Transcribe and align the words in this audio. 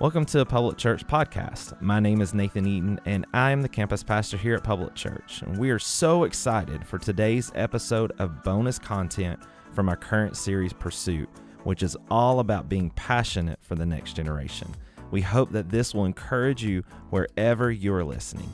Welcome 0.00 0.24
to 0.24 0.46
Public 0.46 0.78
Church 0.78 1.06
podcast. 1.06 1.78
My 1.82 2.00
name 2.00 2.22
is 2.22 2.32
Nathan 2.32 2.66
Eaton, 2.66 2.98
and 3.04 3.26
I 3.34 3.50
am 3.50 3.60
the 3.60 3.68
campus 3.68 4.02
pastor 4.02 4.38
here 4.38 4.54
at 4.54 4.64
Public 4.64 4.94
Church. 4.94 5.42
And 5.42 5.58
we 5.58 5.68
are 5.68 5.78
so 5.78 6.24
excited 6.24 6.86
for 6.86 6.96
today's 6.96 7.52
episode 7.54 8.10
of 8.18 8.42
bonus 8.42 8.78
content 8.78 9.40
from 9.74 9.90
our 9.90 9.96
current 9.96 10.38
series, 10.38 10.72
Pursuit, 10.72 11.28
which 11.64 11.82
is 11.82 11.98
all 12.10 12.40
about 12.40 12.66
being 12.66 12.88
passionate 12.96 13.58
for 13.60 13.74
the 13.74 13.84
next 13.84 14.14
generation. 14.14 14.74
We 15.10 15.20
hope 15.20 15.52
that 15.52 15.68
this 15.68 15.94
will 15.94 16.06
encourage 16.06 16.64
you 16.64 16.82
wherever 17.10 17.70
you 17.70 17.92
are 17.92 18.02
listening. 18.02 18.48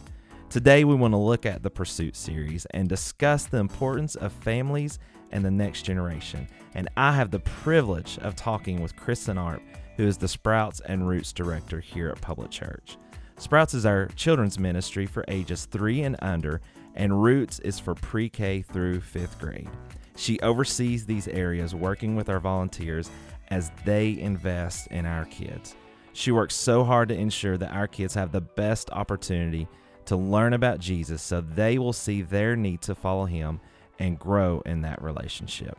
Today, 0.50 0.82
we 0.82 0.96
want 0.96 1.14
to 1.14 1.18
look 1.18 1.46
at 1.46 1.62
the 1.62 1.70
Pursuit 1.70 2.16
series 2.16 2.66
and 2.72 2.88
discuss 2.88 3.46
the 3.46 3.58
importance 3.58 4.16
of 4.16 4.32
families 4.32 4.98
and 5.30 5.44
the 5.44 5.52
next 5.52 5.82
generation. 5.82 6.48
And 6.74 6.88
I 6.96 7.12
have 7.12 7.30
the 7.30 7.38
privilege 7.38 8.18
of 8.18 8.34
talking 8.34 8.82
with 8.82 8.96
Kristen 8.96 9.38
Arp 9.38 9.62
who 9.96 10.06
is 10.06 10.18
the 10.18 10.28
Sprouts 10.28 10.80
and 10.80 11.08
Roots 11.08 11.32
director 11.32 11.80
here 11.80 12.08
at 12.08 12.20
Public 12.20 12.50
Church. 12.50 12.96
Sprouts 13.38 13.74
is 13.74 13.86
our 13.86 14.06
children's 14.16 14.58
ministry 14.58 15.06
for 15.06 15.24
ages 15.28 15.66
3 15.66 16.02
and 16.02 16.16
under, 16.22 16.60
and 16.94 17.22
Roots 17.22 17.58
is 17.60 17.78
for 17.78 17.94
pre 17.94 18.28
K 18.28 18.62
through 18.62 19.00
5th 19.00 19.38
grade. 19.38 19.68
She 20.16 20.40
oversees 20.40 21.04
these 21.04 21.28
areas 21.28 21.74
working 21.74 22.16
with 22.16 22.28
our 22.30 22.40
volunteers 22.40 23.10
as 23.48 23.70
they 23.84 24.18
invest 24.18 24.86
in 24.88 25.06
our 25.06 25.26
kids. 25.26 25.76
She 26.12 26.32
works 26.32 26.54
so 26.54 26.82
hard 26.82 27.10
to 27.10 27.14
ensure 27.14 27.58
that 27.58 27.74
our 27.74 27.86
kids 27.86 28.14
have 28.14 28.32
the 28.32 28.40
best 28.40 28.90
opportunity 28.90 29.68
to 30.06 30.16
learn 30.16 30.54
about 30.54 30.80
Jesus 30.80 31.20
so 31.20 31.42
they 31.42 31.78
will 31.78 31.92
see 31.92 32.22
their 32.22 32.56
need 32.56 32.80
to 32.82 32.94
follow 32.94 33.26
him 33.26 33.60
and 33.98 34.18
grow 34.18 34.62
in 34.64 34.80
that 34.82 35.02
relationship. 35.02 35.78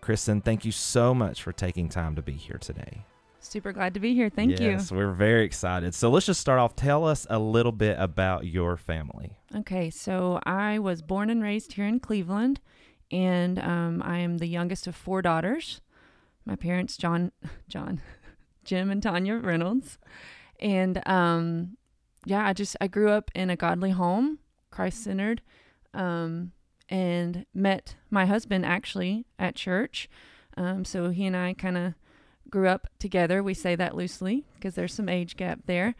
Kristen, 0.00 0.40
thank 0.42 0.64
you 0.64 0.72
so 0.72 1.14
much 1.14 1.42
for 1.42 1.52
taking 1.52 1.88
time 1.88 2.16
to 2.16 2.22
be 2.22 2.32
here 2.32 2.58
today. 2.58 3.04
Super 3.40 3.72
glad 3.72 3.94
to 3.94 4.00
be 4.00 4.14
here. 4.14 4.28
Thank 4.28 4.52
yes, 4.52 4.60
you. 4.60 4.70
Yes, 4.70 4.92
we're 4.92 5.12
very 5.12 5.44
excited. 5.44 5.94
So 5.94 6.10
let's 6.10 6.26
just 6.26 6.40
start 6.40 6.58
off. 6.58 6.74
Tell 6.74 7.06
us 7.06 7.26
a 7.30 7.38
little 7.38 7.72
bit 7.72 7.96
about 7.98 8.46
your 8.46 8.76
family. 8.76 9.36
Okay, 9.54 9.90
so 9.90 10.40
I 10.44 10.78
was 10.78 11.02
born 11.02 11.30
and 11.30 11.42
raised 11.42 11.74
here 11.74 11.86
in 11.86 12.00
Cleveland, 12.00 12.60
and 13.10 13.58
um, 13.60 14.02
I 14.04 14.18
am 14.18 14.38
the 14.38 14.48
youngest 14.48 14.86
of 14.86 14.96
four 14.96 15.22
daughters. 15.22 15.80
My 16.44 16.56
parents, 16.56 16.96
John, 16.96 17.30
John, 17.68 18.00
Jim, 18.64 18.90
and 18.90 19.02
Tanya 19.02 19.36
Reynolds, 19.36 19.98
and 20.58 21.00
um, 21.08 21.76
yeah, 22.26 22.46
I 22.46 22.52
just 22.52 22.76
I 22.80 22.88
grew 22.88 23.10
up 23.10 23.30
in 23.34 23.50
a 23.50 23.56
godly 23.56 23.90
home, 23.90 24.40
Christ 24.70 25.04
centered, 25.04 25.42
um, 25.94 26.52
and 26.88 27.46
met 27.54 27.94
my 28.10 28.26
husband 28.26 28.66
actually 28.66 29.26
at 29.38 29.54
church. 29.54 30.08
Um, 30.56 30.84
so 30.84 31.10
he 31.10 31.24
and 31.24 31.36
I 31.36 31.54
kind 31.54 31.78
of 31.78 31.94
grew 32.50 32.68
up 32.68 32.88
together. 32.98 33.42
We 33.42 33.54
say 33.54 33.76
that 33.76 33.94
loosely 33.94 34.44
because 34.54 34.74
there's 34.74 34.94
some 34.94 35.08
age 35.08 35.36
gap 35.36 35.60
there. 35.66 35.94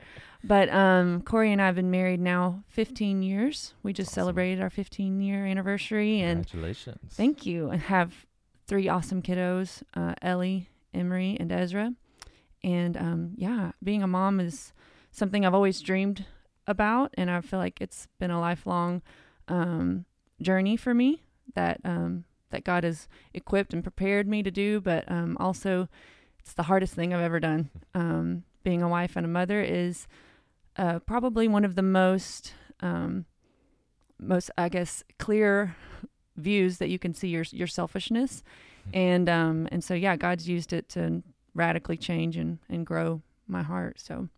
But 0.45 0.69
um, 0.73 1.23
Corey 1.23 1.53
and 1.53 1.61
I 1.61 1.67
have 1.67 1.75
been 1.75 1.91
married 1.91 2.21
now 2.21 2.63
15 2.69 3.23
years. 3.23 3.75
We 3.83 3.93
just 3.93 4.11
awesome. 4.11 4.23
celebrated 4.23 4.63
our 4.63 4.71
15 4.71 5.21
year 5.21 5.47
anniversary. 5.47 6.21
And 6.21 6.47
Congratulations. 6.47 7.13
Thank 7.15 7.45
you. 7.45 7.71
And 7.71 7.83
have 7.83 8.27
three 8.67 8.89
awesome 8.89 9.23
kiddos 9.23 9.83
uh, 9.95 10.15
Ellie, 10.23 10.69
Emery, 10.95 11.37
and 11.41 11.51
Ezra. 11.51 11.93
And 12.63 12.97
um, 12.97 13.33
yeah, 13.37 13.73
being 13.83 14.03
a 14.03 14.07
mom 14.07 14.41
is 14.41 14.73
something 15.11 15.45
I've 15.45 15.55
always 15.55 15.81
dreamed 15.81 16.25
about. 16.67 17.15
And 17.17 17.31
I 17.31 17.41
feel 17.41 17.59
like 17.59 17.81
it's 17.81 18.07
been 18.19 18.31
a 18.31 18.41
lifelong 18.41 19.03
um, 19.49 20.05
journey 20.41 20.77
for 20.77 20.95
me 20.95 21.23
that. 21.55 21.81
Um, 21.85 22.25
that 22.51 22.65
God 22.65 22.85
has 22.85 23.09
equipped 23.35 23.73
and 23.73 23.83
prepared 23.83 24.27
me 24.27 24.43
to 24.43 24.51
do, 24.51 24.81
but 24.81 25.05
um, 25.11 25.37
also 25.39 25.89
it's 26.49 26.55
the 26.55 26.63
hardest 26.63 26.95
thing 26.95 27.13
I've 27.13 27.21
ever 27.21 27.41
done. 27.41 27.69
Um, 27.93 28.43
being 28.63 28.81
a 28.81 28.89
wife 28.89 29.17
and 29.17 29.27
a 29.27 29.29
mother 29.29 29.61
is 29.61 30.09
uh, 30.79 30.99
probably 31.01 31.47
one 31.47 31.63
of 31.63 31.75
the 31.75 31.83
most, 31.83 32.55
um, 32.81 33.27
most 34.19 34.51
I 34.57 34.71
guess, 34.71 35.05
clear 35.19 35.77
views 36.39 36.79
that 36.79 36.89
you 36.89 36.99
can 36.99 37.13
see 37.13 37.29
your 37.29 37.45
your 37.51 37.67
selfishness, 37.67 38.43
hmm. 38.85 38.91
and 38.97 39.29
um, 39.29 39.69
and 39.71 39.85
so 39.85 39.93
yeah, 39.93 40.17
God's 40.17 40.49
used 40.49 40.73
it 40.73 40.89
to 40.91 41.23
radically 41.55 41.99
change 41.99 42.39
and 42.39 42.61
and 42.71 42.87
grow 42.87 43.21
my 43.47 43.63
heart. 43.63 44.01
So, 44.01 44.31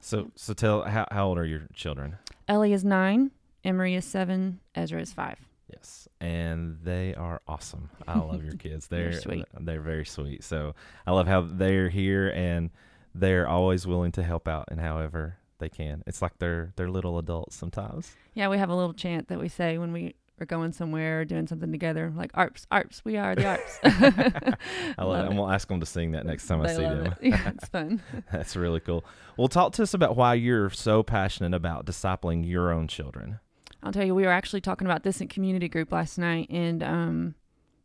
so 0.00 0.30
so 0.36 0.54
tell 0.54 0.84
how 0.84 1.06
how 1.10 1.26
old 1.28 1.36
are 1.36 1.44
your 1.44 1.68
children? 1.74 2.16
Ellie 2.48 2.72
is 2.72 2.82
nine, 2.82 3.30
Emery 3.62 3.94
is 3.94 4.06
seven, 4.06 4.60
Ezra 4.74 5.02
is 5.02 5.12
five. 5.12 5.36
Yes, 5.68 6.08
and 6.20 6.78
they 6.84 7.14
are 7.14 7.42
awesome. 7.48 7.90
I 8.06 8.18
love 8.18 8.44
your 8.44 8.54
kids. 8.58 8.86
They're, 8.86 9.10
they're 9.10 9.20
sweet. 9.20 9.44
They're 9.58 9.80
very 9.80 10.06
sweet. 10.06 10.44
So 10.44 10.74
I 11.06 11.12
love 11.12 11.26
how 11.26 11.40
they're 11.40 11.88
here 11.88 12.28
and 12.28 12.70
they're 13.14 13.48
always 13.48 13.86
willing 13.86 14.12
to 14.12 14.22
help 14.22 14.46
out 14.46 14.66
and 14.68 14.80
however 14.80 15.38
they 15.58 15.68
can. 15.68 16.04
It's 16.06 16.22
like 16.22 16.38
they're 16.38 16.72
they're 16.76 16.90
little 16.90 17.18
adults 17.18 17.56
sometimes. 17.56 18.14
Yeah, 18.34 18.48
we 18.48 18.58
have 18.58 18.70
a 18.70 18.76
little 18.76 18.94
chant 18.94 19.28
that 19.28 19.40
we 19.40 19.48
say 19.48 19.78
when 19.78 19.92
we 19.92 20.14
are 20.40 20.46
going 20.46 20.72
somewhere 20.72 21.20
or 21.20 21.24
doing 21.24 21.46
something 21.46 21.72
together, 21.72 22.12
like 22.14 22.30
ARPS, 22.32 22.66
ARPS, 22.70 23.02
we 23.04 23.16
are 23.16 23.34
the 23.34 23.42
ARPS. 23.42 23.80
I 24.98 25.02
love, 25.02 25.08
love 25.08 25.24
it. 25.24 25.28
And 25.30 25.38
we'll 25.38 25.50
ask 25.50 25.66
them 25.66 25.80
to 25.80 25.86
sing 25.86 26.12
that 26.12 26.26
next 26.26 26.46
time 26.46 26.62
they 26.62 26.70
I 26.70 26.74
see 26.74 26.82
them. 26.82 27.06
It. 27.06 27.12
Yeah, 27.22 27.48
it's 27.48 27.68
fun. 27.68 28.02
That's 28.30 28.54
really 28.54 28.80
cool. 28.80 29.04
Well, 29.38 29.48
talk 29.48 29.72
to 29.74 29.82
us 29.82 29.94
about 29.94 30.16
why 30.16 30.34
you're 30.34 30.70
so 30.70 31.02
passionate 31.02 31.54
about 31.54 31.86
discipling 31.86 32.46
your 32.46 32.70
own 32.70 32.86
children. 32.86 33.40
I'll 33.82 33.92
tell 33.92 34.04
you, 34.04 34.14
we 34.14 34.24
were 34.24 34.32
actually 34.32 34.60
talking 34.60 34.86
about 34.86 35.02
this 35.02 35.20
in 35.20 35.28
community 35.28 35.68
group 35.68 35.92
last 35.92 36.18
night, 36.18 36.48
and 36.50 36.82
um, 36.82 37.34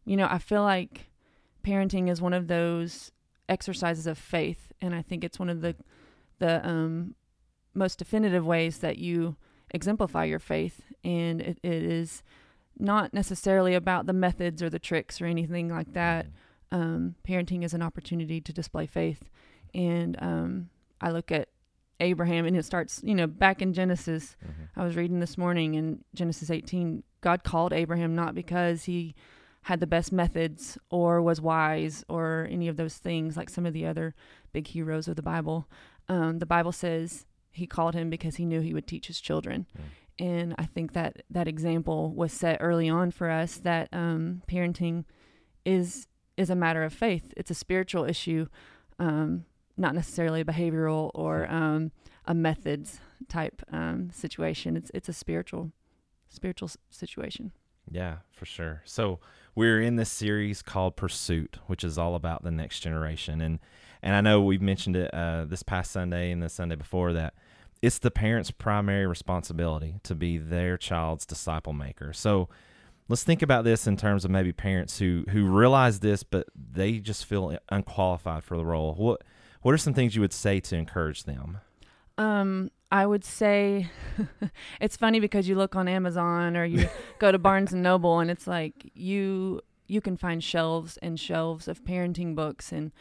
you 0.06 0.18
know, 0.18 0.28
I 0.30 0.40
feel 0.40 0.64
like 0.64 1.10
parenting 1.64 2.10
is 2.10 2.22
one 2.22 2.34
of 2.34 2.48
those 2.48 3.12
exercises 3.48 4.08
of 4.08 4.18
faith, 4.18 4.72
and 4.82 4.96
I 4.96 5.02
think 5.02 5.24
it's 5.24 5.40
one 5.40 5.50
of 5.50 5.62
the 5.62 5.76
the 6.40 6.66
um, 6.68 7.16
most 7.74 8.00
definitive 8.00 8.46
ways 8.46 8.80
that 8.80 8.98
you 8.98 9.36
exemplify 9.70 10.26
your 10.26 10.40
faith, 10.40 10.82
and 11.04 11.42
it, 11.42 11.60
it 11.62 11.84
is 11.84 12.24
not 12.80 13.14
necessarily 13.14 13.76
about 13.76 14.08
the 14.08 14.14
methods 14.14 14.64
or 14.64 14.70
the 14.70 14.80
tricks 14.80 15.22
or 15.22 15.26
anything 15.26 15.70
like 15.70 15.94
that. 15.94 16.26
Um, 16.72 17.16
parenting 17.28 17.64
is 17.64 17.74
an 17.74 17.82
opportunity 17.82 18.42
to 18.42 18.54
display 18.54 18.86
faith, 18.88 19.30
and 19.74 20.18
um, 20.22 20.70
I 21.00 21.12
look 21.12 21.32
at 21.32 21.50
Abraham 22.02 22.46
and 22.46 22.58
it 22.58 22.66
starts, 22.66 23.02
you 23.04 23.16
know, 23.16 23.28
back 23.28 23.62
in 23.62 23.74
Genesis. 23.74 24.36
Mm-hmm. 24.44 24.80
I 24.80 24.84
was 24.84 24.96
reading 24.96 25.20
this 25.20 25.38
morning 25.38 25.76
in 25.76 26.04
Genesis 26.14 26.50
18, 26.50 27.04
God 27.22 27.44
called 27.44 27.72
Abraham 27.72 28.16
not 28.16 28.36
because 28.36 28.84
he 28.86 29.16
had 29.64 29.80
the 29.80 29.88
best 29.88 30.12
methods 30.12 30.78
or 30.90 31.22
was 31.22 31.40
wise 31.40 32.04
or 32.10 32.48
any 32.50 32.68
of 32.68 32.78
those 32.78 32.98
things 32.98 33.38
like 33.38 33.50
some 33.50 33.66
of 33.66 33.74
the 33.74 33.86
other 33.86 34.16
big 34.54 34.68
heroes 34.68 35.08
of 35.08 35.16
the 35.16 35.22
Bible. 35.22 35.68
Um, 36.10 36.40
the 36.40 36.48
Bible 36.48 36.72
says 36.72 37.26
he 37.52 37.68
called 37.68 37.94
him 37.94 38.10
because 38.10 38.38
he 38.38 38.46
knew 38.46 38.62
he 38.62 38.74
would 38.74 38.88
teach 38.88 39.08
his 39.08 39.22
children. 39.22 39.68
Mm. 39.78 39.84
And 40.20 40.56
I 40.58 40.66
think 40.66 40.94
that 40.94 41.24
that 41.30 41.48
example 41.48 42.12
was 42.12 42.34
set 42.34 42.58
early 42.60 42.90
on 42.90 43.12
for 43.12 43.30
us 43.30 43.58
that 43.58 43.90
um, 43.92 44.42
parenting 44.48 45.06
is 45.66 46.08
is 46.38 46.50
a 46.50 46.56
matter 46.56 46.84
of 46.84 46.94
faith. 46.94 47.34
It's 47.38 47.52
a 47.52 47.56
spiritual 47.56 48.06
issue. 48.06 48.48
Um, 48.98 49.46
not 49.78 49.96
necessarily 49.96 50.42
a 50.42 50.46
behavioral 50.46 51.12
or 51.14 51.50
um, 51.52 51.92
a 52.26 52.34
methods 52.34 53.00
type 53.28 53.62
um, 53.72 54.10
situation. 54.12 54.76
It's 54.78 54.92
it's 54.94 55.10
a 55.10 55.14
spiritual 55.14 55.72
spiritual 56.30 56.70
situation. 56.90 57.52
Yeah, 57.90 58.18
for 58.32 58.46
sure. 58.46 58.82
So 58.86 59.20
we're 59.56 59.82
in 59.82 59.96
this 59.96 60.10
series 60.10 60.62
called 60.62 60.96
Pursuit, 60.96 61.58
which 61.68 61.84
is 61.84 61.98
all 61.98 62.16
about 62.16 62.44
the 62.44 62.52
next 62.52 62.80
generation, 62.82 63.42
and 63.42 63.60
and 64.02 64.16
I 64.16 64.22
know 64.22 64.42
we've 64.42 64.62
mentioned 64.62 64.96
it 64.96 65.14
uh, 65.14 65.46
this 65.46 65.64
past 65.64 65.92
Sunday 65.92 66.32
and 66.32 66.42
the 66.42 66.50
Sunday 66.50 66.76
before 66.76 67.14
that. 67.14 67.34
It's 67.82 67.98
the 67.98 68.12
parents' 68.12 68.52
primary 68.52 69.08
responsibility 69.08 69.96
to 70.04 70.14
be 70.14 70.38
their 70.38 70.78
child's 70.78 71.26
disciple 71.26 71.74
maker. 71.74 72.14
So 72.14 72.48
let's 73.10 73.24
think 73.24 73.42
about 73.42 73.64
this 73.64 73.88
in 73.88 73.98
terms 73.98 74.24
of 74.24 74.32
maybe 74.32 74.52
parents 74.52 75.00
who 75.00 75.26
who 75.30 75.46
realize 75.46 76.00
this, 76.00 76.24
but 76.24 76.48
they 76.56 77.00
just 77.00 77.26
feel 77.26 77.58
unqualified 77.70 78.44
for 78.44 78.58
the 78.58 78.66
role. 78.66 78.94
What 78.94 79.24
what 79.62 79.74
are 79.74 79.78
some 79.78 79.94
things 79.94 80.16
you 80.16 80.22
would 80.22 80.34
say 80.34 80.60
to 80.60 80.76
encourage 80.76 81.24
them? 81.24 81.60
Um, 82.18 82.72
I 82.92 83.06
would 83.06 83.24
say 83.24 83.90
it's 84.82 84.98
funny 84.98 85.20
because 85.20 85.48
you 85.48 85.56
look 85.56 85.76
on 85.76 85.88
Amazon 85.88 86.58
or 86.58 86.66
you 86.66 86.88
go 87.20 87.32
to 87.32 87.40
Barnes 87.40 87.74
and 87.74 87.82
Noble 87.82 88.20
and 88.20 88.30
it's 88.30 88.48
like 88.48 88.92
you 88.94 89.62
you 89.88 90.02
can 90.02 90.16
find 90.16 90.44
shelves 90.44 90.98
and 91.02 91.20
shelves 91.20 91.68
of 91.68 91.84
parenting 91.84 92.34
books 92.34 92.72
and 92.72 92.92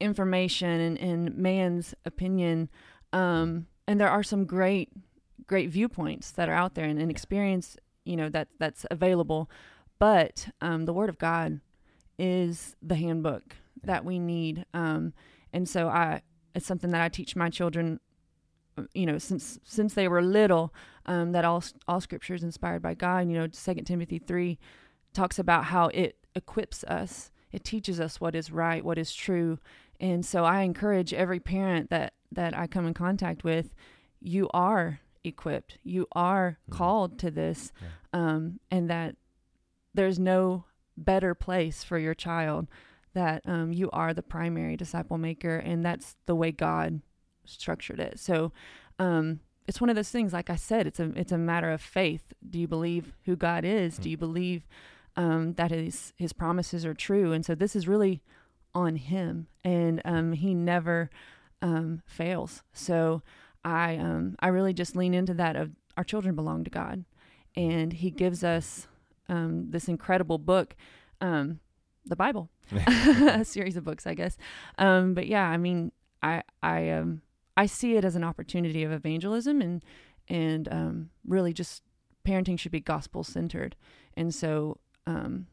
information 0.00 0.80
and, 0.80 0.98
and 0.98 1.36
man's 1.36 1.94
opinion. 2.06 2.70
Um, 3.12 3.66
and 3.86 4.00
there 4.00 4.08
are 4.08 4.22
some 4.22 4.44
great 4.44 4.90
great 5.46 5.70
viewpoints 5.70 6.30
that 6.32 6.48
are 6.48 6.54
out 6.54 6.74
there 6.74 6.84
and, 6.84 7.00
and 7.00 7.10
experience, 7.10 7.76
you 8.04 8.16
know, 8.16 8.28
that 8.28 8.48
that's 8.58 8.86
available. 8.90 9.50
But 9.98 10.48
um, 10.60 10.84
the 10.84 10.92
Word 10.92 11.08
of 11.08 11.18
God 11.18 11.60
is 12.18 12.76
the 12.82 12.96
handbook 12.96 13.56
that 13.82 14.04
we 14.04 14.18
need. 14.18 14.64
Um, 14.74 15.12
and 15.52 15.68
so 15.68 15.88
I 15.88 16.22
it's 16.54 16.66
something 16.66 16.90
that 16.90 17.00
I 17.00 17.08
teach 17.08 17.36
my 17.36 17.50
children 17.50 18.00
you 18.94 19.06
know 19.06 19.18
since 19.18 19.58
since 19.64 19.94
they 19.94 20.08
were 20.08 20.22
little 20.22 20.72
um, 21.06 21.32
that 21.32 21.44
all 21.44 21.62
all 21.86 22.00
scripture 22.00 22.34
is 22.34 22.42
inspired 22.44 22.82
by 22.82 22.94
God 22.94 23.28
you 23.28 23.34
know 23.38 23.48
second 23.52 23.84
Timothy 23.84 24.18
3 24.18 24.58
talks 25.12 25.38
about 25.38 25.64
how 25.64 25.88
it 25.88 26.16
equips 26.34 26.84
us 26.84 27.30
it 27.50 27.64
teaches 27.64 27.98
us 27.98 28.20
what 28.20 28.34
is 28.34 28.52
right 28.52 28.84
what 28.84 28.98
is 28.98 29.12
true 29.14 29.58
And 30.00 30.24
so 30.24 30.44
I 30.44 30.60
encourage 30.62 31.12
every 31.12 31.40
parent 31.40 31.90
that 31.90 32.12
that 32.30 32.56
I 32.56 32.66
come 32.68 32.86
in 32.86 32.94
contact 32.94 33.42
with, 33.42 33.74
you 34.20 34.48
are 34.52 35.00
equipped. 35.24 35.78
You 35.82 36.06
are 36.12 36.58
Mhm. 36.68 36.72
called 36.76 37.18
to 37.20 37.30
this. 37.30 37.72
Um, 38.12 38.60
and 38.70 38.88
that 38.90 39.16
there's 39.94 40.18
no 40.18 40.64
better 40.96 41.34
place 41.34 41.82
for 41.82 41.98
your 41.98 42.14
child 42.14 42.68
that 43.18 43.42
um, 43.46 43.72
you 43.72 43.88
are 43.90 44.12
the 44.14 44.22
primary 44.22 44.76
disciple 44.76 45.18
maker 45.18 45.56
and 45.70 45.84
that's 45.84 46.16
the 46.26 46.34
way 46.36 46.50
God 46.52 47.00
structured 47.44 48.00
it. 48.00 48.18
So 48.18 48.52
um, 48.98 49.40
it's 49.66 49.80
one 49.80 49.90
of 49.90 49.96
those 49.96 50.10
things 50.10 50.32
like 50.32 50.50
I 50.50 50.56
said 50.56 50.86
it's 50.86 51.00
a 51.00 51.06
it's 51.22 51.32
a 51.32 51.38
matter 51.38 51.70
of 51.70 51.80
faith. 51.80 52.24
Do 52.48 52.58
you 52.62 52.68
believe 52.68 53.04
who 53.26 53.34
God 53.36 53.64
is? 53.64 53.96
Do 53.98 54.08
Mhm. 54.08 54.10
you 54.12 54.16
believe 54.16 54.60
um, 55.16 55.54
that 55.54 55.70
his 55.70 56.12
his 56.16 56.32
promises 56.32 56.84
are 56.86 56.94
true? 56.94 57.32
And 57.32 57.44
so 57.44 57.54
this 57.54 57.74
is 57.74 57.88
really 57.88 58.22
on 58.74 58.96
him 58.96 59.48
and 59.64 60.00
um, 60.04 60.32
he 60.32 60.54
never 60.54 61.10
um, 61.60 62.02
fails. 62.06 62.62
So 62.72 63.22
I 63.64 63.96
um, 63.96 64.36
I 64.40 64.48
really 64.48 64.72
just 64.82 64.94
lean 64.96 65.14
into 65.14 65.34
that 65.34 65.56
of 65.56 65.72
our 65.96 66.04
children 66.04 66.34
belong 66.36 66.62
to 66.64 66.70
God 66.70 67.04
and 67.56 67.92
he 67.92 68.10
gives 68.10 68.44
us 68.44 68.86
um, 69.28 69.70
this 69.70 69.88
incredible 69.88 70.38
book 70.38 70.76
um, 71.20 71.58
the 72.08 72.16
Bible 72.16 72.50
a 72.86 73.44
series 73.44 73.76
of 73.76 73.84
books, 73.84 74.06
I 74.06 74.14
guess. 74.14 74.36
Um, 74.78 75.14
but 75.14 75.26
yeah, 75.26 75.48
I 75.48 75.56
mean, 75.56 75.92
I 76.22 76.42
I 76.62 76.90
um 76.90 77.22
I 77.56 77.66
see 77.66 77.96
it 77.96 78.04
as 78.04 78.14
an 78.16 78.24
opportunity 78.24 78.82
of 78.84 78.92
evangelism 78.92 79.60
and 79.60 79.84
and 80.28 80.68
um, 80.70 81.10
really 81.26 81.52
just 81.52 81.82
parenting 82.26 82.58
should 82.58 82.72
be 82.72 82.80
gospel 82.80 83.24
centered. 83.24 83.74
And 84.14 84.34
so, 84.34 84.78
um, 85.06 85.46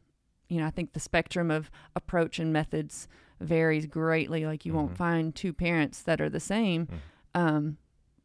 you 0.50 0.60
know, 0.60 0.66
I 0.66 0.70
think 0.70 0.92
the 0.92 1.00
spectrum 1.00 1.50
of 1.50 1.70
approach 1.94 2.38
and 2.38 2.52
methods 2.52 3.08
varies 3.40 3.86
greatly. 3.86 4.44
Like 4.44 4.66
you 4.66 4.72
Mhm. 4.72 4.76
won't 4.76 4.96
find 4.96 5.34
two 5.34 5.52
parents 5.54 6.02
that 6.02 6.20
are 6.20 6.28
the 6.28 6.40
same. 6.40 6.86
Mm. 6.86 6.98
Um, 7.40 7.76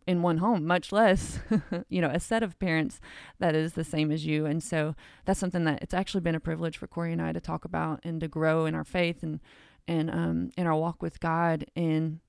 in 0.08 0.22
one 0.22 0.38
home, 0.38 0.66
much 0.66 0.92
less, 0.92 1.40
you 1.90 2.02
know, 2.02 2.10
a 2.10 2.20
set 2.20 2.44
of 2.44 2.58
parents 2.60 3.00
that 3.40 3.56
is 3.56 3.74
the 3.74 3.84
same 3.84 4.12
as 4.12 4.26
you. 4.26 4.46
And 4.46 4.64
so 4.64 4.96
that's 5.26 5.40
something 5.40 5.64
that 5.66 5.82
it's 5.82 5.94
actually 5.94 6.22
been 6.22 6.36
a 6.36 6.40
privilege 6.40 6.78
for 6.78 6.88
Corey 6.88 7.14
and 7.14 7.22
I 7.22 7.32
to 7.32 7.40
talk 7.40 7.66
about 7.66 8.00
and 8.04 8.20
to 8.22 8.28
grow 8.28 8.66
in 8.66 8.76
our 8.76 8.84
faith 8.84 9.24
and 9.24 9.40
and 9.88 10.12
um 10.12 10.52
in 10.58 10.68
our 10.68 10.76
walk 10.76 11.02
with 11.02 11.20
God 11.20 11.66
and 11.76 12.20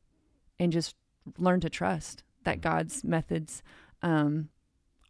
and 0.58 0.72
just 0.72 0.96
learn 1.38 1.60
to 1.60 1.70
trust 1.70 2.22
that 2.44 2.60
God's 2.60 3.04
methods 3.04 3.62
um 4.02 4.48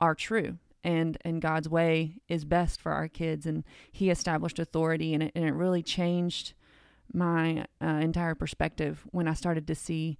are 0.00 0.14
true 0.14 0.58
and 0.84 1.16
and 1.24 1.40
God's 1.40 1.68
way 1.68 2.20
is 2.28 2.44
best 2.44 2.80
for 2.80 2.92
our 2.92 3.08
kids 3.08 3.46
and 3.46 3.64
he 3.90 4.10
established 4.10 4.58
authority 4.58 5.14
and 5.14 5.22
it, 5.22 5.32
and 5.34 5.44
it 5.44 5.52
really 5.52 5.82
changed 5.82 6.54
my 7.12 7.64
uh, 7.80 7.86
entire 7.86 8.34
perspective 8.34 9.04
when 9.10 9.28
I 9.28 9.34
started 9.34 9.66
to 9.66 9.74
see 9.74 10.18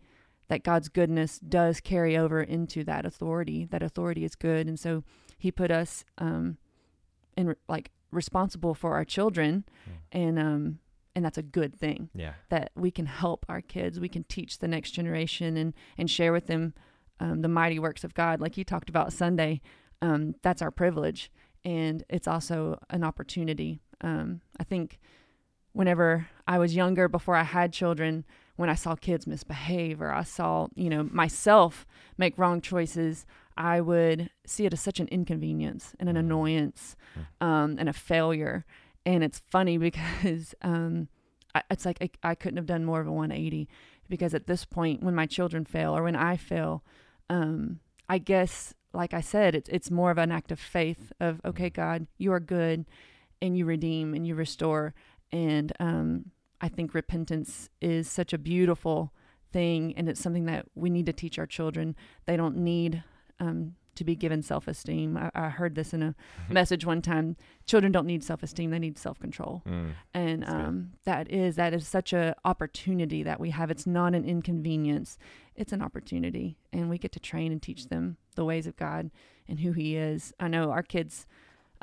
that 0.48 0.64
God's 0.64 0.88
goodness 0.88 1.38
does 1.38 1.80
carry 1.80 2.16
over 2.16 2.42
into 2.42 2.84
that 2.84 3.06
authority. 3.06 3.64
That 3.70 3.82
authority 3.82 4.24
is 4.24 4.34
good, 4.34 4.66
and 4.66 4.78
so 4.78 5.04
He 5.38 5.50
put 5.50 5.70
us 5.70 6.04
um, 6.18 6.58
in 7.36 7.54
like 7.68 7.90
responsible 8.10 8.74
for 8.74 8.94
our 8.94 9.04
children, 9.04 9.64
Mm. 9.88 9.92
and 10.12 10.38
um, 10.38 10.78
and 11.14 11.24
that's 11.24 11.38
a 11.38 11.42
good 11.42 11.74
thing 11.78 12.08
Yeah. 12.14 12.34
that 12.48 12.70
we 12.74 12.90
can 12.90 13.04
help 13.06 13.44
our 13.48 13.60
kids. 13.60 14.00
We 14.00 14.08
can 14.08 14.24
teach 14.24 14.58
the 14.58 14.68
next 14.68 14.90
generation 14.92 15.56
and 15.56 15.74
and 15.98 16.10
share 16.10 16.32
with 16.32 16.46
them 16.46 16.74
um, 17.20 17.42
the 17.42 17.48
mighty 17.48 17.78
works 17.78 18.02
of 18.04 18.14
God, 18.14 18.40
like 18.40 18.56
you 18.56 18.64
talked 18.64 18.88
about 18.90 19.12
Sunday. 19.12 19.60
Um, 20.02 20.34
that's 20.42 20.60
our 20.62 20.70
privilege, 20.72 21.30
and 21.64 22.02
it's 22.10 22.26
also 22.26 22.78
an 22.90 23.04
opportunity. 23.04 23.80
Um, 24.00 24.40
I 24.58 24.64
think 24.64 24.98
whenever 25.72 26.26
I 26.46 26.58
was 26.58 26.74
younger, 26.74 27.08
before 27.08 27.36
I 27.36 27.44
had 27.44 27.72
children, 27.72 28.24
when 28.56 28.68
I 28.68 28.74
saw 28.74 28.94
kids 28.94 29.26
misbehave 29.26 30.00
or 30.00 30.12
I 30.12 30.22
saw, 30.22 30.68
you 30.74 30.90
know, 30.90 31.08
myself 31.10 31.86
make 32.18 32.36
wrong 32.38 32.60
choices, 32.60 33.24
I 33.56 33.80
would 33.80 34.30
see 34.46 34.66
it 34.66 34.72
as 34.72 34.80
such 34.80 35.00
an 35.00 35.08
inconvenience 35.08 35.94
and 35.98 36.08
an 36.08 36.16
Mm. 36.16 36.20
annoyance 36.20 36.96
um, 37.40 37.76
and 37.78 37.88
a 37.88 37.92
failure. 37.92 38.64
And 39.04 39.24
it's 39.24 39.42
funny 39.50 39.78
because 39.88 40.54
um, 40.62 41.08
I, 41.54 41.62
it's 41.70 41.84
like 41.84 41.98
I, 42.00 42.30
I 42.30 42.34
couldn't 42.34 42.56
have 42.58 42.66
done 42.66 42.84
more 42.84 43.00
of 43.00 43.06
a 43.06 43.12
180 43.12 43.68
because 44.08 44.34
at 44.34 44.46
this 44.46 44.64
point, 44.64 45.02
when 45.02 45.14
my 45.14 45.26
children 45.26 45.64
fail 45.64 45.96
or 45.96 46.02
when 46.02 46.16
I 46.16 46.36
fail, 46.36 46.82
um, 47.30 47.80
I 48.08 48.18
guess, 48.18 48.74
like 48.92 49.14
I 49.14 49.22
said, 49.22 49.54
it's 49.54 49.68
it's 49.70 49.90
more 49.90 50.10
of 50.10 50.18
an 50.18 50.30
act 50.30 50.52
of 50.52 50.60
faith 50.60 51.12
of 51.20 51.40
okay, 51.44 51.70
God, 51.70 52.06
you 52.18 52.32
are 52.32 52.40
good, 52.40 52.84
and 53.40 53.56
you 53.56 53.64
redeem 53.64 54.12
and 54.12 54.26
you 54.26 54.34
restore, 54.34 54.92
and 55.30 55.72
um, 55.80 56.30
I 56.62 56.68
think 56.68 56.94
repentance 56.94 57.68
is 57.80 58.08
such 58.08 58.32
a 58.32 58.38
beautiful 58.38 59.12
thing, 59.52 59.92
and 59.96 60.08
it's 60.08 60.20
something 60.20 60.46
that 60.46 60.66
we 60.74 60.88
need 60.88 61.06
to 61.06 61.12
teach 61.12 61.38
our 61.38 61.46
children. 61.46 61.96
They 62.26 62.36
don't 62.36 62.56
need 62.56 63.02
um, 63.40 63.74
to 63.96 64.04
be 64.04 64.14
given 64.14 64.42
self 64.42 64.68
esteem. 64.68 65.16
I, 65.18 65.30
I 65.34 65.48
heard 65.48 65.74
this 65.74 65.92
in 65.92 66.02
a 66.02 66.14
message 66.48 66.86
one 66.86 67.02
time. 67.02 67.36
Children 67.66 67.92
don't 67.92 68.06
need 68.06 68.22
self 68.24 68.42
esteem; 68.42 68.70
they 68.70 68.78
need 68.78 68.96
self 68.96 69.18
control 69.18 69.62
Mm. 69.66 69.92
and 70.14 70.44
um, 70.48 70.92
that 71.04 71.30
is 71.30 71.56
that 71.56 71.74
is 71.74 71.86
such 71.86 72.12
a 72.12 72.34
opportunity 72.44 73.22
that 73.24 73.40
we 73.40 73.50
have. 73.50 73.70
It's 73.70 73.86
not 73.86 74.14
an 74.14 74.24
inconvenience; 74.24 75.18
it's 75.56 75.72
an 75.72 75.82
opportunity, 75.82 76.56
and 76.72 76.88
we 76.88 76.96
get 76.96 77.12
to 77.12 77.20
train 77.20 77.50
and 77.52 77.60
teach 77.60 77.88
them 77.88 78.16
the 78.36 78.44
ways 78.44 78.66
of 78.68 78.76
God 78.76 79.10
and 79.48 79.60
who 79.60 79.72
He 79.72 79.96
is. 79.96 80.32
I 80.38 80.46
know 80.48 80.70
our 80.70 80.82
kids. 80.84 81.26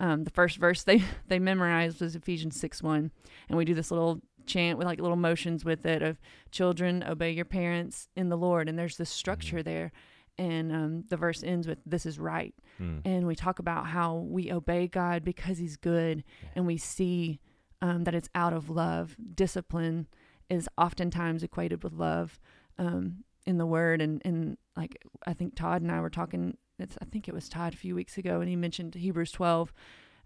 Um, 0.02 0.24
the 0.24 0.32
first 0.32 0.56
verse 0.58 0.84
they 0.84 1.04
they 1.28 1.40
memorized 1.40 2.00
was 2.02 2.16
Ephesians 2.16 2.58
six 2.58 2.82
one, 2.82 3.12
and 3.50 3.58
we 3.58 3.66
do 3.66 3.76
this 3.76 3.92
little 3.92 4.22
chant 4.50 4.78
with 4.78 4.86
like 4.88 5.00
little 5.00 5.16
motions 5.18 5.64
with 5.64 5.86
it 5.86 6.02
of 6.02 6.20
children 6.52 7.04
obey 7.04 7.32
your 7.32 7.46
parents 7.46 8.10
in 8.16 8.30
the 8.30 8.38
Lord, 8.38 8.68
and 8.68 8.78
there's 8.78 8.98
this 8.98 9.10
structure 9.10 9.64
there. 9.64 9.92
And 10.38 10.72
um, 10.72 11.04
the 11.10 11.18
verse 11.18 11.44
ends 11.44 11.68
with 11.68 11.80
"This 11.86 12.06
is 12.06 12.18
right," 12.18 12.54
Mm. 12.80 13.02
and 13.04 13.28
we 13.28 13.36
talk 13.36 13.60
about 13.60 13.88
how 13.88 14.16
we 14.16 14.52
obey 14.52 14.88
God 14.88 15.24
because 15.26 15.58
He's 15.58 15.76
good, 15.76 16.24
Yeah. 16.42 16.50
and 16.56 16.66
we 16.66 16.78
see 16.78 17.40
um, 17.82 18.06
that 18.06 18.16
it's 18.16 18.30
out 18.34 18.54
of 18.54 18.70
love. 18.70 19.18
Discipline 19.36 20.08
is 20.50 20.70
oftentimes 20.78 21.44
equated 21.44 21.84
with 21.84 21.92
love 21.94 22.40
um, 22.78 23.26
in 23.46 23.58
the 23.58 23.66
Word, 23.66 24.02
and 24.02 24.22
and 24.24 24.58
like 24.78 24.98
I 25.28 25.34
think 25.34 25.56
Todd 25.56 25.82
and 25.82 25.92
I 25.92 26.00
were 26.00 26.10
talking. 26.10 26.56
It's 26.78 26.98
I 27.02 27.06
think 27.06 27.28
it 27.28 27.34
was 27.34 27.50
Todd 27.50 27.74
a 27.74 27.78
few 27.78 27.94
weeks 27.94 28.18
ago, 28.18 28.40
and 28.40 28.48
he 28.50 28.56
mentioned 28.56 28.96
Hebrews 28.96 29.32
twelve, 29.34 29.74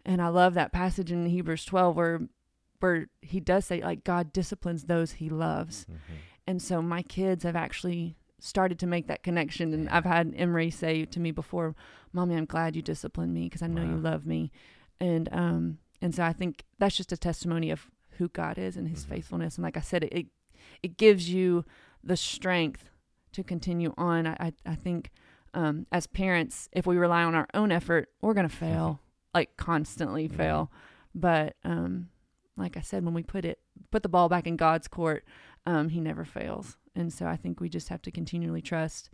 and 0.05 0.21
I 0.21 0.27
love 0.27 0.53
that 0.53 0.71
passage 0.71 1.11
in 1.11 1.25
Hebrews 1.25 1.65
twelve 1.65 1.95
where 1.95 2.21
where 2.83 3.07
he 3.21 3.39
does 3.39 3.63
say 3.65 3.81
like 3.81 4.03
God 4.03 4.33
disciplines 4.33 4.83
those 4.83 5.13
He 5.13 5.29
loves, 5.29 5.85
Mhm. 5.89 6.17
and 6.45 6.61
so 6.61 6.81
my 6.81 7.01
kids 7.01 7.43
have 7.45 7.55
actually 7.55 8.17
started 8.39 8.77
to 8.79 8.85
make 8.85 9.07
that 9.07 9.23
connection 9.23 9.73
and 9.73 9.87
I've 9.87 10.03
had 10.03 10.33
Emery 10.35 10.69
say 10.69 11.05
to 11.05 11.19
me 11.21 11.31
before, 11.31 11.75
"Mommy, 12.11 12.35
I'm 12.35 12.43
glad 12.45 12.75
you 12.75 12.81
disciplined 12.81 13.33
me 13.33 13.45
because 13.45 13.61
I 13.61 13.67
know 13.67 13.83
you 13.83 13.95
love 13.95 14.25
me." 14.25 14.51
And 14.99 15.29
um 15.31 15.77
and 16.01 16.13
so 16.13 16.23
I 16.23 16.33
think 16.33 16.65
that's 16.77 16.97
just 16.97 17.13
a 17.13 17.17
testimony 17.17 17.71
of 17.71 17.89
who 18.17 18.27
God 18.27 18.57
is 18.57 18.75
and 18.75 18.89
his 18.89 19.05
Mhm. 19.05 19.09
faithfulness 19.09 19.55
and 19.55 19.63
like 19.63 19.77
I 19.77 19.81
said 19.81 20.03
it, 20.03 20.11
it 20.13 20.27
it 20.81 20.97
gives 20.97 21.29
you 21.29 21.63
the 22.03 22.17
strength 22.17 22.89
to 23.31 23.43
continue 23.45 23.93
on. 23.97 24.27
I 24.27 24.35
I, 24.47 24.53
I 24.65 24.75
think 24.75 25.09
um 25.53 25.87
as 25.89 26.05
parents, 26.07 26.67
if 26.73 26.85
we 26.85 26.97
rely 26.97 27.23
on 27.23 27.33
our 27.35 27.47
own 27.53 27.71
effort, 27.71 28.09
we're 28.21 28.33
going 28.33 28.49
to 28.49 28.53
fail, 28.67 28.99
like 29.33 29.55
constantly 29.55 30.27
Mhm. 30.27 30.35
fail. 30.35 30.71
But 31.15 31.55
um 31.63 32.09
like 32.55 32.77
I 32.77 32.81
said 32.81 33.03
when 33.03 33.13
we 33.13 33.23
put 33.23 33.45
it 33.45 33.59
put 33.91 34.03
the 34.03 34.09
ball 34.09 34.29
back 34.29 34.47
in 34.47 34.55
God's 34.55 34.87
court, 34.87 35.25
um, 35.65 35.89
he 35.89 35.99
never 35.99 36.25
fails. 36.25 36.77
And 36.95 37.11
so 37.11 37.25
I 37.25 37.35
think 37.35 37.59
we 37.59 37.69
just 37.69 37.89
have 37.89 38.01
to 38.03 38.11
continually 38.11 38.61
trust 38.61 39.09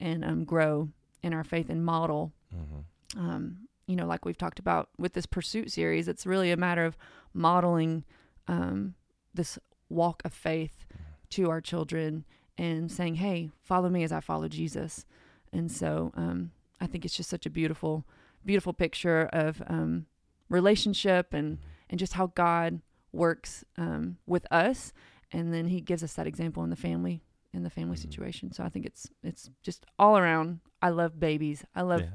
and 0.00 0.24
um, 0.24 0.44
grow 0.44 0.88
in 1.22 1.34
our 1.34 1.44
faith 1.44 1.68
and 1.68 1.84
model. 1.84 2.32
Mhm. 2.54 2.84
Um, 3.18 3.68
you 3.86 3.96
know, 3.96 4.06
like 4.06 4.24
we've 4.24 4.38
talked 4.38 4.58
about 4.58 4.90
with 4.98 5.14
this 5.14 5.26
pursuit 5.26 5.70
series, 5.70 6.08
it's 6.08 6.26
really 6.26 6.50
a 6.50 6.56
matter 6.56 6.84
of 6.84 6.96
modeling 7.32 8.04
um, 8.46 8.94
this 9.34 9.58
walk 9.88 10.22
of 10.24 10.32
faith 10.32 10.84
to 11.30 11.50
our 11.50 11.60
children 11.60 12.24
and 12.56 12.90
saying, 12.90 13.16
"Hey, 13.16 13.50
follow 13.62 13.88
me 13.88 14.02
as 14.02 14.12
I 14.12 14.20
follow 14.20 14.48
Jesus." 14.48 15.04
And 15.52 15.70
so 15.70 16.12
um, 16.16 16.52
I 16.80 16.86
think 16.86 17.04
it's 17.04 17.16
just 17.16 17.30
such 17.30 17.46
a 17.46 17.50
beautiful, 17.50 18.04
beautiful 18.44 18.72
picture 18.72 19.28
of 19.32 19.62
um, 19.66 20.06
relationship 20.48 21.32
and 21.32 21.58
and 21.90 21.98
just 21.98 22.14
how 22.14 22.28
God 22.28 22.80
works 23.12 23.64
um, 23.76 24.18
with 24.26 24.46
us, 24.50 24.92
and 25.32 25.52
then 25.52 25.66
He 25.68 25.80
gives 25.80 26.02
us 26.04 26.14
that 26.14 26.26
example 26.26 26.62
in 26.64 26.70
the 26.70 26.76
family 26.76 27.22
in 27.54 27.62
the 27.62 27.70
family 27.70 27.96
Mhm. 27.96 28.00
situation. 28.00 28.52
So 28.52 28.62
I 28.62 28.68
think 28.68 28.84
it's 28.84 29.08
it's 29.22 29.50
just 29.62 29.86
all 29.98 30.18
around. 30.18 30.60
I 30.82 30.90
love 30.90 31.18
babies. 31.18 31.64
I 31.74 31.80
love 31.82 32.02
Yeah. 32.02 32.10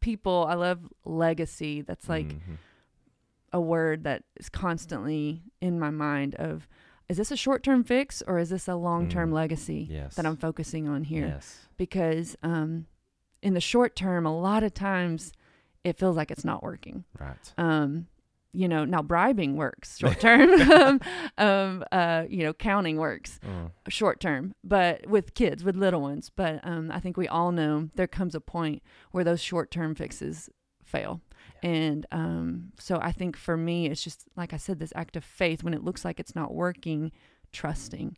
people. 0.00 0.46
I 0.48 0.54
love 0.54 0.88
legacy. 1.04 1.82
That's 1.82 2.08
like 2.08 2.28
Mhm. 2.28 2.56
a 3.52 3.60
word 3.60 4.04
that 4.04 4.24
is 4.36 4.48
constantly 4.48 5.42
in 5.60 5.78
my 5.78 5.90
mind. 5.90 6.34
Of 6.36 6.66
is 7.08 7.16
this 7.18 7.30
a 7.30 7.36
short 7.36 7.62
term 7.62 7.84
fix 7.84 8.22
or 8.22 8.38
is 8.38 8.48
this 8.50 8.66
a 8.66 8.74
long 8.76 9.08
term 9.08 9.30
Mm. 9.30 9.34
legacy 9.34 9.86
yes. 9.90 10.14
that 10.16 10.24
I'm 10.26 10.36
focusing 10.36 10.88
on 10.88 11.04
here? 11.04 11.26
Yes. 11.26 11.68
Because 11.76 12.36
um, 12.42 12.86
in 13.42 13.52
the 13.54 13.60
short 13.60 13.94
term, 13.94 14.24
a 14.26 14.36
lot 14.36 14.62
of 14.62 14.72
times 14.74 15.32
it 15.84 15.98
feels 15.98 16.16
like 16.16 16.30
it's 16.30 16.44
not 16.44 16.62
working. 16.62 17.04
Right. 17.18 17.52
Um, 17.58 18.08
you 18.52 18.66
know, 18.68 18.84
now 18.84 19.02
bribing 19.02 19.56
works 19.56 19.98
short 19.98 20.18
term. 20.26 21.00
um, 21.38 21.84
uh, 21.92 22.24
you 22.28 22.42
know, 22.44 22.52
counting 22.52 22.96
works 22.96 23.38
Mm. 23.46 23.70
short 23.88 24.20
term, 24.20 24.54
but 24.64 25.06
with 25.06 25.34
kids, 25.34 25.62
with 25.64 25.76
little 25.76 26.00
ones. 26.00 26.30
But 26.34 26.60
um, 26.64 26.90
I 26.90 27.00
think 27.00 27.16
we 27.16 27.28
all 27.28 27.52
know 27.52 27.88
there 27.94 28.06
comes 28.06 28.34
a 28.34 28.40
point 28.40 28.82
where 29.12 29.24
those 29.24 29.40
short 29.40 29.70
term 29.70 29.94
fixes 29.94 30.48
fail. 30.84 31.20
And 31.62 32.06
um, 32.12 32.72
so 32.78 32.98
I 33.02 33.12
think 33.12 33.36
for 33.36 33.56
me, 33.56 33.86
it's 33.86 34.02
just 34.02 34.24
like 34.36 34.52
I 34.52 34.56
said, 34.58 34.78
this 34.78 34.92
act 34.96 35.16
of 35.16 35.24
faith 35.24 35.62
when 35.62 35.74
it 35.74 35.84
looks 35.84 36.04
like 36.04 36.18
it's 36.20 36.34
not 36.34 36.54
working, 36.54 37.12
trusting, 37.52 38.16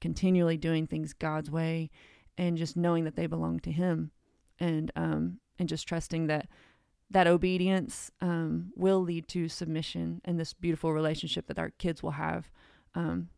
continually 0.00 0.56
doing 0.56 0.86
things 0.86 1.12
God's 1.12 1.50
way, 1.50 1.90
and 2.38 2.56
just 2.56 2.76
knowing 2.76 3.04
that 3.04 3.16
they 3.16 3.26
belong 3.26 3.60
to 3.60 3.72
Him, 3.72 4.10
and 4.58 4.90
um, 4.96 5.38
and 5.58 5.68
just 5.68 5.86
trusting 5.86 6.26
that 6.28 6.48
that 7.10 7.26
obedience 7.26 8.10
um, 8.20 8.72
will 8.76 9.00
lead 9.00 9.26
to 9.28 9.48
submission 9.48 10.20
and 10.24 10.38
this 10.38 10.52
beautiful 10.52 10.92
relationship 10.92 11.46
that 11.48 11.58
our 11.58 11.70
kids 11.70 12.02
will 12.02 12.12
have 12.12 12.50
um, 12.94 13.28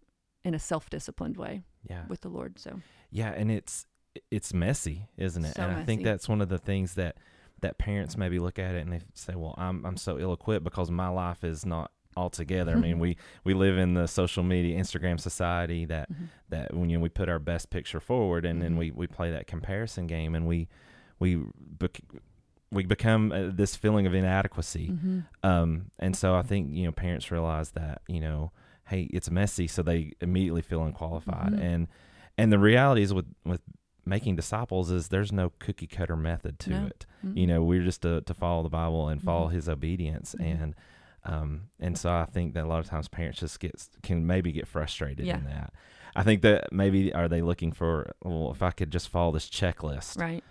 in 0.45 0.55
a 0.55 0.59
self-disciplined 0.59 1.37
way 1.37 1.63
Yeah. 1.89 2.05
with 2.09 2.21
the 2.21 2.29
Lord. 2.29 2.59
So 2.59 2.81
Yeah, 3.11 3.31
and 3.31 3.51
it's 3.51 3.87
it's 4.31 4.53
messy, 4.53 5.09
isn't 5.17 5.45
it? 5.45 5.55
So 5.57 5.63
and 5.63 5.73
I 5.73 5.85
think 5.85 6.03
that's 6.05 6.29
one 6.29 6.43
of 6.43 6.49
the 6.51 6.59
things 6.59 6.95
that 6.95 7.17
that 7.63 7.79
parents 7.79 8.17
maybe 8.17 8.39
look 8.39 8.59
at 8.59 8.75
it 8.75 8.81
and 8.83 8.93
they 8.93 9.01
say, 9.15 9.35
"Well, 9.35 9.55
I'm 9.57 9.87
I'm 9.87 9.97
so 9.97 10.19
ill 10.19 10.33
equipped 10.35 10.65
because 10.65 10.91
my 10.91 11.09
life 11.09 11.45
is 11.45 11.65
not 11.65 11.93
all 12.15 12.29
together." 12.29 12.77
I 12.77 12.81
mean, 12.81 12.99
we 13.05 13.17
we 13.45 13.55
live 13.55 13.79
in 13.79 13.95
the 13.95 14.07
social 14.07 14.43
media 14.43 14.79
Instagram 14.79 15.19
society 15.19 15.87
that 15.87 16.11
Mhm. 16.13 16.29
that 16.51 16.75
when 16.75 16.91
you 16.91 16.99
know, 16.99 17.03
we 17.03 17.09
put 17.09 17.29
our 17.31 17.39
best 17.39 17.71
picture 17.71 18.01
forward 18.01 18.45
and 18.45 18.61
then 18.61 18.75
Mhm. 18.75 18.79
we 18.79 18.91
we 18.91 19.07
play 19.07 19.31
that 19.31 19.47
comparison 19.47 20.07
game 20.07 20.35
and 20.35 20.47
we 20.47 20.69
we 21.19 21.37
we 22.73 22.85
become 22.85 23.31
uh, 23.33 23.51
this 23.53 23.77
feeling 23.77 24.07
of 24.07 24.15
inadequacy. 24.15 24.89
Mhm. 24.89 25.25
Um, 25.43 25.91
and 25.99 26.17
so 26.17 26.35
I 26.35 26.43
think 26.43 26.73
you 26.73 26.85
know 26.87 26.93
parents 26.93 27.31
realize 27.31 27.73
that 27.73 28.03
you 28.09 28.19
know, 28.21 28.51
hey, 28.89 29.03
it's 29.13 29.31
messy, 29.31 29.67
so 29.69 29.83
they 29.83 30.13
immediately 30.21 30.63
feel 30.63 30.83
unqualified. 30.83 31.53
Mhm. 31.53 31.61
And 31.61 31.89
and 32.39 32.53
the 32.53 32.59
reality 32.59 33.03
is 33.03 33.13
with 33.13 33.27
with 33.45 33.61
making 34.05 34.35
disciples 34.35 34.91
is 34.91 35.09
there's 35.09 35.31
no 35.33 35.53
cookie 35.61 35.87
cutter 35.87 36.17
method 36.17 36.59
to 36.59 36.71
No. 36.71 36.87
it. 36.87 37.07
Mhm. 37.25 37.37
You 37.37 37.47
know, 37.47 37.63
we're 37.63 37.85
just 37.85 38.03
to 38.03 38.23
to 38.23 38.35
follow 38.35 38.63
the 38.63 38.69
Bible 38.71 39.09
and 39.09 39.23
follow 39.23 39.49
Mhm. 39.49 39.53
His 39.53 39.69
obedience. 39.69 40.35
Mhm. 40.39 40.63
And 40.63 40.75
um, 41.25 41.69
and 41.79 41.97
so 41.97 42.11
I 42.11 42.25
think 42.25 42.55
that 42.55 42.65
a 42.65 42.67
lot 42.67 42.81
of 42.81 42.87
times 42.87 43.07
parents 43.07 43.39
just 43.39 43.61
get 43.61 43.87
can 44.03 44.27
maybe 44.27 44.51
get 44.51 44.67
frustrated 44.67 45.25
Yeah. 45.27 45.37
in 45.39 45.45
that. 45.45 45.73
I 46.17 46.23
think 46.25 46.43
that 46.43 46.73
maybe 46.73 47.13
are 47.15 47.29
they 47.29 47.43
looking 47.43 47.71
for 47.73 48.13
well, 48.25 48.51
if 48.51 48.61
I 48.63 48.71
could 48.73 48.91
just 48.91 49.09
follow 49.09 49.31
this 49.33 49.49
checklist, 49.49 50.19
right. 50.21 50.43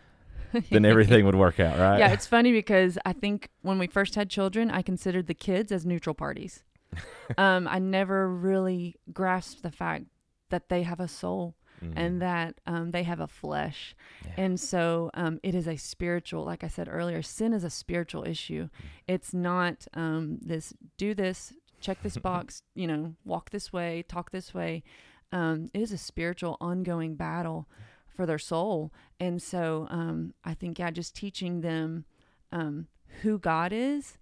then 0.71 0.85
everything 0.85 1.25
would 1.25 1.35
work 1.35 1.59
out, 1.59 1.77
right? 1.79 1.99
Yeah, 1.99 2.11
it's 2.11 2.27
funny 2.27 2.51
because 2.51 2.97
I 3.05 3.13
think 3.13 3.49
when 3.61 3.79
we 3.79 3.87
first 3.87 4.15
had 4.15 4.29
children, 4.29 4.69
I 4.71 4.81
considered 4.81 5.27
the 5.27 5.33
kids 5.33 5.71
as 5.71 5.85
neutral 5.85 6.13
parties. 6.13 6.63
um, 7.37 7.67
I 7.67 7.79
never 7.79 8.27
really 8.29 8.95
grasped 9.13 9.63
the 9.63 9.71
fact 9.71 10.05
that 10.49 10.69
they 10.69 10.83
have 10.83 10.99
a 10.99 11.07
soul 11.07 11.55
Mhm. 11.83 11.93
and 11.95 12.21
that 12.21 12.61
um, 12.67 12.91
they 12.91 13.03
have 13.03 13.19
a 13.19 13.27
flesh. 13.27 13.95
Yeah. 14.25 14.33
And 14.37 14.59
so 14.59 15.09
um, 15.13 15.39
it 15.41 15.55
is 15.55 15.67
a 15.67 15.77
spiritual, 15.77 16.43
like 16.43 16.63
I 16.63 16.67
said 16.67 16.87
earlier, 16.89 17.21
sin 17.21 17.53
is 17.53 17.63
a 17.63 17.69
spiritual 17.69 18.23
issue. 18.23 18.65
Mm. 18.65 18.69
It's 19.07 19.33
not 19.33 19.87
um, 19.93 20.37
this, 20.41 20.73
do 20.97 21.13
this, 21.13 21.53
check 21.79 22.03
this 22.03 22.17
box, 22.29 22.61
you 22.75 22.87
know, 22.87 23.15
walk 23.25 23.49
this 23.49 23.73
way, 23.73 24.03
talk 24.07 24.31
this 24.31 24.53
way. 24.53 24.83
Um, 25.31 25.69
it 25.73 25.81
is 25.81 25.91
a 25.91 25.97
spiritual, 25.97 26.57
ongoing 26.61 27.15
battle 27.15 27.67
for 28.15 28.25
their 28.25 28.39
soul. 28.39 28.91
And 29.19 29.41
so 29.41 29.87
um, 29.89 30.33
I 30.43 30.53
think, 30.53 30.79
yeah, 30.79 30.91
just 30.91 31.15
teaching 31.15 31.61
them 31.61 32.05
um, 32.51 32.87
who 33.21 33.37
God 33.39 33.71
is 33.73 34.17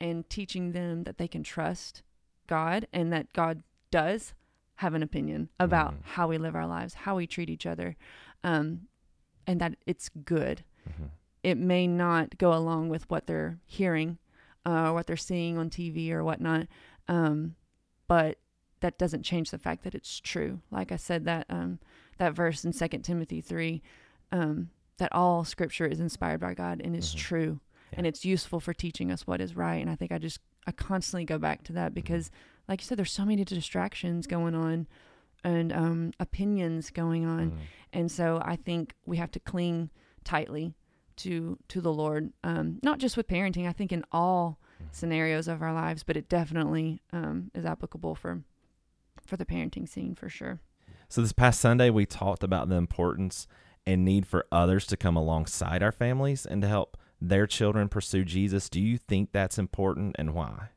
and 0.00 0.28
teaching 0.28 0.72
them 0.72 1.04
that 1.04 1.18
they 1.18 1.28
can 1.28 1.42
trust 1.42 2.02
God 2.46 2.86
and 2.92 3.12
that 3.12 3.32
God 3.32 3.62
does 3.90 4.34
have 4.76 4.94
an 4.94 5.02
opinion 5.02 5.48
about 5.58 5.94
Mhm. 5.94 6.02
how 6.04 6.28
we 6.28 6.38
live 6.38 6.54
our 6.54 6.66
lives, 6.66 6.94
how 6.94 7.16
we 7.16 7.26
treat 7.26 7.48
each 7.48 7.64
other, 7.66 7.96
um, 8.44 8.88
and 9.46 9.60
that 9.60 9.76
it's 9.86 10.08
good. 10.10 10.64
Mhm. 10.88 11.10
It 11.42 11.56
may 11.56 11.86
not 11.86 12.36
go 12.38 12.52
along 12.52 12.88
with 12.90 13.08
what 13.08 13.26
they're 13.26 13.58
hearing 13.64 14.18
uh, 14.66 14.90
or 14.90 14.94
what 14.94 15.06
they're 15.06 15.16
seeing 15.16 15.56
on 15.56 15.70
TV 15.70 16.10
or 16.12 16.22
whatnot, 16.24 16.66
um, 17.08 17.54
but 18.08 18.38
that 18.80 18.98
doesn't 18.98 19.22
change 19.22 19.50
the 19.50 19.58
fact 19.58 19.82
that 19.84 19.94
it's 19.94 20.20
true. 20.20 20.60
Like 20.70 20.92
I 20.92 20.96
said, 20.96 21.24
that 21.24 21.46
um, 21.48 21.78
that 22.18 22.34
verse 22.34 22.64
in 22.64 22.72
Second 22.72 23.02
Timothy 23.02 23.40
three, 23.40 23.82
um, 24.32 24.70
that 24.98 25.12
all 25.12 25.44
Scripture 25.44 25.86
is 25.86 26.00
inspired 26.00 26.40
by 26.40 26.54
God 26.54 26.80
and 26.82 26.96
is 26.96 27.14
Mhm. 27.14 27.18
true, 27.18 27.60
and 27.92 28.06
it's 28.06 28.24
useful 28.24 28.60
for 28.60 28.72
teaching 28.74 29.10
us 29.10 29.26
what 29.26 29.40
is 29.40 29.54
right. 29.56 29.76
And 29.80 29.90
I 29.90 29.94
think 29.96 30.12
I 30.12 30.18
just 30.18 30.40
I 30.66 30.72
constantly 30.72 31.24
go 31.24 31.38
back 31.38 31.62
to 31.64 31.72
that 31.74 31.94
because, 31.94 32.30
like 32.66 32.80
you 32.80 32.86
said, 32.86 32.98
there's 32.98 33.12
so 33.12 33.24
many 33.24 33.44
distractions 33.44 34.26
going 34.26 34.54
on, 34.56 34.88
and 35.44 35.72
um, 35.72 36.12
opinions 36.18 36.90
going 36.90 37.24
on, 37.24 37.52
Mhm. 37.52 37.58
and 37.92 38.10
so 38.10 38.40
I 38.44 38.56
think 38.56 38.94
we 39.04 39.18
have 39.18 39.30
to 39.32 39.40
cling 39.40 39.90
tightly 40.24 40.74
to 41.16 41.58
to 41.68 41.80
the 41.80 41.92
Lord, 41.92 42.32
um, 42.42 42.80
not 42.82 42.98
just 42.98 43.16
with 43.16 43.28
parenting. 43.28 43.68
I 43.68 43.72
think 43.72 43.92
in 43.92 44.04
all 44.10 44.58
Mhm. 44.82 44.86
scenarios 44.94 45.46
of 45.46 45.62
our 45.62 45.72
lives, 45.72 46.02
but 46.02 46.16
it 46.16 46.28
definitely 46.28 47.00
um, 47.12 47.50
is 47.54 47.64
applicable 47.64 48.14
for 48.16 48.42
for 49.24 49.36
the 49.36 49.46
parenting 49.46 49.88
scene 49.88 50.14
for 50.14 50.28
sure. 50.28 50.60
So 51.08 51.20
this 51.20 51.32
past 51.32 51.60
Sunday, 51.60 51.90
we 51.90 52.04
talked 52.06 52.42
about 52.42 52.68
the 52.68 52.76
importance 52.76 53.46
and 53.86 54.04
need 54.04 54.26
for 54.26 54.46
others 54.50 54.86
to 54.86 54.96
come 54.96 55.16
alongside 55.16 55.82
our 55.82 55.92
families 55.92 56.44
and 56.44 56.60
to 56.62 56.68
help 56.68 56.96
their 57.20 57.46
children 57.46 57.88
pursue 57.88 58.24
Jesus. 58.24 58.68
Do 58.68 58.80
you 58.80 58.98
think 58.98 59.30
that's 59.32 59.58
important, 59.58 60.16
and 60.18 60.34
why? 60.34 60.70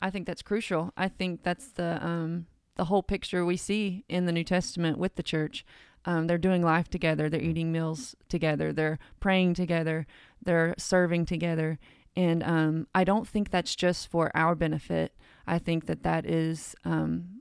I 0.00 0.10
think 0.10 0.26
that's 0.26 0.42
crucial. 0.42 0.92
I 0.96 1.08
think 1.08 1.42
that's 1.42 1.68
the 1.68 2.04
um, 2.04 2.46
the 2.76 2.84
whole 2.84 3.02
picture 3.02 3.44
we 3.44 3.56
see 3.56 4.04
in 4.08 4.26
the 4.26 4.32
New 4.32 4.44
Testament 4.44 4.98
with 4.98 5.16
the 5.16 5.22
church. 5.22 5.64
Um, 6.04 6.26
they're 6.26 6.38
doing 6.38 6.62
life 6.62 6.88
together. 6.88 7.28
They're 7.28 7.42
eating 7.42 7.72
meals 7.72 8.14
together. 8.28 8.72
They're 8.72 8.98
praying 9.18 9.54
together. 9.54 10.06
They're 10.42 10.74
serving 10.78 11.26
together. 11.26 11.78
And 12.16 12.42
um, 12.42 12.86
I 12.94 13.04
don't 13.04 13.28
think 13.28 13.50
that's 13.50 13.76
just 13.76 14.10
for 14.10 14.30
our 14.34 14.54
benefit. 14.54 15.14
I 15.46 15.58
think 15.58 15.86
that 15.86 16.02
that 16.02 16.24
is 16.24 16.74
um, 16.84 17.39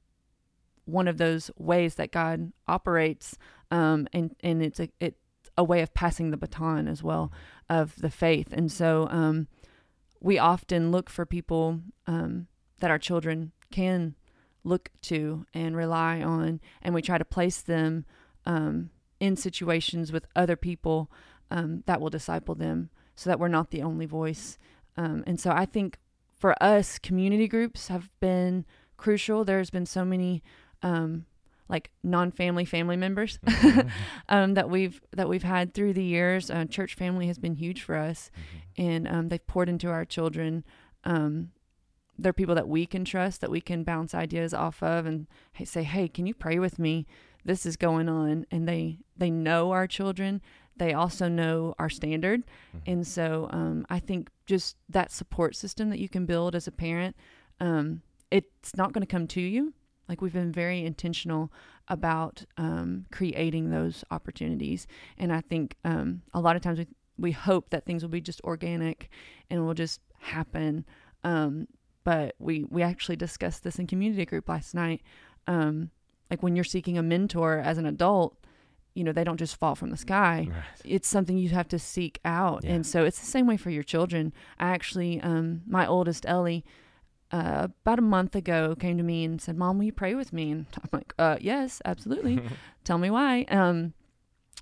one 0.90 1.08
of 1.08 1.18
those 1.18 1.52
ways 1.58 1.96
that 1.96 2.12
God 2.12 2.52
operates, 2.68 3.38
um, 3.72 4.08
and 4.14 4.36
and 4.42 4.62
it's 4.62 4.80
a 4.80 4.90
it's 5.00 5.18
a 5.58 5.64
way 5.64 5.82
of 5.82 5.94
passing 5.94 6.32
the 6.32 6.38
baton 6.38 6.88
as 6.88 7.04
well 7.04 7.32
of 7.70 7.96
the 7.98 8.10
faith. 8.10 8.54
And 8.54 8.72
so 8.72 9.08
um, 9.12 9.48
we 10.22 10.40
often 10.40 10.92
look 10.92 11.10
for 11.10 11.26
people 11.26 11.82
um, 12.08 12.48
that 12.80 12.92
our 12.92 13.00
children 13.00 13.52
can 13.72 14.16
look 14.64 14.90
to 15.02 15.46
and 15.54 15.76
rely 15.76 16.22
on, 16.22 16.60
and 16.82 16.94
we 16.94 17.02
try 17.02 17.18
to 17.18 17.26
place 17.26 17.62
them 17.62 18.06
um, 18.46 18.90
in 19.20 19.36
situations 19.36 20.12
with 20.12 20.26
other 20.36 20.56
people 20.56 21.12
um, 21.52 21.84
that 21.86 22.00
will 22.00 22.10
disciple 22.10 22.56
them, 22.56 22.90
so 23.16 23.30
that 23.30 23.40
we're 23.40 23.48
not 23.48 23.72
the 23.72 23.82
only 23.82 24.06
voice. 24.06 24.58
Um, 24.98 25.24
and 25.28 25.40
so 25.40 25.52
I 25.52 25.66
think 25.66 25.98
for 26.38 26.62
us, 26.64 27.00
community 27.00 27.48
groups 27.48 27.90
have 27.90 28.10
been 28.20 28.66
crucial. 28.98 29.44
There's 29.44 29.70
been 29.70 29.86
so 29.86 30.06
many 30.06 30.42
um, 30.84 31.26
like 31.68 31.92
non-family 32.04 32.66
family 32.66 32.98
members 32.98 33.38
Mhm. 33.46 33.90
um, 34.30 34.54
that 34.56 34.70
we've 34.70 35.00
that 35.12 35.30
we've 35.30 35.44
had 35.44 35.74
through 35.74 35.94
the 35.94 36.04
years. 36.04 36.50
Uh, 36.50 36.66
church 36.66 36.96
family 36.96 37.28
has 37.28 37.38
been 37.38 37.56
huge 37.56 37.82
for 37.84 37.96
us, 37.96 38.32
and 38.78 39.08
um, 39.08 39.30
they've 39.30 39.46
poured 39.46 39.70
into 39.70 39.90
our 39.90 40.06
children. 40.06 40.64
Um, 41.04 41.52
they're 42.18 42.34
people 42.34 42.56
that 42.56 42.68
we 42.68 42.86
can 42.86 43.06
trust, 43.06 43.40
that 43.42 43.50
we 43.52 43.62
can 43.62 43.84
bounce 43.84 44.14
ideas 44.14 44.54
off 44.54 44.82
of, 44.84 45.06
and 45.06 45.28
say, 45.64 45.84
"Hey, 45.84 46.08
can 46.08 46.26
you 46.26 46.34
pray 46.34 46.60
with 46.60 46.78
me? 46.80 47.06
This 47.46 47.66
is 47.66 47.78
going 47.78 48.10
on." 48.10 48.46
And 48.52 48.68
they 48.68 49.00
they 49.16 49.30
know 49.30 49.72
our 49.72 49.88
children. 49.88 50.42
They 50.76 50.94
also 50.94 51.28
know 51.28 51.76
our 51.78 51.90
standard, 51.90 52.44
Mhm. 52.74 52.82
and 52.88 53.08
so 53.08 53.48
um, 53.52 53.86
I 53.90 54.00
think 54.00 54.30
just 54.46 54.76
that 54.90 55.12
support 55.12 55.56
system 55.56 55.90
that 55.92 56.00
you 56.00 56.10
can 56.10 56.26
build 56.26 56.56
as 56.56 56.68
a 56.68 56.72
parent, 56.72 57.16
um, 57.60 58.02
it's 58.32 58.76
not 58.76 58.92
going 58.94 59.02
to 59.02 59.08
come 59.08 59.28
to 59.28 59.42
you. 59.42 59.74
Like 60.10 60.22
we've 60.22 60.34
been 60.34 60.52
very 60.52 60.84
intentional 60.84 61.52
about 61.88 62.44
um, 62.58 63.06
creating 63.12 63.70
those 63.70 64.04
opportunities, 64.12 64.88
and 65.18 65.32
I 65.32 65.42
think 65.42 65.76
um, 65.86 66.24
a 66.34 66.42
lot 66.42 66.56
of 66.56 66.62
times 66.64 66.80
we 66.80 66.88
we 67.18 67.32
hope 67.32 67.70
that 67.70 67.86
things 67.86 68.02
will 68.02 68.10
be 68.10 68.22
just 68.22 68.42
organic 68.44 69.10
and 69.50 69.66
will 69.66 69.74
just 69.76 70.02
happen. 70.20 70.84
Um, 71.24 71.68
but 72.04 72.34
we 72.40 72.66
we 72.70 72.82
actually 72.82 73.18
discussed 73.18 73.64
this 73.64 73.78
in 73.78 73.86
community 73.88 74.26
group 74.26 74.50
last 74.50 74.74
night. 74.74 75.02
Um, 75.48 75.92
like 76.32 76.42
when 76.44 76.56
you're 76.56 76.64
seeking 76.66 76.98
a 76.98 77.04
mentor 77.04 77.60
as 77.60 77.78
an 77.78 77.86
adult, 77.86 78.36
you 78.96 79.04
know 79.04 79.12
they 79.12 79.24
don't 79.24 79.38
just 79.38 79.56
fall 79.58 79.76
from 79.76 79.92
the 79.92 79.98
sky 79.98 80.48
Right. 80.50 80.64
it's 80.84 81.08
something 81.08 81.38
you 81.38 81.50
have 81.50 81.68
to 81.70 81.80
seek 81.80 82.20
out 82.26 82.64
Yeah. 82.64 82.72
and 82.74 82.86
so 82.86 83.06
it's 83.06 83.20
the 83.20 83.26
same 83.26 83.46
way 83.48 83.56
for 83.56 83.70
your 83.70 83.84
children 83.84 84.34
i 84.58 84.72
actually 84.72 85.22
um 85.22 85.62
my 85.68 85.86
oldest 85.88 86.26
ellie 86.28 86.66
uh, 87.32 87.68
about 87.84 88.00
a 88.00 88.04
month 88.04 88.36
ago 88.36 88.76
came 88.80 88.98
to 88.98 89.04
me 89.04 89.24
and 89.24 89.42
said 89.42 89.58
mom 89.58 89.78
will 89.78 89.86
you 89.86 89.94
pray 89.94 90.16
with 90.16 90.34
me? 90.34 90.52
And 90.52 90.66
i'm 90.76 90.90
like 90.92 91.14
uh 91.20 91.38
yes 91.40 91.82
absolutely. 91.86 92.42
Tell 92.84 92.98
me 92.98 93.10
why. 93.10 93.46
Um 93.50 93.94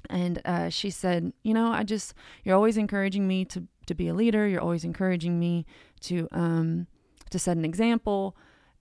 and 0.09 0.41
uh 0.45 0.69
she 0.69 0.89
said 0.89 1.33
you 1.43 1.53
know 1.53 1.71
i 1.71 1.83
just 1.83 2.13
you're 2.43 2.55
always 2.55 2.77
encouraging 2.77 3.27
me 3.27 3.43
to 3.45 3.67
to 3.87 3.95
be 3.95 4.07
a 4.07 4.13
leader. 4.13 4.47
You're 4.47 4.61
always 4.61 4.83
encouraging 4.83 5.39
me 5.39 5.65
to 6.01 6.27
um 6.31 6.87
to 7.29 7.39
set 7.39 7.57
an 7.57 7.65
example 7.65 8.37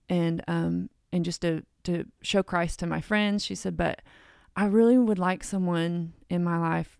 and 0.09 0.43
um 0.47 0.89
and 1.11 1.25
just 1.25 1.41
to 1.41 1.63
to 1.83 2.05
show 2.21 2.43
Christ 2.43 2.79
to 2.79 2.85
my 2.85 3.01
friends. 3.01 3.43
She 3.43 3.55
said, 3.55 3.77
but 3.77 4.01
I 4.55 4.65
really 4.65 4.97
would 4.97 5.19
like 5.19 5.43
someone 5.43 6.13
in 6.29 6.43
my 6.43 6.57
life 6.57 6.96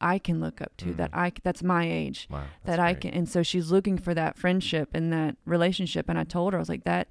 I 0.00 0.18
can 0.18 0.40
look 0.40 0.60
up 0.60 0.76
to, 0.78 0.86
Mm. 0.86 0.96
that 0.98 1.10
I 1.12 1.32
that's 1.42 1.62
my 1.62 1.84
age, 1.90 2.28
Wow. 2.30 2.44
that 2.64 2.78
I 2.78 2.94
can. 2.94 3.12
And 3.12 3.28
so 3.28 3.42
she's 3.42 3.70
looking 3.70 3.96
for 3.98 4.12
that 4.14 4.36
friendship 4.36 4.90
and 4.94 5.12
that 5.12 5.36
relationship. 5.44 6.08
And 6.08 6.18
I 6.18 6.24
told 6.24 6.52
her, 6.52 6.58
I 6.58 6.60
was 6.60 6.68
like, 6.68 6.84
that 6.84 7.08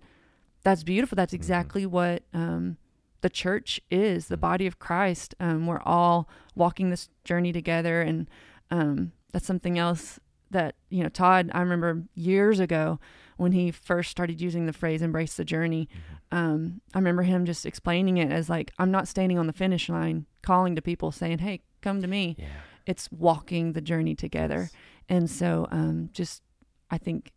that's 0.63 0.83
beautiful. 0.83 1.15
That's 1.15 1.33
Mhm. 1.33 1.35
exactly 1.41 1.85
what 1.85 2.23
um, 2.33 2.77
the 3.21 3.29
church 3.29 3.79
is, 3.91 4.27
the 4.27 4.37
Mhm. 4.37 4.41
body 4.41 4.67
of 4.67 4.79
Christ. 4.79 5.35
Um, 5.39 5.65
we're 5.67 5.81
all 5.83 6.27
walking 6.55 6.89
this 6.89 7.09
journey 7.23 7.51
together, 7.51 8.01
and 8.01 8.27
um, 8.71 9.11
that's 9.31 9.45
something 9.45 9.77
else 9.79 10.19
that 10.51 10.75
you 10.89 11.01
know. 11.03 11.09
Todd, 11.09 11.49
I 11.53 11.59
remember 11.61 12.03
years 12.15 12.59
ago 12.59 12.99
when 13.37 13.51
he 13.51 13.69
first 13.71 14.09
started 14.11 14.39
using 14.41 14.65
the 14.65 14.73
phrase 14.73 15.01
"embrace 15.01 15.35
the 15.37 15.45
journey." 15.45 15.87
Mhm. 16.31 16.37
um, 16.37 16.81
I 16.93 16.97
remember 16.97 17.21
him 17.23 17.45
just 17.45 17.65
explaining 17.65 18.17
it 18.17 18.31
as 18.31 18.49
like, 18.49 18.71
I'm 18.79 18.89
not 18.91 19.07
standing 19.07 19.37
on 19.39 19.45
the 19.47 19.53
finish 19.53 19.87
line 19.89 20.25
calling 20.41 20.75
to 20.75 20.81
people 20.81 21.11
saying, 21.11 21.37
Hey, 21.39 21.61
come 21.81 22.01
to 22.01 22.07
me. 22.07 22.35
Yeah. 22.39 22.47
It's 22.85 23.09
walking 23.11 23.73
the 23.73 23.81
journey 23.81 24.15
together. 24.15 24.69
Yes. 24.71 24.73
And 25.09 25.29
so, 25.29 25.67
um, 25.71 26.09
just, 26.13 26.41
I 26.89 26.97
think 26.97 27.31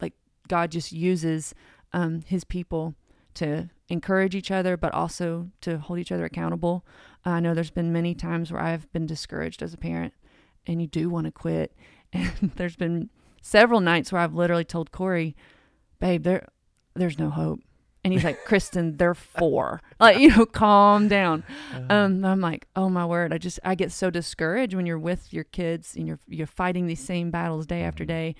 like 0.00 0.14
God 0.48 0.70
just 0.70 0.92
uses, 0.92 1.54
um, 1.92 2.22
his 2.26 2.44
people 2.44 2.94
to 3.34 3.68
encourage 3.88 4.34
each 4.34 4.50
other, 4.50 4.76
but 4.76 4.92
also 4.94 5.50
to 5.60 5.78
hold 5.78 5.98
each 5.98 6.12
other 6.12 6.24
accountable. 6.24 6.84
I 7.24 7.40
know 7.40 7.54
there's 7.54 7.70
been 7.70 7.92
many 7.92 8.14
times 8.14 8.52
where 8.52 8.62
I've 8.62 8.90
been 8.92 9.06
discouraged 9.06 9.62
as 9.62 9.74
a 9.74 9.78
parent 9.78 10.14
and 10.66 10.80
you 10.80 10.86
do 10.86 11.10
want 11.10 11.26
to 11.26 11.32
quit. 11.32 11.74
And 12.12 12.50
there's 12.56 12.74
been 12.74 13.08
several 13.40 13.78
nights 13.78 14.10
where 14.10 14.20
I've 14.20 14.34
literally 14.34 14.64
told 14.64 14.90
Corey, 14.90 15.36
babe, 16.00 16.24
there, 16.24 16.48
there's 16.94 17.20
no 17.20 17.30
hope. 17.30 17.60
And 18.02 18.12
he's 18.14 18.24
like, 18.24 18.44
Kristen, 18.46 18.96
they're 18.96 19.14
four. 19.14 19.82
Like, 19.98 20.18
you 20.18 20.28
know, 20.34 20.46
calm 20.46 21.08
down. 21.08 21.44
Uh, 21.74 21.92
Um, 21.92 22.24
I'm 22.24 22.40
like, 22.40 22.66
oh 22.74 22.88
my 22.88 23.04
word. 23.04 23.32
I 23.32 23.38
just, 23.38 23.60
I 23.62 23.74
get 23.74 23.92
so 23.92 24.08
discouraged 24.08 24.74
when 24.74 24.86
you're 24.86 24.98
with 24.98 25.32
your 25.34 25.44
kids 25.44 25.94
and 25.96 26.06
you're, 26.08 26.18
you're 26.26 26.46
fighting 26.46 26.86
these 26.86 27.04
same 27.04 27.30
battles 27.30 27.66
day 27.66 27.82
after 27.82 28.04
Mhm. 28.04 28.08
day. 28.08 28.34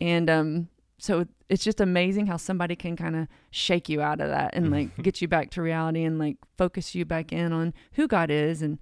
And, 0.00 0.28
um, 0.28 0.68
so 0.98 1.26
it's 1.48 1.62
just 1.62 1.80
amazing 1.80 2.26
how 2.26 2.36
somebody 2.36 2.74
can 2.74 2.96
kind 2.96 3.14
of 3.14 3.28
shake 3.50 3.88
you 3.88 4.00
out 4.00 4.20
of 4.20 4.28
that 4.30 4.54
and 4.54 4.70
like 4.72 4.88
get 5.02 5.20
you 5.22 5.28
back 5.28 5.50
to 5.50 5.62
reality 5.62 6.02
and 6.02 6.18
like 6.18 6.38
focus 6.56 6.94
you 6.94 7.04
back 7.04 7.32
in 7.32 7.52
on 7.52 7.74
who 7.92 8.08
God 8.08 8.30
is 8.30 8.60
and 8.62 8.78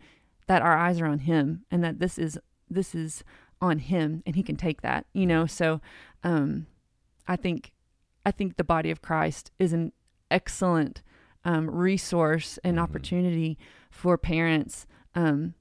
that 0.47 0.63
our 0.63 0.77
eyes 0.77 1.01
are 1.01 1.07
on 1.07 1.19
him 1.21 1.65
and 1.71 1.83
that 1.85 1.99
this 1.99 2.19
is, 2.19 2.39
this 2.71 2.95
is 2.95 3.25
on 3.61 3.79
him 3.79 4.23
and 4.25 4.37
he 4.37 4.43
can 4.43 4.57
take 4.57 4.81
that, 4.83 5.05
you 5.13 5.27
know? 5.27 5.45
So, 5.45 5.81
um, 6.23 6.67
I 7.29 7.37
think, 7.37 7.73
I 8.25 8.31
think 8.31 8.57
the 8.57 8.65
body 8.65 8.91
of 8.91 9.03
Christ 9.03 9.51
is 9.59 9.73
an 9.73 9.93
excellent, 10.35 11.01
um, 11.45 11.71
resource 11.71 12.59
and 12.65 12.77
Mhm. 12.77 12.83
opportunity 12.83 13.59
for 13.91 14.19
parents, 14.19 14.87
um, 15.15 15.55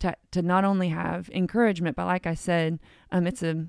to, 0.00 0.14
to 0.30 0.42
not 0.42 0.64
only 0.64 0.88
have 0.88 1.28
encouragement, 1.30 1.96
but 1.96 2.06
like 2.06 2.26
I 2.26 2.34
said, 2.34 2.78
um, 3.12 3.26
it's 3.26 3.42
a, 3.42 3.66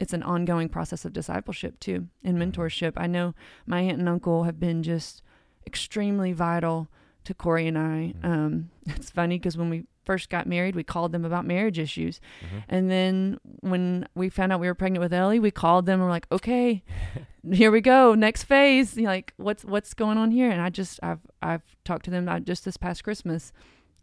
it's 0.00 0.12
an 0.12 0.22
ongoing 0.22 0.68
process 0.68 1.04
of 1.04 1.12
discipleship 1.12 1.78
too 1.80 2.08
and 2.22 2.36
Mhm. 2.36 2.52
mentorship. 2.52 2.92
I 2.96 3.06
know 3.06 3.34
my 3.66 3.80
aunt 3.80 3.98
and 3.98 4.08
uncle 4.08 4.44
have 4.44 4.60
been 4.60 4.82
just 4.82 5.22
extremely 5.66 6.32
vital 6.32 6.88
to 7.24 7.34
Corey 7.34 7.66
and 7.66 7.78
I. 7.78 8.14
Mhm. 8.22 8.24
Um, 8.24 8.70
it's 8.86 9.10
funny 9.10 9.38
because 9.38 9.56
when 9.56 9.70
we 9.70 9.86
first 10.08 10.30
got 10.30 10.46
married, 10.46 10.74
we 10.74 10.82
called 10.82 11.12
them 11.12 11.24
about 11.24 11.44
marriage 11.44 11.78
issues. 11.78 12.20
Mhm. 12.42 12.62
And 12.68 12.90
then 12.90 13.38
when 13.60 14.08
we 14.14 14.28
found 14.30 14.52
out 14.52 14.60
we 14.60 14.66
were 14.66 14.74
pregnant 14.82 15.02
with 15.02 15.12
Ellie, 15.12 15.38
we 15.38 15.50
called 15.50 15.84
them 15.86 16.00
and 16.00 16.04
we're 16.04 16.10
like, 16.18 16.26
okay, 16.32 16.82
here 17.52 17.70
we 17.70 17.80
go, 17.80 18.14
next 18.14 18.44
phase. 18.44 18.96
You 18.96 19.02
know, 19.04 19.10
like 19.10 19.34
what's 19.36 19.64
what's 19.64 19.92
going 19.94 20.16
on 20.18 20.30
here? 20.30 20.50
And 20.50 20.60
I 20.62 20.70
just 20.70 20.98
I've 21.02 21.20
I've 21.42 21.62
talked 21.84 22.04
to 22.06 22.10
them 22.10 22.28
uh, 22.28 22.40
just 22.40 22.64
this 22.64 22.76
past 22.76 23.04
Christmas. 23.04 23.52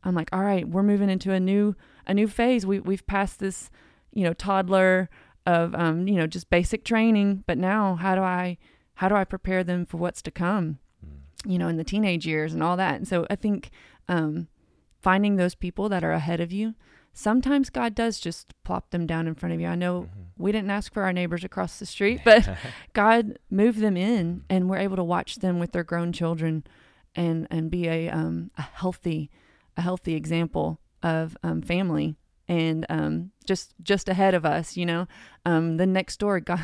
I'm 0.04 0.14
like, 0.16 0.30
all 0.32 0.44
right, 0.44 0.68
we're 0.68 0.84
moving 0.84 1.10
into 1.10 1.32
a 1.32 1.40
new 1.40 1.76
a 2.06 2.14
new 2.14 2.28
phase. 2.28 2.66
We 2.66 2.80
we've 2.80 3.06
passed 3.08 3.40
this, 3.40 3.72
you 4.14 4.24
know, 4.24 4.34
toddler 4.34 5.10
of 5.48 5.74
um, 5.75 6.08
you 6.08 6.16
know, 6.16 6.27
just 6.27 6.50
basic 6.50 6.84
training, 6.84 7.44
but 7.48 7.58
now 7.58 7.96
how 7.96 8.14
do 8.16 8.22
I 8.22 8.58
how 9.00 9.10
do 9.10 9.16
I 9.16 9.24
prepare 9.25 9.64
them 9.64 9.86
for 9.86 9.98
what's 9.98 10.22
to 10.22 10.32
come? 10.32 10.79
Mm. 11.06 11.51
you 11.51 11.58
know, 11.60 11.68
in 11.68 11.77
the 11.77 11.84
teenage 11.84 12.25
years 12.25 12.53
and 12.53 12.64
all 12.64 12.77
that. 12.77 12.96
And 12.96 13.08
so 13.08 13.25
I 13.29 13.36
think 13.36 13.70
um, 14.08 14.48
finding 15.05 15.35
those 15.35 15.53
people 15.55 15.87
that 15.89 16.03
are 16.03 16.11
ahead 16.13 16.39
of 16.41 16.51
you, 16.51 16.74
sometimes 17.13 17.70
God 17.70 17.94
does 17.94 18.20
just 18.20 18.53
plop 18.63 18.89
them 18.89 19.05
down 19.05 19.27
in 19.27 19.35
front 19.35 19.53
of 19.53 19.61
you. 19.61 19.68
I 19.68 19.75
know 19.75 20.01
Mhm. 20.03 20.09
we 20.37 20.51
didn't 20.51 20.72
ask 20.72 20.91
for 20.94 21.03
our 21.03 21.13
neighbors 21.13 21.44
across 21.44 21.77
the 21.79 21.85
street, 21.85 22.22
but 22.25 22.41
God 22.94 23.37
moved 23.51 23.79
them 23.79 23.96
in, 23.98 24.44
and 24.50 24.68
we're 24.70 24.79
able 24.87 24.96
to 24.96 25.03
watch 25.03 25.35
them 25.37 25.59
with 25.59 25.72
their 25.74 25.83
grown 25.83 26.11
children, 26.11 26.63
and 27.15 27.48
and 27.51 27.70
be 27.70 27.87
a 27.87 28.09
um, 28.09 28.50
a 28.57 28.63
healthy 28.63 29.29
a 29.77 29.81
healthy 29.81 30.15
example 30.15 30.79
of 31.03 31.37
um, 31.44 31.61
family. 31.61 32.15
And 32.48 32.86
um, 32.90 33.31
just 33.46 33.74
just 33.81 34.08
ahead 34.08 34.36
of 34.36 34.46
us, 34.46 34.77
you 34.77 34.86
know, 34.86 35.08
um, 35.48 35.77
the 35.77 35.88
next 35.88 36.18
door, 36.20 36.40
God 36.40 36.62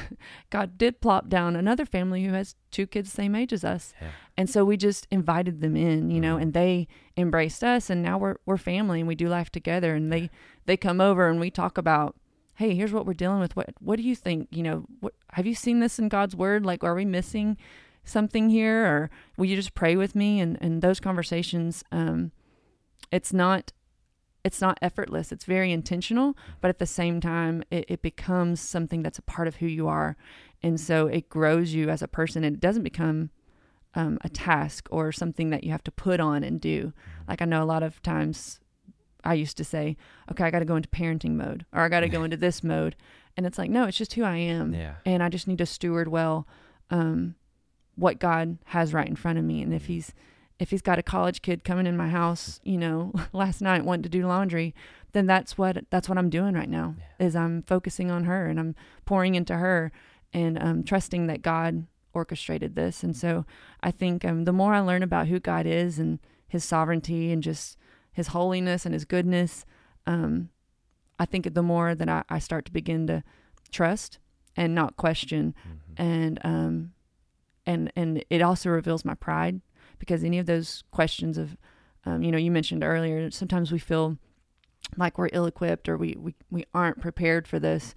God 0.52 0.78
did 0.78 1.02
plop 1.02 1.28
down 1.28 1.56
another 1.56 1.86
family 1.88 2.24
who 2.24 2.34
has 2.34 2.56
two 2.70 2.86
kids 2.86 3.12
same 3.12 3.34
age 3.34 3.52
as 3.52 3.63
us, 3.63 3.94
Yeah. 4.00 4.10
and 4.38 4.48
so 4.50 4.63
we 4.63 4.78
just 4.78 5.08
invited 5.10 5.60
them 5.60 5.76
in, 5.76 6.12
you 6.12 6.22
know, 6.22 6.36
Mhm. 6.38 6.41
and 6.41 6.54
they 6.54 6.88
embraced 7.17 7.63
us, 7.63 7.89
and 7.89 8.04
now 8.04 8.20
we're 8.20 8.36
we're 8.46 8.58
family 8.58 9.00
and 9.00 9.08
we 9.08 9.15
do 9.15 9.28
life 9.28 9.50
together. 9.50 9.96
And 9.96 10.12
they 10.13 10.30
they 10.67 10.78
come 10.78 11.02
over 11.02 11.28
and 11.30 11.39
we 11.39 11.50
talk 11.50 11.80
about, 11.80 12.15
hey, 12.56 12.76
here's 12.76 12.94
what 12.94 13.08
we're 13.08 13.13
dealing 13.15 13.39
with. 13.39 13.56
What 13.56 13.72
what 13.80 13.96
do 13.98 14.04
you 14.04 14.15
think? 14.15 14.50
You 14.52 14.62
know, 14.62 14.86
what 15.00 15.13
have 15.34 15.48
you 15.48 15.56
seen 15.56 15.80
this 15.80 15.98
in 15.98 16.10
God's 16.10 16.36
word? 16.36 16.63
Like, 16.63 16.84
are 16.84 16.94
we 16.94 17.06
missing 17.06 17.58
something 18.04 18.50
here, 18.50 18.86
or 18.86 19.10
will 19.36 19.46
you 19.48 19.56
just 19.56 19.74
pray 19.74 19.96
with 19.96 20.13
me? 20.15 20.39
And 20.39 20.60
and 20.62 20.84
those 20.84 21.00
conversations, 21.00 21.84
um, 21.91 22.32
it's 23.12 23.34
not 23.34 23.72
it's 24.43 24.62
not 24.62 24.80
effortless. 24.82 25.32
It's 25.32 25.45
very 25.45 25.71
intentional, 25.71 26.36
but 26.62 26.69
at 26.69 26.80
the 26.80 26.86
same 26.86 27.21
time, 27.21 27.63
it, 27.69 27.86
it 27.88 28.01
becomes 28.01 28.60
something 28.60 29.04
that's 29.04 29.19
a 29.19 29.23
part 29.23 29.47
of 29.47 29.58
who 29.58 29.67
you 29.67 29.88
are, 29.88 30.17
and 30.63 30.80
so 30.80 31.08
it 31.08 31.30
grows 31.30 31.73
you 31.73 31.89
as 31.89 32.01
a 32.01 32.08
person. 32.08 32.43
And 32.43 32.56
it 32.56 32.60
doesn't 32.60 32.84
become 32.84 33.30
um, 33.93 34.17
a 34.21 34.30
task 34.30 34.88
or 34.91 35.12
something 35.12 35.49
that 35.49 35.63
you 35.63 35.71
have 35.71 35.84
to 35.84 35.91
put 35.91 36.19
on 36.19 36.43
and 36.43 36.62
do. 36.62 36.93
Like 37.27 37.41
I 37.41 37.45
know 37.45 37.63
a 37.63 37.65
lot 37.65 37.84
of 37.84 38.01
times 38.01 38.60
I 39.23 39.34
used 39.34 39.58
to 39.58 39.63
say, 39.63 39.97
okay, 40.32 40.43
I 40.43 40.51
got 40.51 40.60
to 40.60 40.65
go 40.65 40.75
into 40.75 40.89
parenting 40.89 41.36
mode 41.36 41.65
or 41.73 41.82
I 41.82 41.89
got 41.89 42.01
to 42.01 42.10
go 42.10 42.23
into 42.25 42.38
this 42.38 42.63
mode. 42.63 42.95
And 43.38 43.45
it's 43.45 43.58
like, 43.58 43.69
no, 43.69 43.86
it's 43.86 43.97
just 43.97 44.13
who 44.13 44.23
I 44.23 44.38
am. 44.38 44.73
Yeah. 44.73 44.95
And 45.06 45.23
I 45.23 45.30
just 45.30 45.47
need 45.47 45.60
to 45.60 45.65
steward 45.65 46.08
well 46.08 46.47
um, 46.89 47.36
what 47.95 48.19
God 48.19 48.58
has 48.65 48.93
right 48.93 49.08
in 49.08 49.15
front 49.15 49.39
of 49.39 49.45
me. 49.45 49.62
And 49.62 49.73
if 49.73 49.86
he's, 49.86 50.13
if 50.62 50.69
he's 50.69 50.82
got 50.82 51.00
a 51.00 51.04
college 51.04 51.41
kid 51.41 51.63
coming 51.63 51.88
in 51.88 51.97
my 51.97 52.08
house, 52.08 52.60
you 52.63 52.78
know, 52.78 53.12
last 53.34 53.62
night 53.62 53.84
wanting 53.84 54.04
to 54.04 54.10
do 54.10 54.28
laundry, 54.28 54.74
then 55.12 55.26
that's 55.26 55.58
what, 55.58 55.84
that's 55.89 56.08
what 56.08 56.17
I'm 56.17 56.30
doing 56.30 56.54
right 56.54 56.69
now 56.69 56.95
Yeah. 57.19 57.26
is 57.26 57.36
I'm 57.36 57.63
focusing 57.63 58.12
on 58.12 58.26
her 58.26 58.45
and 58.47 58.60
I'm 58.60 58.76
pouring 59.06 59.34
into 59.36 59.56
her 59.58 59.91
and 60.32 60.62
um, 60.62 60.84
trusting 60.84 61.26
that 61.28 61.41
God 61.41 61.88
orchestrated 62.13 62.76
this. 62.76 63.04
And 63.04 63.17
so 63.17 63.45
I 63.82 63.89
think 63.91 64.24
um, 64.24 64.43
the 64.45 64.54
more 64.54 64.74
I 64.74 64.80
learn 64.82 65.02
about 65.04 65.28
who 65.28 65.39
God 65.39 65.65
is 65.65 65.97
and 66.00 66.19
his 66.47 66.63
sovereignty 66.63 67.32
and 67.32 67.41
just 67.41 67.78
his 68.13 68.28
holiness 68.28 68.86
and 68.86 68.93
his 68.93 69.04
goodness, 69.06 69.65
um, 70.06 70.50
I 71.19 71.26
think 71.26 71.54
the 71.54 71.63
more 71.63 71.95
that 71.95 72.08
I, 72.08 72.24
I 72.30 72.39
start 72.39 72.65
to 72.65 72.71
begin 72.71 73.08
to 73.08 73.24
trust 73.71 74.19
and 74.56 74.76
not 74.76 74.95
question. 74.95 75.56
Mhm. 75.67 75.93
And, 75.97 76.39
um, 76.43 76.91
and, 77.65 77.91
and 77.95 78.24
it 78.30 78.41
also 78.41 78.69
reveals 78.69 79.04
my 79.04 79.15
pride 79.15 79.62
because 80.02 80.24
any 80.24 80.40
of 80.40 80.48
those 80.48 80.84
questions 80.90 81.38
of, 81.38 81.56
um, 82.08 82.24
you 82.24 82.32
know, 82.32 82.38
you 82.40 82.50
mentioned 82.50 82.84
earlier, 82.84 83.30
sometimes 83.30 83.72
we 83.72 83.78
feel 83.80 84.18
like 84.98 85.18
we're 85.20 85.30
ill 85.32 85.46
equipped 85.46 85.88
or 85.88 85.96
we, 85.96 86.16
we, 86.20 86.34
we 86.50 86.66
aren't 86.74 87.00
prepared 87.00 87.48
for 87.48 87.60
this. 87.60 87.94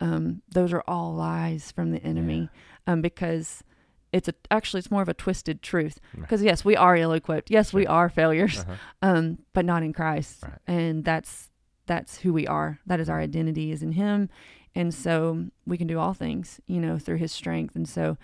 Um, 0.00 0.42
those 0.54 0.72
are 0.72 0.84
all 0.86 1.12
lies 1.14 1.72
from 1.72 1.90
the 1.90 2.00
enemy 2.04 2.48
um, 2.86 3.02
because 3.02 3.64
it's 4.12 4.28
a 4.28 4.34
actually 4.52 4.78
it's 4.78 4.90
more 4.92 5.02
of 5.02 5.08
a 5.08 5.14
twisted 5.14 5.60
truth. 5.62 5.98
Right. 6.14 6.22
because 6.22 6.42
yes 6.42 6.64
we 6.64 6.76
are 6.76 6.96
ill 6.96 7.12
equipped 7.12 7.50
yes 7.50 7.72
we 7.74 7.86
are 7.86 8.08
failures 8.08 8.60
Uh-huh. 8.60 8.74
um, 9.02 9.38
but 9.52 9.64
not 9.64 9.82
in 9.82 9.92
Christ. 9.92 10.44
Right. 10.44 10.52
and 10.68 11.04
that's 11.04 11.50
that's 11.86 12.18
who 12.18 12.32
we 12.32 12.46
are. 12.46 12.78
That 12.86 13.00
is 13.00 13.08
our 13.10 13.18
identity 13.20 13.72
is 13.72 13.82
in 13.82 13.92
Him. 13.92 14.28
And 14.74 14.94
so 14.94 15.46
we 15.66 15.76
can 15.76 15.86
do 15.88 15.98
all 15.98 16.14
things 16.14 16.60
you 16.68 16.80
know 16.80 16.98
through 16.98 17.16
His 17.18 17.32
strength. 17.32 17.74
And 17.74 17.88
so 17.88 18.16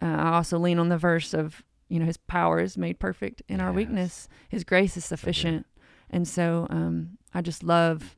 uh, 0.00 0.06
I 0.06 0.28
also 0.36 0.58
lean 0.58 0.78
on 0.78 0.88
the 0.88 0.96
verse 0.98 1.34
of 1.34 1.62
you 1.88 1.98
know 1.98 2.06
His 2.06 2.16
power 2.16 2.60
is 2.60 2.76
made 2.76 2.98
perfect 2.98 3.42
in 3.48 3.60
our 3.60 3.72
weakness. 3.72 4.28
His 4.48 4.64
grace 4.64 4.96
is 4.96 5.04
So 5.04 5.16
sufficient. 5.16 5.66
And 6.10 6.26
so 6.26 6.66
um, 6.70 7.18
I 7.34 7.42
just 7.42 7.62
love 7.62 8.16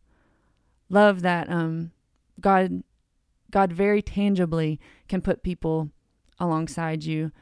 love 0.89 1.23
that 1.23 1.51
um, 1.51 1.93
God 2.41 2.83
God 3.51 3.73
very 3.73 4.03
tangibly 4.03 4.79
can 5.09 5.21
put 5.21 5.43
people 5.43 5.91
alongside 6.39 7.05
you 7.05 7.33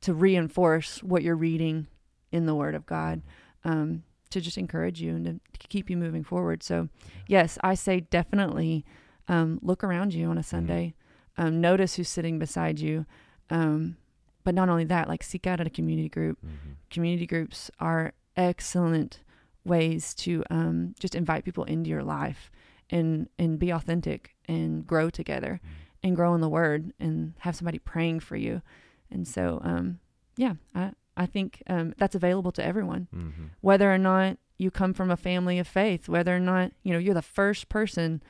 to 0.00 0.14
reinforce 0.14 1.02
what 1.02 1.22
you're 1.22 1.34
reading 1.34 1.88
in 2.30 2.46
the 2.46 2.54
Word 2.54 2.74
of 2.74 2.86
God, 2.86 3.22
um, 3.64 4.04
to 4.30 4.40
just 4.40 4.58
encourage 4.58 5.00
you 5.00 5.16
and 5.16 5.24
to, 5.24 5.40
keep 5.68 5.90
you 5.90 5.96
moving 5.96 6.22
forward. 6.22 6.62
So, 6.62 6.88
yes, 7.26 7.58
I 7.64 7.74
say 7.74 8.00
definitely 8.00 8.84
um, 9.26 9.58
look 9.62 9.82
around 9.82 10.14
you 10.14 10.28
on 10.28 10.38
a 10.38 10.42
Sunday, 10.42 10.94
um, 11.36 11.60
notice 11.60 11.96
who's 11.96 12.08
sitting 12.08 12.38
beside 12.38 12.78
you, 12.78 13.04
Um, 13.50 13.96
but 14.46 14.54
not 14.54 14.68
only 14.68 14.84
that, 14.84 15.08
like 15.08 15.22
seek 15.24 15.44
out 15.46 15.60
a 15.60 15.68
community 15.68 16.08
group. 16.08 16.38
Mm-hmm. 16.38 16.72
Community 16.94 17.26
groups 17.26 17.70
are 17.80 18.12
excellent 18.36 19.20
ways 19.64 20.14
to 20.14 20.44
um, 20.50 20.94
just 21.00 21.14
invite 21.16 21.44
people 21.44 21.64
into 21.64 21.90
your 21.90 22.04
life 22.04 22.50
and 22.88 23.28
and 23.38 23.58
be 23.58 23.70
authentic 23.70 24.36
and 24.48 24.86
grow 24.86 25.10
together 25.10 25.60
and 26.02 26.14
grow 26.14 26.34
in 26.36 26.40
the 26.40 26.48
Word 26.48 26.92
and 27.00 27.34
have 27.40 27.56
somebody 27.56 27.78
praying 27.80 28.20
for 28.20 28.36
you. 28.36 28.62
And 29.10 29.26
so, 29.26 29.60
um, 29.64 29.98
yeah, 30.36 30.54
I 30.74 30.92
I 31.16 31.26
think 31.26 31.62
um, 31.66 31.92
that's 31.98 32.14
available 32.14 32.52
to 32.52 32.64
everyone, 32.64 33.08
Mm-hmm. 33.14 33.44
whether 33.60 33.92
or 33.92 33.98
not 33.98 34.38
you 34.58 34.70
come 34.70 34.94
from 34.94 35.10
a 35.10 35.16
family 35.16 35.58
of 35.58 35.66
faith, 35.66 36.08
whether 36.08 36.34
or 36.36 36.40
not 36.40 36.70
you 36.84 36.92
know 36.92 36.98
you're 37.00 37.14
the 37.22 37.22
first 37.40 37.68
person. 37.68 38.22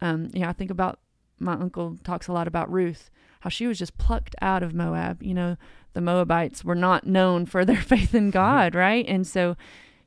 Um, 0.00 0.30
you 0.34 0.40
know, 0.40 0.48
I 0.48 0.52
think 0.54 0.70
about 0.72 0.98
my 1.38 1.52
uncle 1.52 1.96
talks 2.02 2.26
a 2.28 2.32
lot 2.32 2.48
about 2.48 2.72
Ruth, 2.72 3.10
how 3.40 3.50
she 3.50 3.66
was 3.66 3.78
just 3.78 3.98
plucked 3.98 4.34
out 4.40 4.62
of 4.62 4.74
Moab. 4.74 5.22
You 5.22 5.34
know, 5.34 5.56
the 5.92 6.00
Moabites 6.00 6.64
were 6.64 6.74
not 6.74 7.06
known 7.06 7.46
for 7.46 7.64
their 7.64 7.76
faith 7.82 8.14
in 8.14 8.30
God, 8.30 8.74
right? 8.74 9.04
And 9.08 9.26
so 9.26 9.56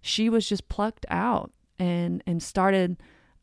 she 0.02 0.30
was 0.30 0.48
just 0.48 0.69
plucked 0.69 1.06
out 1.10 1.52
and 1.80 2.24
and 2.26 2.41
started 2.41 2.98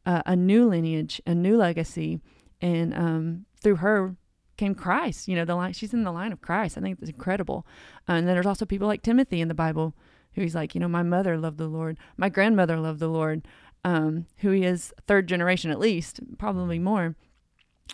uh, 0.07 0.23
a 0.27 0.37
new 0.37 0.69
lineage, 0.69 1.21
a 1.27 1.35
new 1.35 1.57
legacy, 1.57 2.21
and 2.61 2.95
um, 2.95 3.47
through 3.63 3.77
her 3.77 4.17
came 4.57 4.75
Christ. 4.75 5.27
You 5.27 5.37
know, 5.37 5.45
the 5.45 5.57
line 5.57 5.73
she's 5.73 5.95
in 5.95 6.05
the 6.05 6.13
line 6.13 6.33
of 6.33 6.41
Christ. 6.41 6.79
I 6.79 6.81
think 6.81 6.99
it's 7.01 7.11
incredible. 7.11 7.67
Uh, 8.09 8.13
and 8.13 8.29
then 8.29 8.35
there's 8.35 8.47
also 8.47 8.67
people 8.67 8.87
like 8.87 9.03
Timothy 9.03 9.41
in 9.41 9.49
the 9.49 9.55
Bible, 9.55 9.95
who 10.35 10.43
he's 10.43 10.55
like, 10.55 10.75
you 10.75 10.81
know, 10.81 10.89
my 10.89 11.03
mother 11.03 11.37
loved 11.37 11.59
the 11.59 11.69
Lord, 11.69 11.99
my 12.17 12.29
grandmother 12.29 12.79
loved 12.79 13.01
the 13.01 13.09
Lord, 13.09 13.47
um, 13.85 14.27
who 14.39 14.51
he 14.51 14.65
is 14.65 14.93
third 15.07 15.27
generation 15.27 15.71
at 15.71 15.81
least, 15.81 16.21
probably 16.39 16.79
more, 16.79 17.17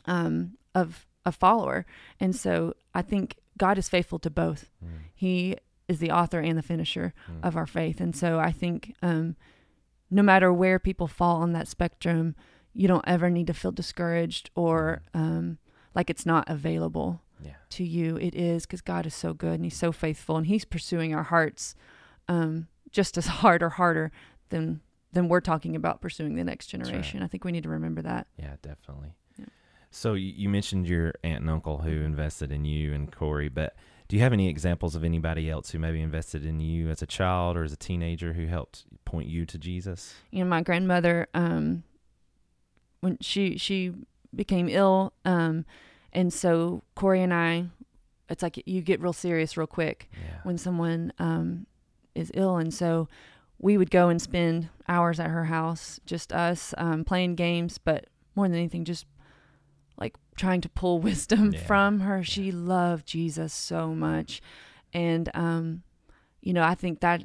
um, 0.04 0.52
of 0.74 1.06
a 1.26 1.32
follower. 1.32 1.84
And 2.18 2.34
so 2.34 2.72
I 2.94 3.02
think 3.02 3.36
God 3.58 3.76
is 3.76 3.88
faithful 3.90 4.18
to 4.20 4.30
both. 4.30 4.70
Mm. 4.82 4.88
He 5.14 5.56
is 5.88 5.98
the 5.98 6.10
author 6.10 6.40
and 6.40 6.56
the 6.56 6.62
finisher 6.62 7.12
Mm. 7.30 7.44
of 7.46 7.56
our 7.56 7.66
faith. 7.66 8.00
And 8.00 8.16
so 8.16 8.38
I 8.38 8.52
think 8.52 8.94
um, 9.02 9.36
no 10.10 10.22
matter 10.22 10.52
where 10.52 10.78
people 10.78 11.06
fall 11.08 11.42
on 11.42 11.52
that 11.52 11.68
spectrum, 11.68 12.34
you 12.72 12.88
don't 12.88 13.04
ever 13.06 13.28
need 13.30 13.46
to 13.48 13.54
feel 13.54 13.72
discouraged 13.72 14.50
or 14.54 15.02
um, 15.14 15.58
like 15.94 16.08
it's 16.10 16.24
not 16.26 16.48
available 16.48 17.20
Yeah. 17.42 17.54
to 17.70 17.84
you. 17.84 18.16
It 18.16 18.34
is 18.34 18.66
because 18.66 18.80
God 18.82 19.06
is 19.06 19.14
so 19.14 19.34
good 19.34 19.54
and 19.54 19.64
He's 19.64 19.76
so 19.76 19.92
faithful 19.92 20.36
and 20.36 20.46
He's 20.46 20.64
pursuing 20.64 21.14
our 21.14 21.24
hearts 21.24 21.74
um, 22.28 22.68
just 22.90 23.16
as 23.18 23.26
hard 23.42 23.62
or 23.62 23.70
harder 23.70 24.10
than 24.50 24.80
than 25.12 25.28
we're 25.28 25.40
talking 25.40 25.74
about 25.74 26.02
pursuing 26.02 26.34
the 26.34 26.44
next 26.44 26.72
right. 26.74 26.84
generation. 26.84 27.22
I 27.22 27.26
think 27.28 27.42
we 27.44 27.50
need 27.52 27.62
to 27.62 27.70
remember 27.70 28.02
that. 28.02 28.26
Yeah, 28.38 28.56
definitely. 28.60 29.14
So 29.96 30.12
you, 30.12 30.50
mentioned 30.50 30.86
your 30.86 31.14
aunt 31.24 31.40
and 31.40 31.48
uncle 31.48 31.78
who 31.78 32.02
invested 32.02 32.52
in 32.52 32.66
you 32.66 32.92
and 32.92 33.10
Corey, 33.10 33.48
but 33.48 33.74
do 34.08 34.16
you 34.16 34.22
have 34.22 34.34
any 34.34 34.46
examples 34.48 34.94
of 34.94 35.02
anybody 35.04 35.48
else 35.50 35.70
who 35.70 35.78
maybe 35.78 36.02
invested 36.02 36.44
in 36.44 36.60
you 36.60 36.90
as 36.90 37.00
a 37.00 37.06
child 37.06 37.56
or 37.56 37.64
as 37.64 37.72
a 37.72 37.76
teenager 37.78 38.34
who 38.34 38.46
helped 38.46 38.84
point 39.06 39.26
you 39.28 39.46
to 39.46 39.56
Jesus? 39.58 40.14
you 40.30 40.40
know 40.44 40.48
my 40.50 40.60
grandmother 40.62 41.28
um 41.32 41.82
when 43.00 43.16
she 43.22 43.56
she 43.56 43.92
became 44.34 44.68
ill 44.68 45.14
um 45.24 45.64
and 46.12 46.30
so 46.32 46.82
Corey 46.94 47.22
and 47.22 47.32
I 47.32 47.66
it's 48.28 48.42
like 48.42 48.62
you 48.66 48.82
get 48.82 49.00
real 49.00 49.14
serious 49.14 49.56
real 49.56 49.66
quick 49.66 50.10
Yeah. 50.12 50.40
when 50.42 50.58
someone 50.58 51.10
um 51.18 51.66
is 52.14 52.30
ill 52.34 52.58
and 52.58 52.72
so 52.72 53.08
we 53.58 53.78
would 53.78 53.90
go 53.90 54.08
and 54.10 54.20
spend 54.20 54.68
hours 54.88 55.18
at 55.18 55.30
her 55.30 55.44
house 55.46 55.98
just 56.04 56.32
us 56.34 56.74
um 56.76 57.02
playing 57.04 57.34
games 57.34 57.78
but 57.78 58.06
more 58.34 58.46
than 58.46 58.58
anything 58.58 58.84
just 58.84 59.06
trying 60.36 60.60
to 60.60 60.68
pull 60.68 61.00
wisdom 61.10 61.52
Yeah. 61.52 61.60
from 61.60 62.00
her. 62.00 62.22
She 62.22 62.52
loved 62.52 63.06
Jesus 63.06 63.52
so 63.52 63.94
much. 63.94 64.40
And 64.92 65.30
um 65.34 65.82
you 66.40 66.52
know 66.52 66.62
I 66.62 66.74
think 66.74 67.00
that 67.00 67.24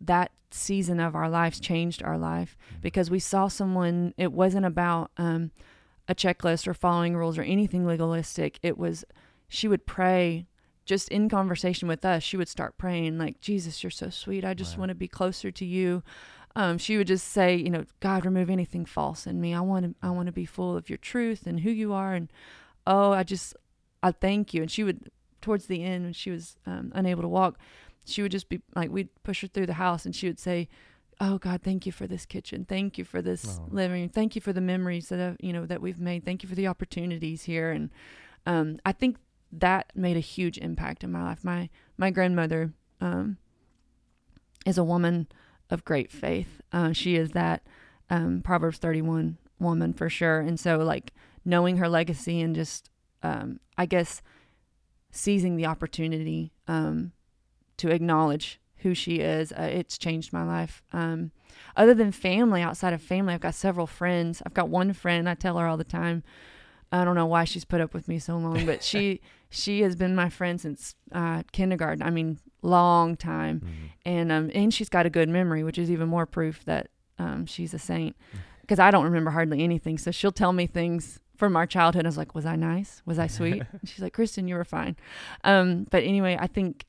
that 0.00 0.32
season 0.50 1.00
of 1.00 1.14
our 1.14 1.30
lives 1.30 1.58
changed 1.60 2.02
our 2.02 2.18
life 2.18 2.56
because 2.82 3.10
we 3.10 3.18
saw 3.18 3.48
someone 3.48 4.12
it 4.18 4.32
wasn't 4.32 4.66
about 4.66 5.10
um, 5.16 5.50
a 6.08 6.14
checklist 6.14 6.66
or 6.66 6.74
following 6.74 7.16
rules 7.16 7.38
or 7.38 7.42
anything 7.42 7.86
legalistic. 7.86 8.58
It 8.62 8.76
was 8.76 9.04
she 9.48 9.66
would 9.68 9.86
pray 9.86 10.46
just 10.84 11.08
in 11.10 11.28
conversation 11.28 11.86
with 11.88 12.04
us. 12.04 12.22
She 12.22 12.36
would 12.36 12.48
start 12.48 12.76
praying 12.76 13.16
like 13.18 13.40
jesus 13.40 13.82
you're 13.82 13.90
so 13.90 14.10
sweet. 14.10 14.44
I 14.44 14.52
just 14.54 14.76
Wow. 14.76 14.80
want 14.82 14.88
to 14.90 14.94
be 14.96 15.08
closer 15.08 15.50
to 15.50 15.64
you 15.64 16.02
um, 16.54 16.78
she 16.78 16.96
would 16.96 17.06
just 17.06 17.28
say 17.28 17.56
you 17.56 17.70
know 17.70 17.84
god 18.00 18.24
remove 18.24 18.50
anything 18.50 18.84
false 18.84 19.26
in 19.26 19.40
me. 19.40 19.54
I 19.54 19.60
want 19.60 19.84
to 19.86 19.94
i 20.06 20.10
want 20.10 20.26
to 20.26 20.32
be 20.32 20.44
full 20.46 20.76
of 20.76 20.88
your 20.90 20.98
truth 20.98 21.46
and 21.46 21.60
who 21.60 21.70
you 21.70 21.92
are. 21.92 22.14
And 22.14 22.28
oh 22.86 23.12
i 23.12 23.22
just 23.22 23.54
i 24.02 24.10
thank 24.12 24.52
you. 24.54 24.62
And 24.62 24.70
she 24.70 24.84
would 24.84 25.10
towards 25.40 25.66
the 25.66 25.82
end 25.82 26.04
when 26.04 26.12
she 26.12 26.30
was 26.30 26.56
um, 26.66 26.92
unable 26.94 27.22
to 27.22 27.28
walk 27.28 27.58
she 28.04 28.22
would 28.22 28.32
just 28.32 28.48
be 28.48 28.60
like 28.74 28.90
we'd 28.90 29.08
push 29.22 29.42
her 29.42 29.46
through 29.48 29.66
the 29.66 29.74
house 29.74 30.04
and 30.04 30.14
she 30.14 30.26
would 30.26 30.38
say 30.38 30.68
oh 31.20 31.38
god 31.38 31.62
thank 31.62 31.86
you 31.86 31.92
for 31.92 32.06
this 32.06 32.26
kitchen. 32.26 32.64
Thank 32.64 32.98
you 32.98 33.04
for 33.04 33.22
this 33.22 33.58
Oh. 33.60 33.66
living. 33.70 34.00
Room 34.02 34.08
thank 34.08 34.34
you 34.34 34.40
for 34.40 34.52
the 34.52 34.60
memories 34.60 35.08
that 35.08 35.18
have, 35.20 35.36
you 35.40 35.52
know 35.52 35.66
that 35.66 35.80
we've 35.80 36.00
made. 36.00 36.24
Thank 36.24 36.42
you 36.42 36.48
for 36.48 36.54
the 36.56 36.66
opportunities 36.66 37.44
here. 37.44 37.70
And 37.70 37.90
um, 38.46 38.78
i 38.84 38.92
think 38.92 39.16
that 39.52 39.92
made 39.94 40.16
a 40.16 40.20
huge 40.20 40.58
impact 40.58 41.04
in 41.04 41.12
my 41.12 41.22
life. 41.22 41.44
My 41.44 41.68
my 41.96 42.10
grandmother 42.10 42.72
um, 43.00 43.36
is 44.66 44.78
a 44.78 44.84
woman 44.84 45.26
of 45.72 45.84
great 45.84 46.10
faith 46.10 46.60
uh, 46.72 46.92
she 46.92 47.16
is 47.16 47.30
that 47.30 47.66
um, 48.10 48.40
proverbs 48.42 48.78
31 48.78 49.38
woman 49.58 49.92
for 49.92 50.08
sure 50.08 50.40
and 50.40 50.60
so 50.60 50.78
like 50.78 51.12
knowing 51.44 51.78
her 51.78 51.88
legacy 51.88 52.40
and 52.40 52.54
just 52.54 52.90
um, 53.22 53.58
i 53.76 53.86
guess 53.86 54.22
seizing 55.10 55.56
the 55.56 55.66
opportunity 55.66 56.52
um, 56.66 57.12
to 57.76 57.90
acknowledge 57.90 58.60
who 58.82 58.94
she 58.94 59.16
is. 59.16 59.52
Uh, 59.52 59.68
it's 59.70 59.96
changed 59.96 60.32
my 60.32 60.42
life. 60.42 60.82
Um, 60.92 61.30
other 61.76 61.94
than 61.94 62.12
family, 62.12 62.62
outside 62.62 62.92
of 62.92 63.02
family, 63.02 63.34
I've 63.34 63.40
got 63.40 63.54
several 63.54 63.86
friends. 63.86 64.42
I've 64.44 64.54
got 64.54 64.68
one 64.68 64.92
friend. 64.92 65.28
I 65.28 65.34
tell 65.34 65.58
her 65.58 65.66
all 65.66 65.76
the 65.76 65.84
time. 65.84 66.22
I 66.92 67.04
don't 67.04 67.14
know 67.14 67.26
why 67.26 67.44
she's 67.44 67.64
put 67.64 67.80
up 67.80 67.94
with 67.94 68.06
me 68.08 68.18
so 68.18 68.36
long, 68.36 68.66
but 68.66 68.82
she 68.82 69.20
she 69.50 69.80
has 69.82 69.96
been 69.96 70.14
my 70.14 70.28
friend 70.28 70.60
since 70.60 70.94
uh, 71.12 71.42
kindergarten. 71.52 72.02
I 72.02 72.10
mean, 72.10 72.38
long 72.62 73.16
time, 73.16 73.60
Mhm. 73.60 73.90
and 74.04 74.32
um 74.32 74.50
and 74.54 74.72
she's 74.74 74.88
got 74.88 75.06
a 75.06 75.10
good 75.10 75.28
memory, 75.28 75.64
which 75.64 75.78
is 75.78 75.90
even 75.90 76.08
more 76.08 76.26
proof 76.26 76.64
that 76.66 76.88
um 77.18 77.46
she's 77.46 77.72
a 77.74 77.78
saint. 77.78 78.14
Because 78.60 78.78
I 78.78 78.90
don't 78.90 79.04
remember 79.04 79.30
hardly 79.32 79.62
anything, 79.62 79.98
so 79.98 80.10
she'll 80.10 80.32
tell 80.32 80.52
me 80.52 80.66
things 80.66 81.18
from 81.36 81.56
our 81.56 81.66
childhood. 81.66 82.04
I 82.04 82.08
was 82.08 82.16
like, 82.18 82.34
"Was 82.34 82.46
I 82.46 82.56
nice? 82.56 83.02
Was 83.06 83.18
I 83.18 83.26
sweet?" 83.26 83.62
And 83.72 83.88
she's 83.88 84.00
like, 84.00 84.12
"Kristen, 84.12 84.46
you 84.46 84.54
were 84.54 84.64
fine." 84.64 84.96
Um, 85.44 85.86
but 85.90 86.02
anyway, 86.04 86.36
I 86.38 86.46
think 86.46 86.84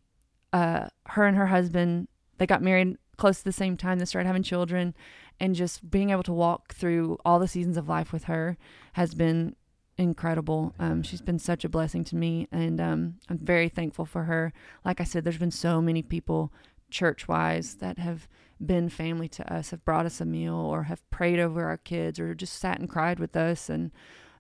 uh, 0.51 0.87
her 1.07 1.25
and 1.25 1.35
her 1.37 1.47
husband 1.47 2.07
they 2.37 2.45
got 2.45 2.61
married 2.61 2.97
close 3.17 3.39
to 3.39 3.43
the 3.45 3.51
same 3.53 3.77
time. 3.77 3.99
They 3.99 4.05
started 4.05 4.27
having 4.27 4.43
children, 4.43 4.93
and 5.39 5.55
just 5.55 5.89
being 5.89 6.09
able 6.11 6.23
to 6.23 6.33
walk 6.33 6.73
through 6.75 7.17
all 7.25 7.39
the 7.39 7.47
seasons 7.47 7.77
of 7.77 7.87
life 7.89 8.11
with 8.13 8.25
her 8.25 8.57
has 8.93 9.13
been 9.15 9.55
incredible. 9.97 10.73
Um, 10.79 11.03
she's 11.03 11.21
been 11.21 11.39
such 11.39 11.63
a 11.63 11.69
blessing 11.69 12.03
to 12.05 12.15
me, 12.15 12.47
and 12.51 12.79
um, 12.81 13.15
I'm 13.29 13.39
very 13.39 13.69
thankful 13.69 14.05
for 14.05 14.23
her. 14.23 14.53
Like 14.83 14.99
I 14.99 15.03
said, 15.03 15.23
there's 15.23 15.37
been 15.37 15.51
so 15.51 15.81
many 15.81 16.01
people 16.01 16.51
church 16.89 17.27
wise 17.27 17.75
that 17.75 17.97
have 17.97 18.27
been 18.63 18.89
family 18.89 19.27
to 19.27 19.53
us, 19.53 19.71
have 19.71 19.83
brought 19.85 20.05
us 20.05 20.21
a 20.21 20.25
meal, 20.25 20.55
or 20.55 20.83
have 20.83 21.07
prayed 21.09 21.39
over 21.39 21.65
our 21.65 21.77
kids, 21.77 22.19
or 22.19 22.33
just 22.33 22.59
sat 22.59 22.79
and 22.79 22.89
cried 22.89 23.19
with 23.19 23.35
us. 23.35 23.69
And 23.69 23.91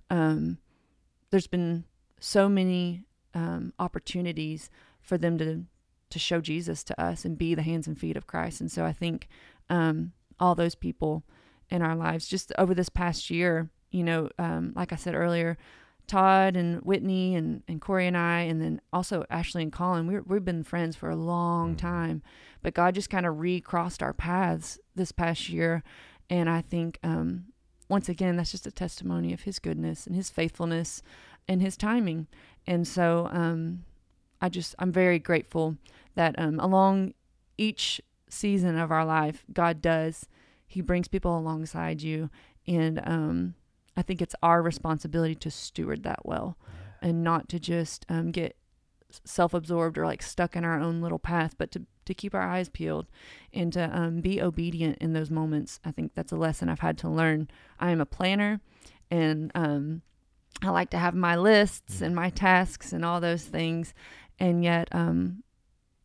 um, 0.09 0.57
there's 1.29 1.47
been 1.47 1.85
so 2.19 2.47
many 2.47 3.03
um, 3.33 3.73
opportunities 3.79 4.69
for 5.01 5.17
them 5.17 5.37
to 5.37 5.65
to 6.09 6.19
show 6.19 6.39
Jesus 6.39 6.83
to 6.83 7.01
us 7.01 7.25
and 7.25 7.39
be 7.39 7.55
the 7.55 7.63
hands 7.63 7.87
and 7.87 7.97
feet 7.97 8.15
of 8.15 8.27
Christ. 8.27 8.61
And 8.61 8.71
so 8.71 8.85
I 8.85 8.93
think 8.93 9.27
um, 9.67 10.11
all 10.39 10.53
those 10.53 10.75
people 10.75 11.23
in 11.71 11.81
our 11.81 11.95
lives, 11.95 12.27
just 12.27 12.53
over 12.55 12.75
this 12.75 12.89
past 12.89 13.31
year, 13.31 13.71
you 13.93 14.03
know, 14.03 14.27
um, 14.37 14.73
like 14.75 14.91
I 14.91 14.97
said 14.97 15.15
earlier, 15.15 15.57
Todd 16.07 16.57
and 16.57 16.81
Whitney 16.81 17.33
and, 17.35 17.63
and 17.67 17.79
Corey 17.79 18.07
and 18.07 18.17
I, 18.17 18.41
and 18.41 18.61
then 18.61 18.81
also 18.91 19.23
Ashley 19.29 19.63
and 19.63 19.71
Colin, 19.71 20.05
we're, 20.07 20.23
we've 20.23 20.43
been 20.43 20.63
friends 20.63 20.97
for 20.97 21.09
a 21.09 21.15
long 21.15 21.75
Mhm. 21.75 21.77
time, 21.77 22.21
but 22.61 22.73
God 22.73 22.95
just 22.95 23.09
kind 23.09 23.25
of 23.25 23.39
recrossed 23.39 24.03
our 24.03 24.11
paths 24.13 24.77
this 24.95 25.13
past 25.13 25.47
year. 25.47 25.81
And 26.29 26.49
I 26.49 26.61
think, 26.61 26.99
um, 27.03 27.45
once 27.87 28.09
again, 28.09 28.35
that's 28.35 28.51
just 28.51 28.67
a 28.67 28.71
testimony 28.71 29.31
of 29.31 29.41
his 29.43 29.59
goodness 29.59 30.05
and 30.05 30.15
his 30.15 30.29
faithfulness 30.29 31.01
and 31.47 31.61
his 31.61 31.77
timing. 31.77 32.27
And 32.67 32.85
so, 32.87 33.29
um, 33.31 33.85
I 34.41 34.49
just, 34.49 34.75
I'm 34.79 34.91
very 34.91 35.19
grateful 35.19 35.77
that, 36.15 36.37
um, 36.37 36.59
along 36.59 37.13
each 37.57 38.01
season 38.27 38.77
of 38.77 38.91
our 38.91 39.05
life, 39.05 39.45
God 39.53 39.81
does, 39.81 40.27
he 40.67 40.81
brings 40.81 41.07
people 41.07 41.37
alongside 41.37 42.01
you. 42.01 42.29
And, 42.67 42.99
um, 43.05 43.53
I 43.95 44.01
think 44.01 44.21
it's 44.21 44.35
our 44.41 44.61
responsibility 44.61 45.35
to 45.35 45.51
steward 45.51 46.03
that 46.03 46.25
well 46.25 46.57
and 47.01 47.23
not 47.23 47.49
to 47.49 47.59
just 47.59 48.05
um, 48.09 48.31
get 48.31 48.55
self-absorbed 49.25 49.97
or 49.97 50.05
like 50.05 50.23
stuck 50.23 50.55
in 50.55 50.65
our 50.65 50.79
own 50.79 51.01
little 51.01 51.19
path, 51.19 51.55
but 51.57 51.71
to 51.71 51.85
to 52.05 52.13
keep 52.13 52.35
our 52.35 52.41
eyes 52.41 52.67
peeled 52.67 53.07
and 53.53 53.71
to 53.71 53.97
um, 53.97 54.19
be 54.19 54.41
obedient 54.41 54.97
in 54.97 55.13
those 55.13 55.31
moments. 55.31 55.79
I 55.85 55.91
think 55.91 56.13
that's 56.15 56.33
a 56.33 56.37
lesson 56.37 56.67
I've 56.67 56.81
had 56.81 56.97
to 56.97 57.09
learn. 57.09 57.47
I 57.79 57.91
am 57.91 58.01
a 58.01 58.05
planner, 58.05 58.59
and 59.09 59.51
um, 59.55 60.01
I 60.61 60.69
like 60.69 60.89
to 60.89 60.97
have 60.97 61.15
my 61.15 61.37
lists 61.37 62.01
and 62.01 62.13
my 62.13 62.29
tasks 62.29 62.91
and 62.91 63.05
all 63.05 63.21
those 63.21 63.43
things, 63.43 63.93
and 64.37 64.63
yet 64.63 64.89
um, 64.91 65.43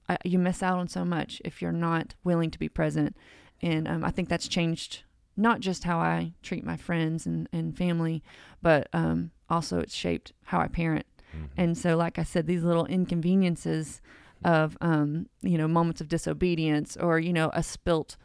I, 0.08 0.18
you 0.24 0.38
miss 0.38 0.62
out 0.62 0.78
on 0.78 0.88
so 0.88 1.04
much 1.04 1.42
if 1.44 1.60
you're 1.60 1.72
not 1.72 2.14
willing 2.22 2.50
to 2.50 2.58
be 2.58 2.68
present. 2.68 3.16
And 3.60 3.88
um, 3.88 4.04
I 4.04 4.12
think 4.12 4.28
that's 4.28 4.46
changed 4.46 5.02
not 5.38 5.60
just 5.60 5.84
how 5.84 5.98
I 5.98 6.32
treat 6.42 6.64
my 6.64 6.76
friends 6.76 7.24
and, 7.24 7.48
and 7.52 7.76
family, 7.76 8.22
but 8.60 8.88
um, 8.92 9.30
also 9.48 9.78
it's 9.78 9.94
shaped 9.94 10.32
how 10.44 10.58
I 10.58 10.66
parent. 10.66 11.06
Mm-hmm. 11.34 11.44
And 11.56 11.78
so, 11.78 11.96
like 11.96 12.18
I 12.18 12.24
said, 12.24 12.46
these 12.46 12.64
little 12.64 12.86
inconveniences 12.86 14.00
of, 14.44 14.76
um, 14.80 15.28
you 15.40 15.56
know, 15.56 15.68
moments 15.68 16.00
of 16.00 16.08
disobedience 16.08 16.96
or, 16.96 17.18
you 17.18 17.32
know, 17.32 17.50
a 17.54 17.62
spilt, 17.62 18.16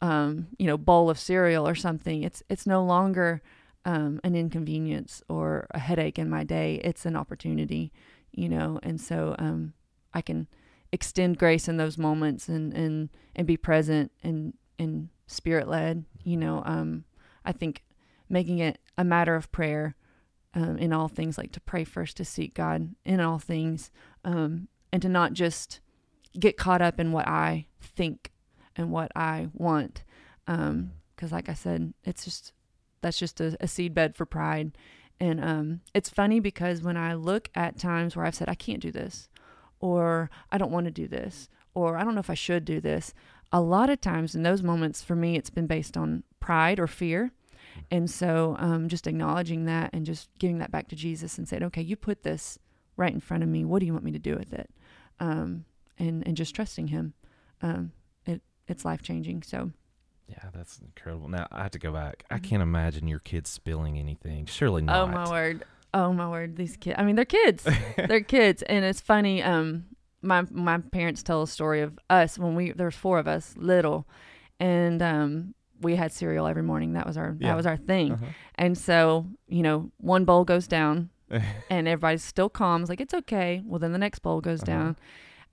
um, 0.00 0.48
you 0.58 0.66
know, 0.66 0.78
bowl 0.78 1.10
of 1.10 1.18
cereal 1.18 1.68
or 1.68 1.74
something, 1.74 2.22
it's, 2.22 2.42
it's 2.48 2.66
no 2.66 2.82
longer 2.82 3.42
um, 3.84 4.20
an 4.24 4.34
inconvenience 4.34 5.22
or 5.28 5.66
a 5.72 5.78
headache 5.78 6.18
in 6.18 6.30
my 6.30 6.44
day. 6.44 6.80
It's 6.84 7.04
an 7.04 7.16
opportunity, 7.16 7.92
you 8.32 8.48
know, 8.48 8.80
and 8.82 9.00
so 9.00 9.34
um, 9.38 9.74
I 10.14 10.22
can 10.22 10.46
extend 10.92 11.38
grace 11.38 11.68
in 11.68 11.76
those 11.76 11.98
moments 11.98 12.48
and, 12.48 12.72
and, 12.72 13.10
and 13.36 13.46
be 13.46 13.56
present 13.56 14.10
and, 14.22 14.54
and 14.78 15.08
spirit 15.26 15.68
led, 15.68 16.04
you 16.24 16.36
know, 16.36 16.62
um, 16.64 17.04
I 17.44 17.52
think 17.52 17.82
making 18.28 18.58
it 18.58 18.78
a 18.96 19.04
matter 19.04 19.34
of 19.34 19.50
prayer 19.52 19.96
um, 20.54 20.78
in 20.78 20.92
all 20.92 21.08
things, 21.08 21.38
like 21.38 21.52
to 21.52 21.60
pray 21.60 21.84
first, 21.84 22.16
to 22.16 22.24
seek 22.24 22.54
God 22.54 22.94
in 23.04 23.20
all 23.20 23.38
things, 23.38 23.90
um, 24.24 24.68
and 24.92 25.00
to 25.02 25.08
not 25.08 25.32
just 25.32 25.80
get 26.38 26.56
caught 26.56 26.82
up 26.82 27.00
in 27.00 27.12
what 27.12 27.26
I 27.26 27.66
think 27.80 28.32
and 28.76 28.90
what 28.90 29.12
I 29.14 29.48
want. 29.52 30.04
Because, 30.46 31.32
like 31.32 31.48
I 31.48 31.54
said, 31.54 31.94
it's 32.04 32.24
just 32.24 32.52
that's 33.00 33.18
just 33.18 33.40
a, 33.40 33.56
a 33.60 33.68
seed 33.68 33.94
bed 33.94 34.16
for 34.16 34.26
pride. 34.26 34.72
And 35.18 35.44
um, 35.44 35.80
it's 35.94 36.08
funny 36.08 36.40
because 36.40 36.82
when 36.82 36.96
I 36.96 37.14
look 37.14 37.50
at 37.54 37.78
times 37.78 38.16
where 38.16 38.24
I've 38.24 38.34
said, 38.34 38.48
I 38.48 38.54
can't 38.54 38.80
do 38.80 38.90
this, 38.90 39.28
or 39.78 40.30
I 40.50 40.58
don't 40.58 40.72
want 40.72 40.86
to 40.86 40.90
do 40.90 41.06
this, 41.06 41.48
or 41.74 41.96
I 41.96 42.04
don't 42.04 42.14
know 42.14 42.20
if 42.20 42.30
I 42.30 42.34
should 42.34 42.64
do 42.64 42.80
this, 42.80 43.12
a 43.52 43.60
lot 43.60 43.90
of 43.90 44.00
times 44.00 44.34
in 44.34 44.42
those 44.42 44.62
moments 44.62 45.02
for 45.02 45.16
me, 45.16 45.36
it's 45.36 45.50
been 45.50 45.66
based 45.66 45.96
on 45.96 46.22
pride 46.38 46.78
or 46.78 46.86
fear. 46.86 47.32
And 47.90 48.10
so 48.10 48.56
um, 48.58 48.88
just 48.88 49.06
acknowledging 49.06 49.64
that 49.66 49.90
and 49.92 50.04
just 50.06 50.28
giving 50.38 50.58
that 50.58 50.70
back 50.70 50.88
to 50.88 50.96
Jesus 50.96 51.38
and 51.38 51.48
saying, 51.48 51.62
okay, 51.64 51.82
you 51.82 51.96
put 51.96 52.22
this 52.22 52.58
right 52.96 53.12
in 53.12 53.20
front 53.20 53.42
of 53.42 53.48
me. 53.48 53.64
What 53.64 53.80
do 53.80 53.86
you 53.86 53.92
want 53.92 54.04
me 54.04 54.12
to 54.12 54.18
do 54.18 54.36
with 54.36 54.52
it? 54.52 54.70
Um, 55.18 55.64
and, 55.98 56.26
and 56.26 56.36
just 56.36 56.54
trusting 56.54 56.88
him. 56.88 57.14
Um, 57.62 57.92
it, 58.26 58.42
it's 58.68 58.84
life 58.84 59.02
changing. 59.02 59.42
So 59.42 59.70
Yeah, 60.28 60.48
that's 60.52 60.78
incredible. 60.78 61.28
Now 61.28 61.46
I 61.50 61.62
have 61.62 61.70
to 61.72 61.78
go 61.78 61.92
back. 61.92 62.24
I 62.30 62.38
Mhm. 62.38 62.42
can't 62.44 62.62
imagine 62.62 63.08
your 63.08 63.18
kids 63.20 63.50
spilling 63.50 63.98
anything. 63.98 64.46
Surely 64.46 64.82
not. 64.82 64.96
Oh 64.96 65.06
my 65.12 65.28
word. 65.30 65.64
Oh 65.92 66.12
my 66.12 66.28
word. 66.28 66.56
These 66.56 66.76
kids. 66.76 66.96
I 66.98 67.04
mean, 67.04 67.16
they're 67.16 67.24
kids. 67.24 67.66
they're 67.96 68.20
kids, 68.20 68.62
and 68.62 68.84
it's 68.84 69.00
funny. 69.00 69.42
Um, 69.42 69.86
my 70.22 70.42
my 70.50 70.78
parents 70.78 71.22
tell 71.22 71.42
a 71.42 71.46
story 71.46 71.80
of 71.80 71.98
us 72.08 72.38
when 72.38 72.54
we 72.54 72.72
there 72.72 72.86
was 72.86 72.96
four 72.96 73.18
of 73.18 73.26
us, 73.28 73.54
little, 73.56 74.06
and 74.58 75.02
um, 75.02 75.54
we 75.80 75.96
had 75.96 76.12
cereal 76.12 76.46
every 76.46 76.62
morning. 76.62 76.92
That 76.92 77.06
was 77.06 77.16
our 77.16 77.36
Yeah. 77.38 77.48
that 77.48 77.56
was 77.56 77.66
our 77.66 77.76
thing. 77.76 78.12
Uh-huh. 78.12 78.26
And 78.56 78.76
so 78.76 79.26
you 79.48 79.62
know, 79.62 79.90
one 79.98 80.24
bowl 80.24 80.44
goes 80.44 80.66
down, 80.66 81.10
and 81.70 81.88
everybody's 81.88 82.24
still 82.24 82.48
calm. 82.48 82.82
It's 82.82 82.90
like 82.90 83.00
it's 83.00 83.14
okay. 83.14 83.62
Well, 83.64 83.78
then 83.78 83.92
the 83.92 83.98
next 83.98 84.20
bowl 84.20 84.40
goes 84.40 84.62
Uh-huh. 84.62 84.72
down, 84.72 84.96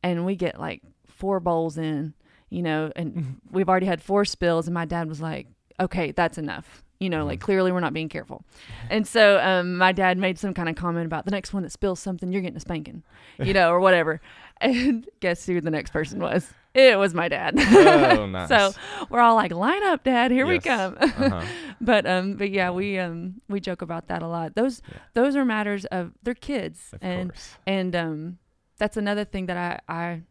and 0.04 0.26
we 0.26 0.36
get 0.36 0.60
like 0.60 0.82
four 1.08 1.40
bowls 1.40 1.78
in. 1.78 2.14
You 2.50 2.62
know, 2.64 2.92
and 2.96 3.42
we've 3.52 3.68
already 3.68 3.88
had 3.88 4.02
four 4.02 4.24
spills, 4.26 4.68
and 4.68 4.74
my 4.74 4.86
dad 4.86 5.08
was 5.10 5.20
like, 5.22 5.48
"Okay, 5.80 6.12
that's 6.12 6.38
enough." 6.38 6.82
You 7.00 7.12
know, 7.12 7.26
like 7.26 7.40
Mhm. 7.40 7.44
clearly 7.44 7.72
we're 7.72 7.80
not 7.82 7.94
being 7.94 8.10
careful. 8.10 8.44
And 8.90 9.06
so 9.06 9.38
um, 9.40 9.78
my 9.78 9.92
dad 9.92 10.18
made 10.18 10.40
some 10.40 10.56
kind 10.56 10.68
of 10.68 10.76
comment 10.76 11.06
about 11.06 11.26
the 11.26 11.32
next 11.32 11.54
one 11.54 11.62
that 11.62 11.72
spills 11.72 12.00
something, 12.00 12.32
you're 12.32 12.42
getting 12.42 12.58
a 12.58 12.60
spanking, 12.60 13.04
you 13.38 13.54
know, 13.58 13.70
or 13.70 13.80
whatever. 13.80 14.20
And 14.62 15.08
guess 15.20 15.46
who 15.46 15.62
the 15.62 15.70
next 15.72 15.92
person 15.92 16.20
was? 16.20 16.52
It 16.74 16.98
was 17.00 17.14
my 17.14 17.28
dad. 17.28 17.56
oh, 17.58 18.26
nice. 18.30 18.50
so 18.50 18.72
we're 19.10 19.20
all 19.20 19.36
like, 19.36 19.52
line 19.52 19.84
up, 19.84 20.04
dad, 20.04 20.30
here 20.32 20.46
we 20.46 20.60
come. 20.60 20.96
Uh-huh. 21.00 21.42
but 21.82 22.06
um, 22.06 22.36
but 22.36 22.50
yeah, 22.52 22.70
we 22.70 23.00
um 23.00 23.42
we 23.50 23.60
joke 23.60 23.82
about 23.82 24.08
that 24.10 24.22
a 24.22 24.28
lot. 24.28 24.56
Those 24.56 24.82
Yeah. 24.92 24.98
those 25.16 25.36
are 25.36 25.46
matters 25.46 25.86
of 25.86 26.14
they're 26.24 26.36
kids, 26.36 26.90
Of 26.94 27.00
and 27.02 27.30
course. 27.32 27.58
and 27.66 27.96
um 27.96 28.38
that's 28.78 28.96
another 28.98 29.26
thing 29.26 29.48
that 29.48 29.58
I 29.58 29.80
I 29.92 30.22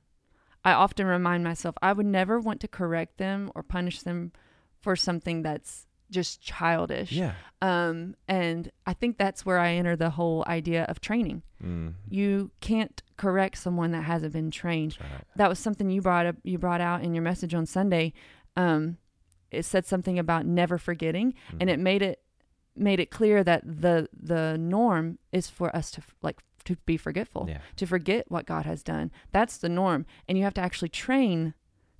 I 0.65 0.73
often 0.73 1.07
remind 1.07 1.43
myself 1.45 1.75
I 1.83 1.93
would 1.93 2.07
never 2.07 2.39
want 2.39 2.61
to 2.61 2.69
correct 2.69 3.19
them 3.19 3.51
or 3.55 3.63
punish 3.65 4.03
them 4.03 4.33
for 4.81 4.95
something 4.95 5.43
that's 5.43 5.86
just 6.11 6.41
childish. 6.41 7.13
Yeah. 7.13 7.35
Um, 7.63 8.15
and 8.29 8.71
I 8.87 8.93
think 8.93 9.19
that's 9.19 9.45
where 9.47 9.59
I 9.59 9.73
enter 9.73 9.97
the 9.97 10.11
whole 10.11 10.45
idea 10.47 10.85
of 10.85 11.01
training. 11.01 11.43
Mm, 11.63 11.95
You 12.09 12.51
can't 12.61 13.03
correct 13.17 13.59
someone 13.59 13.91
that 13.93 14.03
hasn't 14.05 14.33
been 14.33 14.51
trained. 14.51 14.97
right. 15.01 15.25
That 15.37 15.49
was 15.49 15.59
something 15.59 15.91
you 15.91 16.03
brought 16.03 16.27
up. 16.27 16.37
You 16.45 16.59
brought 16.59 16.81
out 16.81 17.03
in 17.03 17.15
your 17.15 17.23
message 17.23 17.55
on 17.55 17.67
Sunday. 17.67 18.13
Um, 18.57 18.99
it 19.51 19.65
said 19.65 19.87
something 19.87 20.19
about 20.19 20.45
never 20.47 20.77
forgetting, 20.79 21.35
and 21.61 21.69
Mhm. 21.71 21.73
it 21.73 21.79
made 21.81 22.03
it 22.03 22.23
made 22.79 23.01
it 23.01 23.11
clear 23.11 23.43
that 23.43 23.63
the 23.65 24.07
the 24.13 24.59
norm 24.59 25.19
is 25.33 25.49
for 25.49 25.75
us 25.75 25.91
to 25.93 26.03
like 26.21 26.41
to 26.65 26.77
be 26.85 26.97
forgetful, 26.99 27.47
Yeah. 27.49 27.61
to 27.77 27.87
forget 27.87 28.31
what 28.31 28.45
God 28.45 28.67
has 28.67 28.83
done. 28.83 29.11
That's 29.33 29.57
the 29.57 29.69
norm, 29.71 30.05
and 30.29 30.37
you 30.37 30.45
have 30.45 30.53
to 30.55 30.61
actually 30.61 30.91
train 30.91 31.55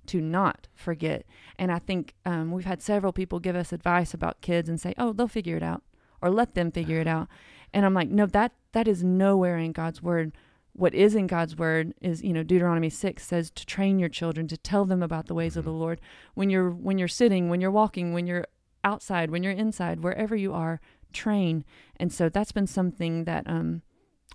to 0.07 0.21
not 0.21 0.67
forget. 0.73 1.25
And 1.57 1.71
I 1.71 1.79
think 1.79 2.15
um, 2.25 2.51
we've 2.51 2.65
had 2.65 2.81
several 2.81 3.13
people 3.13 3.39
give 3.39 3.55
us 3.55 3.71
advice 3.73 4.13
about 4.13 4.41
kids 4.41 4.69
and 4.69 4.79
say, 4.79 4.93
"Oh, 4.97 5.13
they'll 5.13 5.27
figure 5.27 5.57
it 5.57 5.63
out," 5.63 5.83
or 6.21 6.29
"Let 6.29 6.55
them 6.55 6.71
figure 6.71 6.99
it 6.99 7.07
out." 7.07 7.27
And 7.73 7.85
I'm 7.85 7.93
like, 7.93 8.09
no, 8.09 8.25
that 8.27 8.53
that 8.71 8.87
is 8.87 9.03
nowhere 9.03 9.57
in 9.57 9.71
God's 9.71 10.01
word. 10.01 10.31
What 10.73 10.93
is 10.93 11.15
in 11.15 11.27
God's 11.27 11.57
word 11.57 11.93
is, 12.01 12.23
you 12.23 12.31
know, 12.33 12.43
Deuteronomy 12.43 12.89
six 12.89 13.25
says 13.25 13.49
to 13.51 13.65
train 13.65 13.99
your 13.99 14.09
children, 14.09 14.47
to 14.47 14.57
tell 14.57 14.85
them 14.85 15.01
about 15.01 15.25
the 15.27 15.33
ways 15.33 15.57
of 15.57 15.65
the 15.65 15.71
Mhm. 15.71 15.79
Lord. 15.79 16.01
When 16.33 16.49
you're 16.49 16.71
when 16.71 16.97
you're 16.97 17.07
sitting, 17.07 17.49
when 17.49 17.61
you're 17.61 17.71
walking, 17.71 18.13
when 18.13 18.27
you're 18.27 18.45
outside, 18.83 19.31
when 19.31 19.43
you're 19.43 19.51
inside, 19.53 19.99
wherever 20.01 20.35
you 20.35 20.53
are, 20.53 20.79
train. 21.11 21.65
And 21.97 22.11
so 22.13 22.29
that's 22.29 22.51
been 22.51 22.67
something 22.67 23.25
that 23.25 23.43
um 23.49 23.81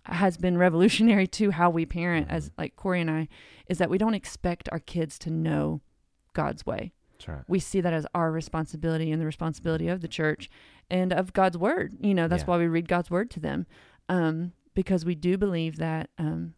has 0.07 0.37
been 0.37 0.59
revolutionary 0.59 1.27
to 1.29 1.51
how 1.53 1.71
we 1.71 1.87
parent 1.87 2.27
as 2.31 2.51
like 2.59 2.75
Corey 2.77 3.01
and 3.01 3.11
I, 3.11 3.29
is 3.69 3.79
that 3.79 3.91
we 3.91 3.99
don't 3.99 4.15
expect 4.15 4.69
our 4.73 4.81
kids 4.81 5.19
to 5.21 5.31
know 5.31 5.81
God's 6.33 6.65
way 6.67 6.93
That's 7.13 7.29
right. 7.29 7.45
we 7.49 7.59
see 7.61 7.81
that 7.81 7.93
as 7.93 8.07
our 8.15 8.33
responsibility 8.33 9.13
and 9.13 9.21
the 9.21 9.27
responsibility 9.27 9.89
of 9.89 10.01
the 10.01 10.09
church 10.09 10.49
and 10.91 11.13
of 11.13 11.33
God's 11.33 11.57
word. 11.59 11.97
You 12.01 12.15
know, 12.15 12.27
that's 12.29 12.43
Yeah. 12.43 12.47
why 12.47 12.59
we 12.59 12.67
read 12.67 12.89
God's 12.89 13.11
word 13.11 13.31
to 13.33 13.41
them, 13.41 13.67
um, 14.09 14.53
because 14.75 15.05
we 15.05 15.15
do 15.15 15.39
believe 15.39 15.77
that 15.77 16.11
um, 16.19 16.55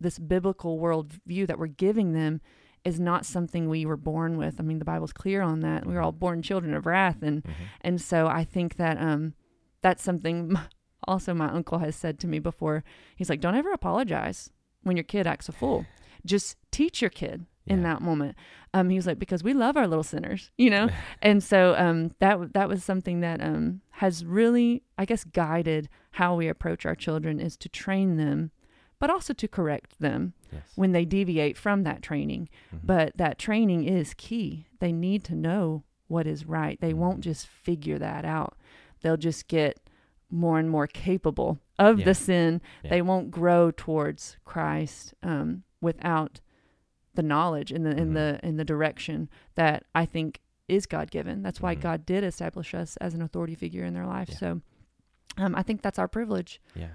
this 0.00 0.18
biblical 0.18 0.78
worldview 0.78 1.46
that 1.46 1.58
we're 1.58 1.66
giving 1.68 2.12
them 2.12 2.40
is 2.84 2.98
not 2.98 3.26
something 3.26 3.68
we 3.68 3.84
were 3.84 3.96
born 3.98 4.38
with. 4.38 4.58
I 4.58 4.62
mean, 4.62 4.78
the 4.78 4.84
Bible's 4.86 5.12
clear 5.12 5.42
on 5.42 5.60
that. 5.60 5.86
We 5.86 5.94
are 5.96 6.00
all 6.02 6.12
born 6.12 6.40
children 6.42 6.72
of 6.74 6.86
wrath, 6.86 7.22
and 7.22 7.42
Mhm. 7.44 7.52
and 7.82 8.00
so 8.00 8.26
I 8.26 8.42
think 8.42 8.76
that 8.76 8.98
um, 9.00 9.34
that's 9.82 10.02
something. 10.02 10.56
Also, 11.06 11.34
my 11.34 11.48
uncle 11.50 11.78
has 11.78 11.96
said 11.96 12.18
to 12.20 12.26
me 12.28 12.38
before. 12.38 12.84
He's 13.16 13.30
like, 13.30 13.40
"Don't 13.40 13.54
ever 13.56 13.72
apologize 13.72 14.50
when 14.82 14.96
your 14.96 15.04
kid 15.04 15.26
acts 15.26 15.48
a 15.48 15.52
fool. 15.52 15.86
Just 16.24 16.56
teach 16.70 17.00
your 17.00 17.10
kid 17.10 17.46
in 17.66 17.82
that 17.82 18.02
moment." 18.02 18.36
Um, 18.74 18.90
he 18.90 18.96
was 18.96 19.06
like, 19.06 19.18
"Because 19.18 19.42
we 19.42 19.52
love 19.54 19.76
our 19.76 19.86
little 19.86 20.02
sinners, 20.04 20.50
you 20.58 20.70
know." 20.70 20.88
and 21.22 21.42
so 21.42 21.74
um, 21.76 22.14
that 22.18 22.52
that 22.54 22.68
was 22.68 22.84
something 22.84 23.20
that 23.20 23.40
um, 23.40 23.80
has 23.92 24.24
really, 24.24 24.82
I 24.98 25.04
guess, 25.04 25.24
guided 25.24 25.88
how 26.12 26.34
we 26.34 26.48
approach 26.48 26.84
our 26.84 26.94
children 26.94 27.40
is 27.40 27.56
to 27.58 27.68
train 27.68 28.16
them, 28.16 28.50
but 28.98 29.10
also 29.10 29.32
to 29.34 29.48
correct 29.48 29.98
them 30.00 30.34
Yes. 30.52 30.62
when 30.74 30.92
they 30.92 31.04
deviate 31.04 31.56
from 31.56 31.84
that 31.84 32.02
training. 32.02 32.48
Mhm. 32.74 32.80
But 32.84 33.16
that 33.16 33.38
training 33.38 33.84
is 33.84 34.14
key. 34.14 34.66
They 34.80 34.90
need 34.92 35.22
to 35.24 35.34
know 35.36 35.84
what 36.08 36.26
is 36.26 36.44
right. 36.44 36.80
They 36.80 36.92
won't 36.92 37.18
Mhm. 37.20 37.24
just 37.24 37.46
figure 37.46 37.98
that 38.00 38.24
out. 38.24 38.56
They'll 39.02 39.16
just 39.16 39.46
get 39.46 39.78
more 40.30 40.58
and 40.58 40.70
more 40.70 40.86
capable 40.86 41.58
of 41.78 41.98
Yeah. 41.98 42.04
the 42.06 42.14
sin. 42.14 42.60
Yeah. 42.84 42.90
They 42.90 43.02
won't 43.02 43.30
grow 43.30 43.70
towards 43.70 44.36
Christ 44.44 45.14
um, 45.22 45.64
without 45.80 46.40
the 47.14 47.22
knowledge 47.22 47.72
and 47.72 47.84
the 47.84 47.90
in 47.90 48.10
Mhm. 48.10 48.14
the 48.14 48.40
in 48.42 48.56
the 48.56 48.64
direction 48.64 49.28
that 49.56 49.84
I 49.94 50.06
think 50.06 50.40
is 50.68 50.86
God 50.86 51.10
given. 51.10 51.42
That's 51.42 51.60
why 51.60 51.74
Mhm. 51.74 51.80
God 51.80 52.06
did 52.06 52.22
establish 52.22 52.74
us 52.74 52.96
as 52.98 53.14
an 53.14 53.22
authority 53.22 53.54
figure 53.56 53.84
in 53.84 53.92
their 53.94 54.06
life. 54.06 54.28
Yeah. 54.30 54.36
So 54.36 54.60
um, 55.36 55.54
I 55.56 55.62
think 55.62 55.82
that's 55.82 55.98
our 55.98 56.08
privilege 56.08 56.60
yeah. 56.74 56.90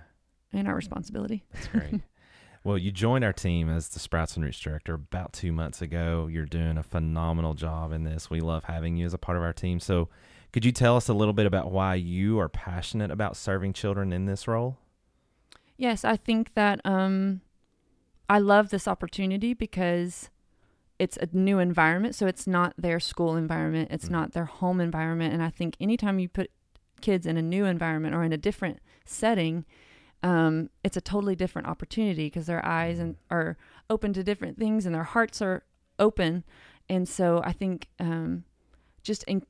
and 0.54 0.67
our 0.67 0.76
responsibility. 0.76 1.43
That's 1.54 1.67
great. 1.67 2.02
well, 2.63 2.78
you 2.78 2.91
joined 2.91 3.24
our 3.26 3.34
team 3.34 3.69
as 3.69 3.89
the 3.89 4.00
Sprouts 4.00 4.36
and 4.36 4.45
Roots 4.45 4.60
director 4.60 4.93
about 4.93 5.34
two 5.34 5.52
months 5.52 5.82
ago. 5.82 6.28
You're 6.32 6.45
doing 6.45 6.78
a 6.78 6.84
phenomenal 6.84 7.54
job 7.54 7.91
in 7.91 8.04
this. 8.04 8.30
We 8.30 8.39
love 8.41 8.65
having 8.65 8.95
you 8.98 9.06
as 9.06 9.13
a 9.13 9.17
part 9.17 9.38
of 9.38 9.43
our 9.43 9.54
team. 9.54 9.80
So, 9.80 10.10
could 10.56 10.63
you 10.63 10.72
tell 10.72 10.96
us 10.96 11.10
a 11.10 11.13
little 11.13 11.34
bit 11.34 11.46
about 11.46 11.70
why 11.70 11.96
you 11.96 12.39
are 12.39 12.48
passionate 12.48 13.12
about 13.12 13.36
serving 13.36 13.74
children 13.74 14.13
in 14.13 14.26
this 14.26 14.48
role? 14.48 14.78
Yes, 15.76 16.06
I 16.06 16.15
think 16.15 16.54
that 16.54 16.80
um, 16.86 17.41
I 18.30 18.39
love 18.39 18.70
this 18.70 18.88
opportunity 18.88 19.54
because 19.54 20.30
it's 20.98 21.18
a 21.18 21.28
new 21.34 21.60
environment. 21.60 22.15
So 22.15 22.26
it's 22.26 22.48
not 22.48 22.74
their 22.78 23.02
school 23.02 23.36
environment, 23.36 23.89
it's 23.91 24.06
Mhm. 24.06 24.12
not 24.12 24.32
their 24.32 24.46
home 24.46 24.80
environment. 24.80 25.34
And 25.34 25.44
I 25.44 25.50
think 25.50 25.76
anytime 25.82 26.20
you 26.20 26.30
put 26.30 26.50
kids 27.02 27.26
in 27.26 27.36
a 27.36 27.41
new 27.41 27.65
environment 27.65 28.15
or 28.15 28.24
in 28.24 28.32
a 28.32 28.38
different 28.38 28.80
setting, 29.04 29.65
um, 30.24 30.70
it's 30.86 30.96
a 30.96 31.02
totally 31.02 31.36
different 31.36 31.68
opportunity 31.68 32.28
because 32.28 32.46
their 32.46 32.65
eyes 32.65 32.98
and 32.98 33.18
are 33.30 33.58
open 33.89 34.13
to 34.13 34.24
different 34.24 34.58
things 34.58 34.86
and 34.86 34.96
their 34.96 35.04
hearts 35.04 35.41
are 35.41 35.63
open. 36.00 36.46
And 36.88 37.10
so 37.10 37.41
I 37.44 37.52
think 37.52 37.89
um, 38.00 38.46
just 39.04 39.24
in, 39.26 39.44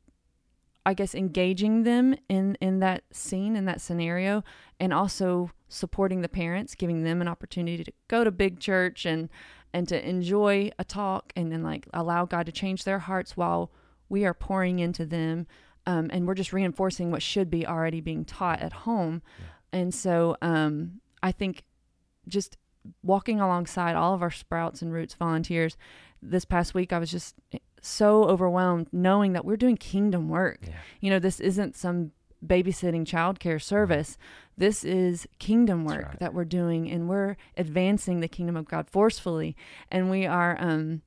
I 0.86 0.94
guess 0.94 1.16
engaging 1.16 1.84
them 1.84 2.16
in 2.30 2.58
in 2.62 2.80
that 2.80 3.04
scene 3.12 3.56
in 3.56 3.66
that 3.66 3.82
scenario, 3.82 4.44
and 4.80 4.94
also 4.94 5.52
supporting 5.68 6.22
the 6.22 6.30
parents, 6.30 6.76
giving 6.76 7.04
them 7.04 7.22
an 7.22 7.28
opportunity 7.28 7.84
to 7.84 7.92
go 8.08 8.24
to 8.24 8.32
big 8.32 8.60
church 8.60 9.06
and 9.06 9.30
and 9.74 9.88
to 9.90 10.08
enjoy 10.08 10.72
a 10.80 10.84
talk, 10.84 11.34
and 11.36 11.52
then 11.52 11.64
like 11.64 11.88
allow 11.94 12.26
God 12.26 12.46
to 12.46 12.52
change 12.52 12.84
their 12.84 13.00
hearts 13.00 13.36
while 13.36 13.72
we 14.10 14.26
are 14.26 14.34
pouring 14.34 14.80
into 14.80 15.06
them, 15.06 15.48
um, 15.86 16.10
and 16.14 16.28
we're 16.28 16.36
just 16.36 16.54
reinforcing 16.54 17.12
what 17.12 17.24
should 17.24 17.50
be 17.50 17.66
already 17.66 18.00
being 18.02 18.24
taught 18.24 18.62
at 18.62 18.72
home. 18.72 19.22
Yeah. 19.40 19.80
And 19.80 19.94
so 19.94 20.38
um, 20.42 21.02
I 21.24 21.32
think 21.32 21.64
just 22.28 22.58
walking 23.04 23.42
alongside 23.42 23.96
all 23.96 24.14
of 24.14 24.22
our 24.22 24.32
Sprouts 24.32 24.82
and 24.82 24.94
Roots 24.94 25.16
volunteers 25.16 25.76
this 26.22 26.46
past 26.46 26.74
week, 26.74 26.94
I 26.94 27.00
was 27.00 27.12
just 27.12 27.36
so 27.86 28.26
overwhelmed 28.26 28.88
knowing 28.92 29.34
that 29.34 29.46
we're 29.46 29.58
doing 29.58 29.78
kingdom 29.78 30.30
work. 30.30 30.60
Yeah. 30.64 30.74
You 31.02 31.10
know, 31.12 31.20
this 31.20 31.40
isn't 31.40 31.76
some 31.76 32.12
babysitting 32.46 33.06
childcare 33.06 33.62
service. 33.62 34.12
Mm-hmm. 34.12 34.52
This 34.58 34.84
is 34.84 35.28
kingdom 35.40 35.86
work 35.86 36.06
right. 36.06 36.20
that 36.20 36.34
we're 36.34 36.46
doing, 36.46 36.90
and 36.90 37.10
we're 37.10 37.36
advancing 37.58 38.20
the 38.20 38.28
kingdom 38.28 38.56
of 38.56 38.66
God 38.66 38.90
forcefully, 38.90 39.56
and 39.92 40.10
we 40.10 40.26
are 40.26 40.58
um, 40.60 41.02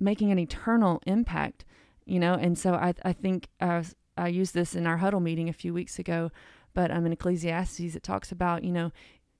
making 0.00 0.30
an 0.30 0.38
eternal 0.38 1.02
impact. 1.06 1.64
You 2.04 2.18
know, 2.18 2.34
and 2.34 2.58
so 2.58 2.74
I 2.74 2.94
I 3.04 3.12
think 3.12 3.48
I, 3.60 3.78
was, 3.78 3.94
I 4.16 4.28
used 4.28 4.54
this 4.54 4.74
in 4.74 4.86
our 4.86 4.96
huddle 4.96 5.20
meeting 5.20 5.48
a 5.48 5.52
few 5.52 5.74
weeks 5.74 5.98
ago, 5.98 6.30
but 6.72 6.90
um, 6.90 7.04
in 7.04 7.12
Ecclesiastes 7.12 7.94
it 7.94 8.02
talks 8.02 8.32
about 8.32 8.64
you 8.64 8.72
know 8.72 8.92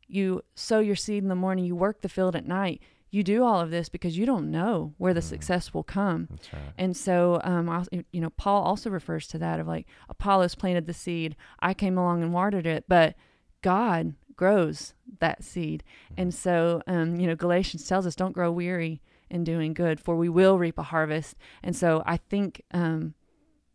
you 0.06 0.42
sow 0.54 0.80
your 0.80 0.96
seed 0.96 1.22
in 1.22 1.28
the 1.28 1.34
morning, 1.34 1.64
you 1.64 1.76
work 1.76 2.02
the 2.02 2.08
field 2.08 2.36
at 2.36 2.46
night 2.46 2.82
you 3.10 3.22
do 3.22 3.44
all 3.44 3.60
of 3.60 3.70
this 3.70 3.88
because 3.88 4.18
you 4.18 4.26
don't 4.26 4.50
know 4.50 4.94
where 4.98 5.14
the 5.14 5.20
mm. 5.20 5.24
success 5.24 5.72
will 5.72 5.82
come. 5.82 6.28
Right. 6.52 6.62
And 6.76 6.96
so, 6.96 7.40
um, 7.42 7.86
you 8.12 8.20
know, 8.20 8.30
Paul 8.30 8.62
also 8.62 8.90
refers 8.90 9.26
to 9.28 9.38
that 9.38 9.60
of 9.60 9.66
like 9.66 9.86
Apollos 10.08 10.54
planted 10.54 10.86
the 10.86 10.94
seed, 10.94 11.36
I 11.60 11.74
came 11.74 11.96
along 11.96 12.22
and 12.22 12.32
watered 12.32 12.66
it, 12.66 12.84
but 12.88 13.14
God 13.62 14.14
grows 14.36 14.94
that 15.20 15.42
seed. 15.42 15.82
Mm. 16.12 16.14
And 16.22 16.34
so, 16.34 16.82
um, 16.86 17.16
you 17.16 17.26
know, 17.26 17.36
Galatians 17.36 17.86
tells 17.86 18.06
us 18.06 18.14
don't 18.14 18.32
grow 18.32 18.52
weary 18.52 19.02
in 19.30 19.44
doing 19.44 19.74
good, 19.74 20.00
for 20.00 20.16
we 20.16 20.28
will 20.28 20.58
reap 20.58 20.78
a 20.78 20.84
harvest. 20.84 21.36
And 21.62 21.76
so, 21.76 22.02
I 22.06 22.16
think 22.16 22.62
um, 22.72 23.14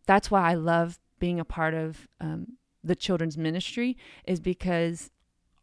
that's 0.06 0.30
why 0.30 0.50
I 0.50 0.54
love 0.54 0.98
being 1.18 1.38
a 1.38 1.44
part 1.44 1.74
of 1.74 2.08
um, 2.20 2.58
the 2.82 2.96
children's 2.96 3.38
ministry 3.38 3.96
is 4.26 4.40
because 4.40 5.10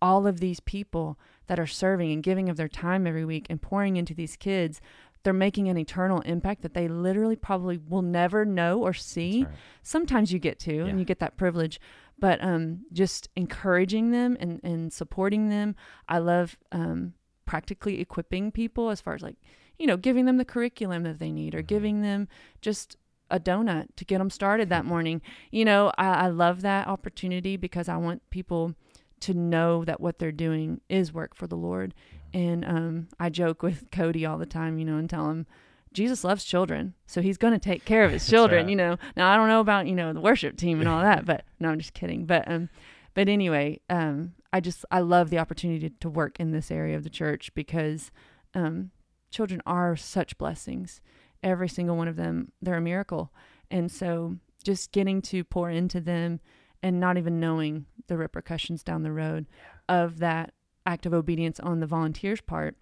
all 0.02 0.26
of 0.26 0.40
these 0.40 0.60
people 0.60 1.20
that 1.52 1.60
are 1.60 1.68
serving 1.68 2.14
and 2.14 2.24
giving 2.24 2.48
of 2.48 2.56
their 2.56 2.70
time 2.70 3.06
every 3.06 3.26
week 3.26 3.46
and 3.50 3.62
pouring 3.62 3.98
into 3.98 4.14
these 4.14 4.38
kids, 4.38 4.80
they're 5.24 5.34
making 5.34 5.68
an 5.68 5.78
eternal 5.78 6.22
impact 6.22 6.62
that 6.62 6.74
they 6.74 6.88
literally 6.88 7.36
probably 7.36 7.78
will 7.78 8.02
never 8.02 8.46
know 8.46 8.80
or 8.80 8.94
see. 8.94 9.44
Right. 9.44 9.54
Sometimes 9.84 10.32
you 10.32 10.40
get 10.40 10.60
to 10.60 10.74
yeah. 10.74 10.86
and 10.86 10.98
you 10.98 11.04
get 11.04 11.20
that 11.20 11.36
privilege, 11.36 11.82
but 12.18 12.42
um, 12.42 12.86
just 12.94 13.28
encouraging 13.36 14.12
them 14.12 14.38
and, 14.40 14.62
and 14.64 14.94
supporting 14.94 15.50
them. 15.50 15.76
I 16.08 16.20
love 16.20 16.58
um, 16.72 17.16
practically 17.46 18.00
equipping 18.00 18.54
people 18.54 18.90
as 18.90 19.02
far 19.02 19.16
as 19.16 19.22
like, 19.22 19.36
you 19.78 19.88
know, 19.88 19.98
giving 19.98 20.28
them 20.28 20.38
the 20.38 20.46
curriculum 20.46 21.04
that 21.04 21.20
they 21.20 21.34
need 21.34 21.54
or 21.54 21.58
mm-hmm. 21.58 21.68
giving 21.68 22.02
them 22.02 22.30
just 22.62 22.96
a 23.30 23.42
donut 23.42 23.88
to 23.98 24.06
get 24.06 24.20
them 24.20 24.30
started 24.30 24.70
that 24.70 24.86
morning. 24.94 25.22
You 25.52 25.66
know, 25.66 25.92
I, 25.98 26.14
I 26.14 26.28
love 26.28 26.62
that 26.62 26.88
opportunity 26.88 27.58
because 27.58 27.90
I 27.90 27.98
want 27.98 28.22
people– 28.30 28.74
to 29.22 29.34
know 29.34 29.84
that 29.86 30.02
what 30.02 30.20
they're 30.20 30.32
doing 30.32 30.82
is 30.90 31.14
work 31.14 31.36
for 31.36 31.48
the 31.48 31.56
Lord. 31.56 31.94
And 32.34 32.66
um, 32.66 33.08
I 33.20 33.30
joke 33.30 33.64
with 33.64 33.90
Cody 33.92 34.26
all 34.26 34.38
the 34.38 34.46
time, 34.46 34.78
you 34.78 34.86
know, 34.86 34.98
and 34.98 35.10
tell 35.10 35.30
him 35.30 35.46
Jesus 35.94 36.24
loves 36.24 36.46
children, 36.46 36.94
so 37.06 37.22
He's 37.22 37.38
going 37.38 37.54
to 37.54 37.60
take 37.60 37.84
care 37.86 38.04
of 38.04 38.12
His 38.12 38.28
children. 38.30 38.66
right. 38.66 38.70
You 38.70 38.76
know, 38.76 38.98
now 39.18 39.32
I 39.32 39.36
don't 39.36 39.50
know 39.50 39.60
about 39.60 39.88
you 39.88 39.96
know 39.96 40.14
the 40.14 40.22
worship 40.22 40.58
team 40.58 40.80
and 40.80 40.88
all 40.88 41.02
that, 41.02 41.26
but 41.26 41.44
no, 41.60 41.70
I'm 41.70 41.80
just 41.80 41.94
kidding. 41.94 42.26
But 42.26 42.50
um, 42.50 42.70
but 43.14 43.28
anyway, 43.28 43.82
um, 43.90 44.34
I 44.54 44.60
just 44.62 44.86
I 44.90 45.00
love 45.00 45.30
the 45.30 45.40
opportunity 45.40 45.90
to, 45.90 45.96
to 46.00 46.10
work 46.10 46.40
in 46.40 46.52
this 46.52 46.72
area 46.72 46.96
of 46.96 47.04
the 47.04 47.10
church 47.10 47.54
because 47.54 48.12
um, 48.54 48.92
children 49.32 49.62
are 49.66 49.96
such 49.96 50.38
blessings. 50.38 51.02
Every 51.44 51.68
single 51.68 51.98
one 51.98 52.08
of 52.08 52.16
them, 52.16 52.52
they're 52.62 52.76
a 52.76 52.82
miracle, 52.82 53.34
and 53.70 53.92
so 53.92 54.38
just 54.64 54.92
getting 54.92 55.22
to 55.24 55.44
pour 55.44 55.70
into 55.70 56.00
them 56.00 56.40
and 56.84 57.00
not 57.00 57.18
even 57.18 57.40
knowing 57.40 57.86
the 58.08 58.18
repercussions 58.18 58.84
down 58.84 59.04
the 59.04 59.12
road 59.12 59.46
yeah. 59.90 60.04
of 60.04 60.20
that 60.20 60.54
act 60.86 61.06
of 61.06 61.14
obedience 61.14 61.60
on 61.60 61.80
the 61.80 61.88
volunteers' 61.88 62.42
part, 62.42 62.76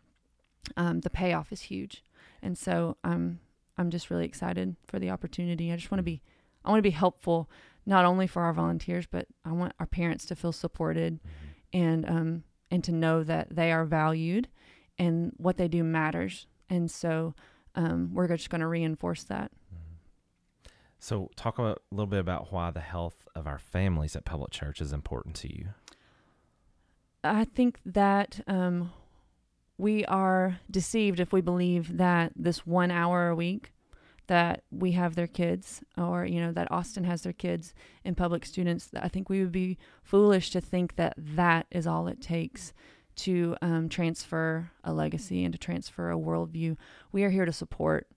um, 0.77 1.01
the 1.01 1.09
payoff 1.09 1.51
is 1.51 1.63
huge. 1.63 2.03
And 2.41 2.57
so 2.57 2.97
I'm 3.03 3.39
I'm 3.77 3.89
just 3.89 4.09
really 4.09 4.25
excited 4.25 4.75
for 4.87 4.99
the 4.99 5.09
opportunity. 5.09 5.71
I 5.71 5.75
just 5.75 5.91
want 5.91 5.99
to 5.99 6.03
be 6.03 6.21
I 6.63 6.69
want 6.69 6.79
to 6.79 6.83
be 6.83 6.91
helpful 6.91 7.49
not 7.85 8.05
only 8.05 8.27
for 8.27 8.43
our 8.43 8.53
volunteers, 8.53 9.05
but 9.05 9.27
I 9.45 9.51
want 9.51 9.73
our 9.79 9.85
parents 9.85 10.25
to 10.27 10.35
feel 10.35 10.51
supported 10.51 11.19
mm-hmm. 11.21 11.83
and 11.83 12.09
um 12.09 12.43
and 12.71 12.83
to 12.83 12.91
know 12.91 13.23
that 13.23 13.55
they 13.55 13.71
are 13.71 13.85
valued 13.85 14.47
and 14.97 15.33
what 15.37 15.57
they 15.57 15.67
do 15.67 15.83
matters. 15.83 16.45
And 16.69 16.91
so 16.91 17.33
um, 17.75 18.11
we're 18.13 18.27
just 18.27 18.49
going 18.49 18.61
to 18.61 18.67
reinforce 18.67 19.23
that. 19.23 19.51
So, 20.99 21.31
talk 21.35 21.59
a 21.59 21.77
little 21.91 22.07
bit 22.07 22.19
about 22.19 22.51
why 22.51 22.71
the 22.71 22.81
health 22.81 23.27
of 23.33 23.47
our 23.47 23.59
families 23.59 24.15
at 24.15 24.25
public 24.25 24.51
church 24.51 24.81
is 24.81 24.91
important 24.91 25.35
to 25.37 25.47
you. 25.47 25.69
I 27.23 27.45
think 27.45 27.79
that 27.85 28.41
um, 28.47 28.91
we 29.77 30.03
are 30.05 30.59
deceived 30.69 31.19
if 31.19 31.31
we 31.31 31.41
believe 31.41 31.97
that 31.97 32.33
this 32.35 32.65
one 32.65 32.91
hour 32.91 33.29
a 33.29 33.35
week 33.35 33.71
that 34.27 34.63
we 34.69 34.91
have 34.91 35.15
their 35.15 35.27
kids, 35.27 35.81
or 35.97 36.23
you 36.25 36.39
know 36.39 36.51
that 36.51 36.71
Austin 36.71 37.03
has 37.03 37.23
their 37.23 37.33
kids 37.33 37.73
in 38.03 38.13
public 38.13 38.45
students. 38.45 38.89
I 38.95 39.07
think 39.07 39.27
we 39.27 39.39
would 39.39 39.51
be 39.51 39.77
foolish 40.03 40.51
to 40.51 40.61
think 40.61 40.97
that 40.97 41.13
that 41.17 41.65
is 41.71 41.87
all 41.87 42.07
it 42.07 42.21
takes 42.21 42.73
to 43.15 43.57
um, 43.61 43.89
transfer 43.89 44.69
a 44.83 44.93
legacy 44.93 45.43
and 45.43 45.51
to 45.53 45.57
transfer 45.57 46.11
a 46.11 46.17
worldview. 46.17 46.77
We 47.11 47.23
are 47.23 47.31
here 47.31 47.45
to 47.45 47.51
support. 47.51 48.07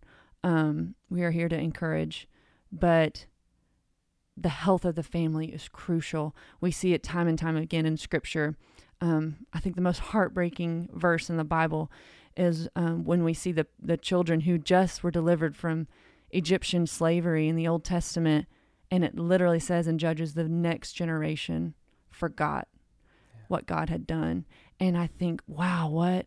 Um, 0.44 0.94
we 1.08 1.22
are 1.22 1.30
here 1.30 1.48
to 1.48 1.58
encourage 1.58 2.28
but 2.72 3.26
the 4.36 4.48
health 4.48 4.84
of 4.84 4.94
the 4.94 5.02
family 5.02 5.48
is 5.48 5.68
crucial. 5.68 6.34
We 6.60 6.70
see 6.70 6.94
it 6.94 7.02
time 7.02 7.28
and 7.28 7.38
time 7.38 7.56
again 7.56 7.84
in 7.84 7.96
Scripture. 7.96 8.56
Um, 9.00 9.46
I 9.52 9.60
think 9.60 9.76
the 9.76 9.82
most 9.82 9.98
heartbreaking 9.98 10.88
verse 10.92 11.28
in 11.28 11.36
the 11.36 11.44
Bible 11.44 11.90
is 12.36 12.68
um, 12.74 13.04
when 13.04 13.24
we 13.24 13.34
see 13.34 13.52
the 13.52 13.66
the 13.78 13.96
children 13.96 14.40
who 14.40 14.56
just 14.56 15.02
were 15.02 15.10
delivered 15.10 15.54
from 15.54 15.86
Egyptian 16.30 16.86
slavery 16.86 17.46
in 17.46 17.56
the 17.56 17.68
Old 17.68 17.84
Testament, 17.84 18.46
and 18.90 19.04
it 19.04 19.18
literally 19.18 19.60
says 19.60 19.86
in 19.86 19.98
Judges 19.98 20.32
the 20.32 20.48
next 20.48 20.94
generation 20.94 21.74
forgot 22.10 22.68
yeah. 23.34 23.42
what 23.48 23.66
God 23.66 23.90
had 23.90 24.06
done, 24.06 24.46
and 24.80 24.96
I 24.96 25.08
think, 25.08 25.42
wow, 25.46 25.90
what 25.90 26.26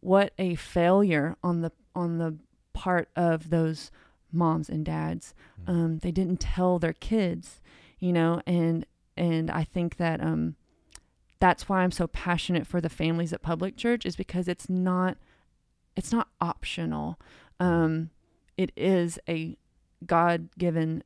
what 0.00 0.32
a 0.38 0.56
failure 0.56 1.36
on 1.42 1.60
the 1.60 1.70
on 1.94 2.18
the 2.18 2.36
part 2.72 3.10
of 3.14 3.50
those 3.50 3.90
moms 4.32 4.68
and 4.68 4.84
dads. 4.84 5.34
Mm-hmm. 5.62 5.70
Um, 5.70 5.98
they 5.98 6.10
didn't 6.10 6.40
tell 6.40 6.78
their 6.78 6.92
kids, 6.92 7.60
you 7.98 8.12
know, 8.12 8.40
and 8.46 8.86
and 9.16 9.50
I 9.50 9.64
think 9.64 9.96
that 9.96 10.22
um, 10.22 10.56
that's 11.40 11.68
why 11.68 11.82
I'm 11.82 11.90
so 11.90 12.06
passionate 12.06 12.66
for 12.66 12.80
the 12.80 12.88
families 12.88 13.32
at 13.32 13.42
public 13.42 13.76
church 13.76 14.06
is 14.06 14.16
because 14.16 14.48
it's 14.48 14.68
not 14.68 15.16
it's 15.96 16.12
not 16.12 16.28
optional. 16.40 17.18
Um, 17.58 18.10
it 18.56 18.72
is 18.76 19.18
a 19.28 19.56
God 20.06 20.48
given 20.56 21.02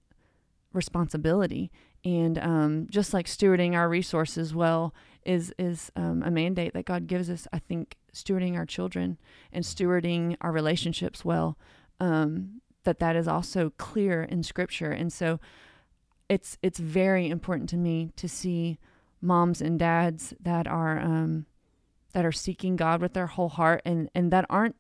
responsibility, 0.72 1.70
and 2.04 2.38
um, 2.38 2.87
just 2.90 3.14
like 3.14 3.26
stewarding 3.26 3.74
our 3.74 3.88
resources 3.88 4.54
well 4.54 4.94
is 5.24 5.54
is 5.58 5.90
um, 5.96 6.22
a 6.22 6.30
mandate 6.30 6.74
that 6.74 6.85
God 6.85 7.06
gives 7.06 7.30
us. 7.30 7.46
I 7.52 7.58
think 7.58 7.96
stewarding 8.12 8.56
our 8.56 8.66
children 8.66 9.18
and 9.52 9.64
stewarding 9.64 10.37
our 10.40 10.52
relationships 10.52 11.25
well 11.25 11.56
um, 12.00 12.60
that 12.85 12.98
that 12.98 13.16
is 13.16 13.28
also 13.28 13.72
clear 13.78 14.22
in 14.22 14.42
scripture. 14.42 14.90
And 14.90 15.12
so 15.12 15.40
it's 16.28 16.58
it's 16.62 16.78
very 16.78 17.28
important 17.28 17.68
to 17.70 17.76
me 17.76 18.10
to 18.16 18.28
see 18.28 18.78
moms 19.20 19.60
and 19.60 19.78
dads 19.78 20.35
that 20.40 20.66
are 20.66 20.98
um, 20.98 21.46
that 22.12 22.24
are 22.24 22.33
seeking 22.33 22.76
God 22.76 23.00
with 23.00 23.12
their 23.12 23.26
whole 23.28 23.50
heart 23.50 23.83
and 23.85 24.10
and 24.14 24.33
that 24.33 24.46
aren't 24.48 24.76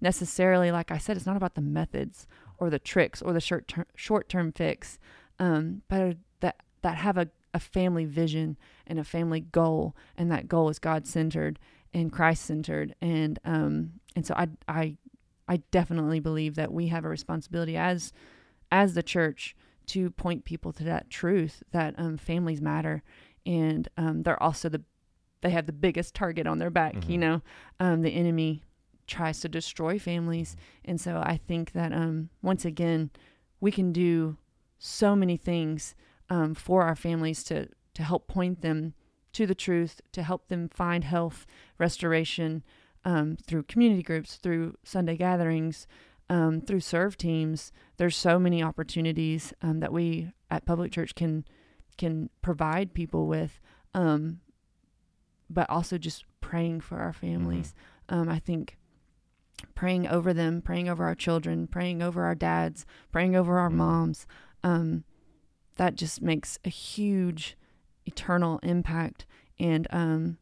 necessarily 0.00 0.70
like 0.70 0.90
I 0.90 0.98
said 0.98 1.16
it's 1.16 1.26
not 1.26 1.36
about 1.36 1.54
the 1.54 1.60
methods 1.62 2.26
or 2.58 2.70
the 2.70 2.78
tricks 2.78 3.22
or 3.22 3.32
the 3.32 3.40
short 3.40 3.68
term 3.68 3.86
short 3.94 4.28
term 4.28 4.52
fix 4.52 4.98
um, 5.38 5.82
but 5.88 6.16
that 6.40 6.56
that 6.82 6.96
have 6.96 7.18
a, 7.18 7.28
a 7.52 7.60
family 7.60 8.04
vision 8.04 8.56
and 8.86 8.98
a 8.98 9.04
family 9.04 9.40
goal. 9.40 9.94
And 10.16 10.30
that 10.30 10.48
goal 10.48 10.68
is 10.68 10.78
God 10.78 11.06
centered 11.06 11.58
and 11.94 12.12
Christ 12.12 12.44
centered 12.44 12.94
and 13.00 13.38
um 13.44 13.92
and 14.14 14.26
so 14.26 14.34
I 14.34 14.48
I 14.68 14.96
I 15.48 15.58
definitely 15.70 16.20
believe 16.20 16.54
that 16.56 16.72
we 16.72 16.88
have 16.88 17.04
a 17.04 17.08
responsibility 17.08 17.76
as 17.76 18.12
as 18.72 18.94
the 18.94 19.02
church 19.02 19.54
to 19.86 20.10
point 20.10 20.44
people 20.44 20.72
to 20.72 20.84
that 20.84 21.08
truth 21.08 21.62
that 21.70 21.94
um, 21.98 22.16
families 22.16 22.60
matter 22.60 23.02
and 23.46 23.88
um, 23.96 24.22
they're 24.24 24.42
also 24.42 24.68
the 24.68 24.82
they 25.42 25.50
have 25.50 25.66
the 25.66 25.72
biggest 25.72 26.14
target 26.14 26.46
on 26.46 26.58
their 26.58 26.70
back. 26.70 26.94
Mhm. 26.94 27.08
You 27.08 27.18
know, 27.18 27.42
um, 27.78 28.02
the 28.02 28.10
enemy 28.10 28.62
tries 29.06 29.38
to 29.40 29.48
destroy 29.48 29.98
families, 29.98 30.56
and 30.84 31.00
so 31.00 31.22
I 31.24 31.36
think 31.36 31.72
that 31.72 31.92
um, 31.92 32.30
once 32.42 32.64
again, 32.64 33.10
we 33.60 33.70
can 33.70 33.92
do 33.92 34.38
so 34.78 35.14
many 35.14 35.36
things 35.36 35.94
um, 36.28 36.54
for 36.54 36.82
our 36.82 36.96
families 36.96 37.44
to 37.44 37.68
to 37.94 38.02
help 38.02 38.26
point 38.26 38.60
them 38.62 38.94
to 39.34 39.46
the 39.46 39.54
truth, 39.54 40.00
to 40.12 40.22
help 40.22 40.48
them 40.48 40.68
find 40.68 41.04
health, 41.04 41.46
restoration 41.78 42.64
um, 43.06 43.36
through 43.46 43.62
community 43.62 44.02
groups, 44.02 44.36
through 44.36 44.76
Sunday 44.84 45.16
gatherings, 45.16 45.86
um, 46.28 46.60
through 46.60 46.80
serve 46.80 47.16
teams. 47.16 47.72
There's 47.96 48.16
so 48.16 48.38
many 48.38 48.62
opportunities 48.62 49.54
um, 49.62 49.80
that 49.80 49.92
we 49.92 50.32
at 50.50 50.66
Public 50.66 50.92
Church 50.92 51.14
can 51.14 51.46
can 51.96 52.28
provide 52.42 52.92
people 52.92 53.26
with, 53.26 53.58
um, 53.94 54.40
but 55.48 55.70
also 55.70 55.96
just 55.96 56.24
praying 56.42 56.80
for 56.82 56.98
our 56.98 57.12
families. 57.12 57.74
Um, 58.10 58.28
I 58.28 58.38
think 58.38 58.76
praying 59.74 60.06
over 60.06 60.34
them, 60.34 60.60
praying 60.60 60.88
over 60.90 61.04
our 61.04 61.14
children, 61.14 61.66
praying 61.66 62.02
over 62.02 62.24
our 62.24 62.34
dads, 62.34 62.84
praying 63.12 63.34
over 63.34 63.58
our 63.58 63.70
Mhm. 63.70 63.74
moms. 63.74 64.26
Um, 64.62 65.04
that 65.76 65.94
just 65.94 66.20
makes 66.20 66.58
a 66.64 66.68
huge 66.68 67.56
eternal 68.04 68.58
impact. 68.62 69.26
And 69.58 69.86
um, 69.90 70.38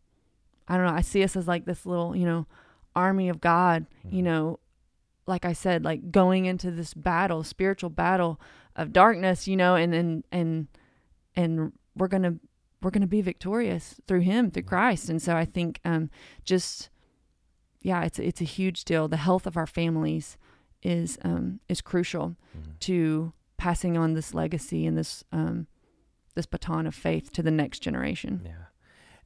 I 0.68 0.76
don't 0.76 0.86
know. 0.86 0.92
I 0.92 1.02
see 1.02 1.22
us 1.22 1.36
as 1.36 1.46
like 1.48 1.64
this 1.66 1.84
little, 1.86 2.14
you 2.16 2.24
know, 2.26 2.46
army 2.96 3.28
of 3.28 3.40
God. 3.40 3.86
You 4.08 4.20
Mhm. 4.22 4.24
know, 4.24 4.60
like 5.26 5.44
I 5.44 5.52
said, 5.52 5.84
like 5.84 6.10
going 6.10 6.44
into 6.46 6.70
this 6.70 6.94
battle, 6.94 7.42
spiritual 7.44 7.90
battle 7.90 8.40
of 8.76 8.92
darkness. 8.92 9.46
You 9.48 9.56
know, 9.56 9.74
and 9.74 9.94
and 9.94 10.24
and 10.32 10.68
and 11.36 11.72
we're 11.96 12.08
gonna 12.08 12.36
we're 12.82 12.90
gonna 12.90 13.06
be 13.06 13.20
victorious 13.22 14.00
through 14.06 14.20
Him, 14.20 14.50
through 14.50 14.64
Christ. 14.64 15.08
And 15.08 15.20
so 15.20 15.36
I 15.36 15.44
think 15.44 15.80
um, 15.84 16.10
just 16.44 16.90
yeah, 17.82 18.02
it's 18.04 18.18
it's 18.18 18.40
a 18.40 18.44
huge 18.44 18.84
deal. 18.84 19.08
The 19.08 19.16
health 19.18 19.46
of 19.46 19.56
our 19.56 19.66
families 19.66 20.36
is 20.82 21.18
um, 21.24 21.60
is 21.68 21.80
crucial 21.80 22.36
Mhm. 22.56 22.78
to 22.80 23.32
passing 23.56 23.96
on 23.96 24.12
this 24.14 24.34
legacy 24.34 24.86
and 24.86 24.96
this 24.98 25.24
um, 25.32 25.66
this 26.34 26.46
baton 26.46 26.86
of 26.86 26.94
faith 26.94 27.32
to 27.32 27.42
the 27.42 27.50
next 27.50 27.78
generation. 27.80 28.42
Yeah. 28.44 28.52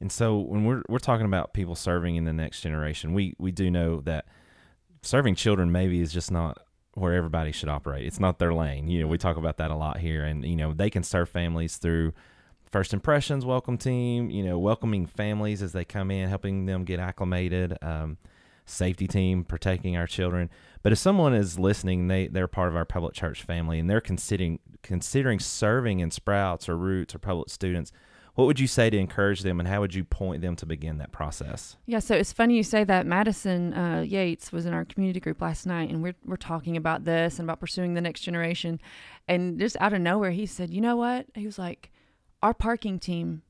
And 0.01 0.11
so 0.11 0.37
when 0.37 0.65
we're 0.65 0.83
we're 0.87 0.99
talking 0.99 1.25
about 1.25 1.53
people 1.53 1.75
serving 1.75 2.15
in 2.15 2.25
the 2.25 2.33
next 2.33 2.61
generation, 2.61 3.13
we 3.13 3.33
we 3.37 3.51
do 3.51 3.69
know 3.69 4.01
that 4.01 4.25
serving 5.01 5.35
children 5.35 5.71
maybe 5.71 6.01
is 6.01 6.13
just 6.13 6.31
not 6.31 6.57
where 6.93 7.13
everybody 7.13 7.51
should 7.51 7.69
operate. 7.69 8.05
It's 8.05 8.19
not 8.19 8.39
their 8.39 8.53
lane. 8.53 8.87
You 8.87 9.01
know, 9.01 9.07
we 9.07 9.17
talk 9.17 9.37
about 9.37 9.57
that 9.57 9.71
a 9.71 9.75
lot 9.75 9.97
here 9.97 10.23
and 10.25 10.45
you 10.45 10.55
know, 10.55 10.73
they 10.73 10.89
can 10.89 11.03
serve 11.03 11.29
families 11.29 11.77
through 11.77 12.13
first 12.71 12.93
impressions 12.93 13.45
welcome 13.45 13.77
team, 13.77 14.29
you 14.29 14.43
know, 14.43 14.59
welcoming 14.59 15.05
families 15.05 15.61
as 15.61 15.71
they 15.71 15.85
come 15.85 16.11
in, 16.11 16.29
helping 16.29 16.65
them 16.65 16.83
get 16.83 16.99
acclimated, 16.99 17.77
um, 17.81 18.17
safety 18.65 19.07
team 19.07 19.43
protecting 19.43 19.97
our 19.97 20.07
children. 20.07 20.49
But 20.83 20.91
if 20.91 20.99
someone 20.99 21.33
is 21.33 21.57
listening, 21.57 22.07
they 22.07 22.27
they're 22.27 22.47
part 22.47 22.69
of 22.69 22.75
our 22.75 22.85
public 22.85 23.13
church 23.13 23.43
family 23.43 23.79
and 23.79 23.89
they're 23.89 24.01
considering 24.01 24.59
considering 24.83 25.39
serving 25.39 25.99
in 25.99 26.11
Sprouts 26.11 26.69
or 26.69 26.77
Roots 26.77 27.15
or 27.15 27.19
public 27.19 27.49
students, 27.49 27.91
what 28.39 28.45
would 28.47 28.59
you 28.59 28.67
say 28.67 28.89
to 28.89 28.97
encourage 28.97 29.41
them 29.41 29.59
and 29.59 29.67
how 29.67 29.81
would 29.81 29.93
you 29.93 30.05
point 30.05 30.41
them 30.41 30.55
to 30.55 30.65
begin 30.65 30.97
that 30.99 31.11
process? 31.11 31.75
Yeah, 31.85 31.99
so 31.99 32.15
it's 32.15 32.31
funny 32.31 32.55
you 32.55 32.63
say 32.63 32.85
that. 32.85 33.05
Madison 33.05 33.73
uh, 33.73 33.99
Yates 34.01 34.53
was 34.53 34.65
in 34.65 34.73
our 34.73 34.85
community 34.85 35.19
group 35.19 35.41
last 35.41 35.65
night, 35.67 35.89
and 35.89 36.01
we're 36.01 36.15
we're 36.25 36.37
talking 36.37 36.77
about 36.77 37.03
this 37.03 37.37
and 37.37 37.45
about 37.45 37.59
pursuing 37.59 37.95
the 37.95 38.01
next 38.01 38.21
generation. 38.21 38.79
And 39.27 39.59
just 39.59 39.75
out 39.81 39.91
of 39.91 39.99
nowhere, 39.99 40.31
he 40.31 40.45
said, 40.45 40.73
"You 40.73 40.79
know 40.79 40.95
what?" 40.95 41.25
He 41.35 41.45
was 41.45 41.59
like, 41.59 41.91
"Our 42.41 42.53
parking 42.53 42.97
team, 42.97 43.41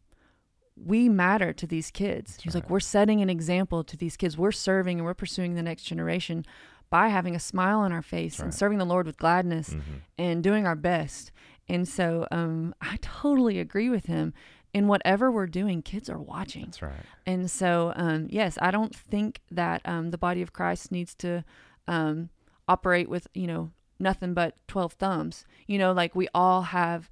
we 0.75 1.07
matter 1.07 1.53
to 1.53 1.67
these 1.67 1.91
kids." 1.91 2.31
That's 2.31 2.43
He 2.43 2.47
was 2.47 2.55
right. 2.55 2.63
like, 2.63 2.69
"We're 2.71 2.79
setting 2.79 3.21
an 3.21 3.29
example 3.29 3.83
to 3.83 3.95
these 3.95 4.17
kids. 4.17 4.37
We're 4.39 4.51
serving 4.51 4.97
and 4.97 5.05
we're 5.05 5.13
pursuing 5.13 5.53
the 5.53 5.61
next 5.63 5.83
generation 5.83 6.45
by 6.89 7.09
having 7.09 7.35
a 7.35 7.39
smile 7.39 7.79
on 7.81 7.91
our 7.91 8.01
face 8.01 8.33
That's 8.37 8.39
and 8.39 8.47
right. 8.47 8.53
serving 8.57 8.79
the 8.79 8.85
Lord 8.85 9.05
with 9.05 9.17
gladness." 9.17 9.69
Mhm. 9.75 9.81
and 10.17 10.43
doing 10.43 10.65
our 10.65 10.75
best. 10.75 11.31
And 11.71 11.87
so 11.87 12.27
um, 12.31 12.73
I 12.81 12.97
totally 12.99 13.59
agree 13.59 13.89
with 13.89 14.07
him. 14.07 14.33
In 14.73 14.87
whatever 14.87 15.31
we're 15.31 15.47
doing, 15.47 15.81
kids 15.81 16.09
are 16.09 16.19
watching. 16.19 16.65
That's 16.65 16.81
right. 16.81 17.05
And 17.25 17.49
so, 17.49 17.91
um, 17.95 18.27
yes, 18.29 18.57
I 18.61 18.69
don't 18.71 18.95
think 18.95 19.41
that 19.49 19.81
um, 19.85 20.11
the 20.11 20.17
body 20.17 20.41
of 20.43 20.53
Christ 20.53 20.91
needs 20.91 21.15
to 21.15 21.43
um, 21.87 22.29
operate 22.67 23.09
with, 23.09 23.27
you 23.33 23.47
know, 23.47 23.71
nothing 23.99 24.33
but 24.33 24.55
12 24.67 24.93
thumbs. 24.93 25.45
You 25.67 25.79
know, 25.79 25.91
like 25.91 26.15
we 26.15 26.27
all 26.35 26.61
have 26.61 27.09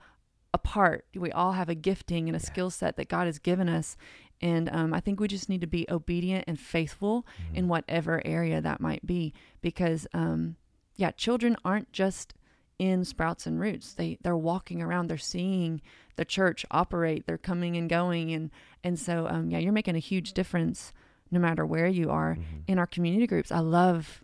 a 0.54 0.58
part, 0.60 1.06
we 1.16 1.32
all 1.32 1.54
have 1.54 1.68
a 1.68 1.76
gifting 1.76 2.30
and 2.30 2.36
a 2.36 2.40
Yeah. 2.40 2.46
skill 2.46 2.70
set 2.70 2.96
that 2.98 3.10
God 3.10 3.26
has 3.26 3.40
given 3.40 3.68
us. 3.70 3.98
And 4.40 4.70
um, 4.70 4.94
I 4.94 5.00
think 5.00 5.20
we 5.20 5.28
just 5.28 5.50
need 5.50 5.62
to 5.62 5.68
be 5.68 5.88
obedient 5.90 6.46
and 6.48 6.60
faithful 6.60 7.26
in 7.56 7.66
Mhm. 7.66 7.70
whatever 7.70 8.22
area 8.24 8.62
that 8.62 8.80
might 8.80 9.04
be 9.06 9.34
because 9.62 10.06
um 10.14 10.56
yeah 10.96 11.10
children 11.12 11.58
aren't 11.66 11.92
just 11.92 12.34
in 12.80 13.04
sprouts 13.04 13.48
and 13.48 13.60
roots 13.60 13.94
they 13.94 14.18
they're 14.22 14.38
walking 14.38 14.82
around 14.82 15.08
they're 15.08 15.18
seeing 15.18 15.82
the 16.16 16.26
church 16.26 16.66
operate 16.70 17.26
they're 17.26 17.38
coming 17.38 17.76
and 17.76 17.90
going 17.90 18.32
and 18.32 18.52
and 18.84 19.00
so 19.00 19.28
um 19.28 19.50
yeah 19.50 19.58
you're 19.58 19.74
making 19.74 19.96
a 19.96 20.00
huge 20.00 20.34
difference 20.34 20.94
no 21.32 21.40
matter 21.40 21.66
where 21.66 21.88
you 21.88 22.10
are 22.12 22.36
Mhm. 22.36 22.64
in 22.68 22.78
our 22.80 22.86
community 22.88 23.26
groups 23.26 23.52
i 23.52 23.60
love 23.60 24.22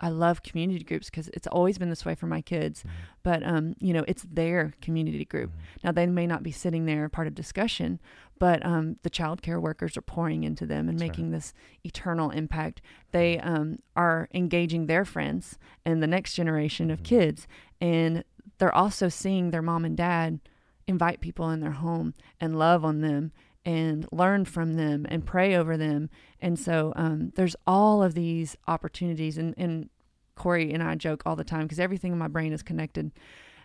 i 0.00 0.10
love 0.10 0.42
community 0.42 0.84
groups 0.84 1.08
because 1.08 1.28
it's 1.28 1.46
always 1.46 1.78
been 1.78 1.88
this 1.88 2.04
way 2.04 2.14
for 2.14 2.26
my 2.26 2.42
kids 2.42 2.82
Mhm. 2.84 2.88
but 3.22 3.42
um 3.42 3.74
you 3.80 3.94
know 3.94 4.04
it's 4.06 4.26
their 4.30 4.74
community 4.82 5.24
group 5.24 5.50
Mhm. 5.50 5.84
now 5.84 5.92
they 5.92 6.06
may 6.06 6.26
not 6.26 6.42
be 6.42 6.50
sitting 6.52 6.84
there 6.84 7.08
part 7.08 7.26
of 7.26 7.34
discussion, 7.34 8.00
but 8.38 8.64
um, 8.66 8.96
the 9.02 9.10
child 9.10 9.42
care 9.42 9.60
workers 9.60 9.96
are 9.96 10.02
pouring 10.02 10.44
into 10.44 10.66
them 10.66 10.88
and 10.88 10.98
That's 10.98 11.02
right. 11.02 11.10
making 11.10 11.30
this 11.30 11.52
eternal 11.84 12.30
impact. 12.30 12.80
They 13.12 13.38
um, 13.38 13.78
are 13.96 14.28
engaging 14.34 14.86
their 14.86 15.04
friends 15.04 15.58
and 15.84 16.02
the 16.02 16.06
next 16.06 16.34
generation 16.34 16.90
of 16.90 17.00
Mhm. 17.00 17.04
kids, 17.04 17.46
and 17.80 18.24
they're 18.58 18.74
also 18.74 19.08
seeing 19.08 19.50
their 19.50 19.62
mom 19.62 19.84
and 19.84 19.96
dad 19.96 20.40
invite 20.86 21.20
people 21.20 21.48
in 21.50 21.60
their 21.60 21.72
home 21.72 22.12
and 22.40 22.58
love 22.58 22.84
on 22.84 23.00
them 23.00 23.32
and 23.64 24.06
learn 24.12 24.44
from 24.44 24.74
them 24.74 25.06
and 25.08 25.24
pray 25.24 25.54
over 25.56 25.76
them. 25.78 26.10
And 26.40 26.58
so 26.58 26.92
um, 26.96 27.32
there's 27.36 27.56
all 27.66 28.02
of 28.02 28.14
these 28.14 28.56
opportunities, 28.68 29.38
and, 29.38 29.54
and 29.56 29.88
Corey 30.34 30.72
and 30.72 30.82
I 30.82 30.96
joke 30.96 31.22
all 31.24 31.36
the 31.36 31.44
time 31.44 31.62
because 31.62 31.80
everything 31.80 32.12
in 32.12 32.18
my 32.18 32.28
brain 32.28 32.52
is 32.52 32.62
connected. 32.62 33.12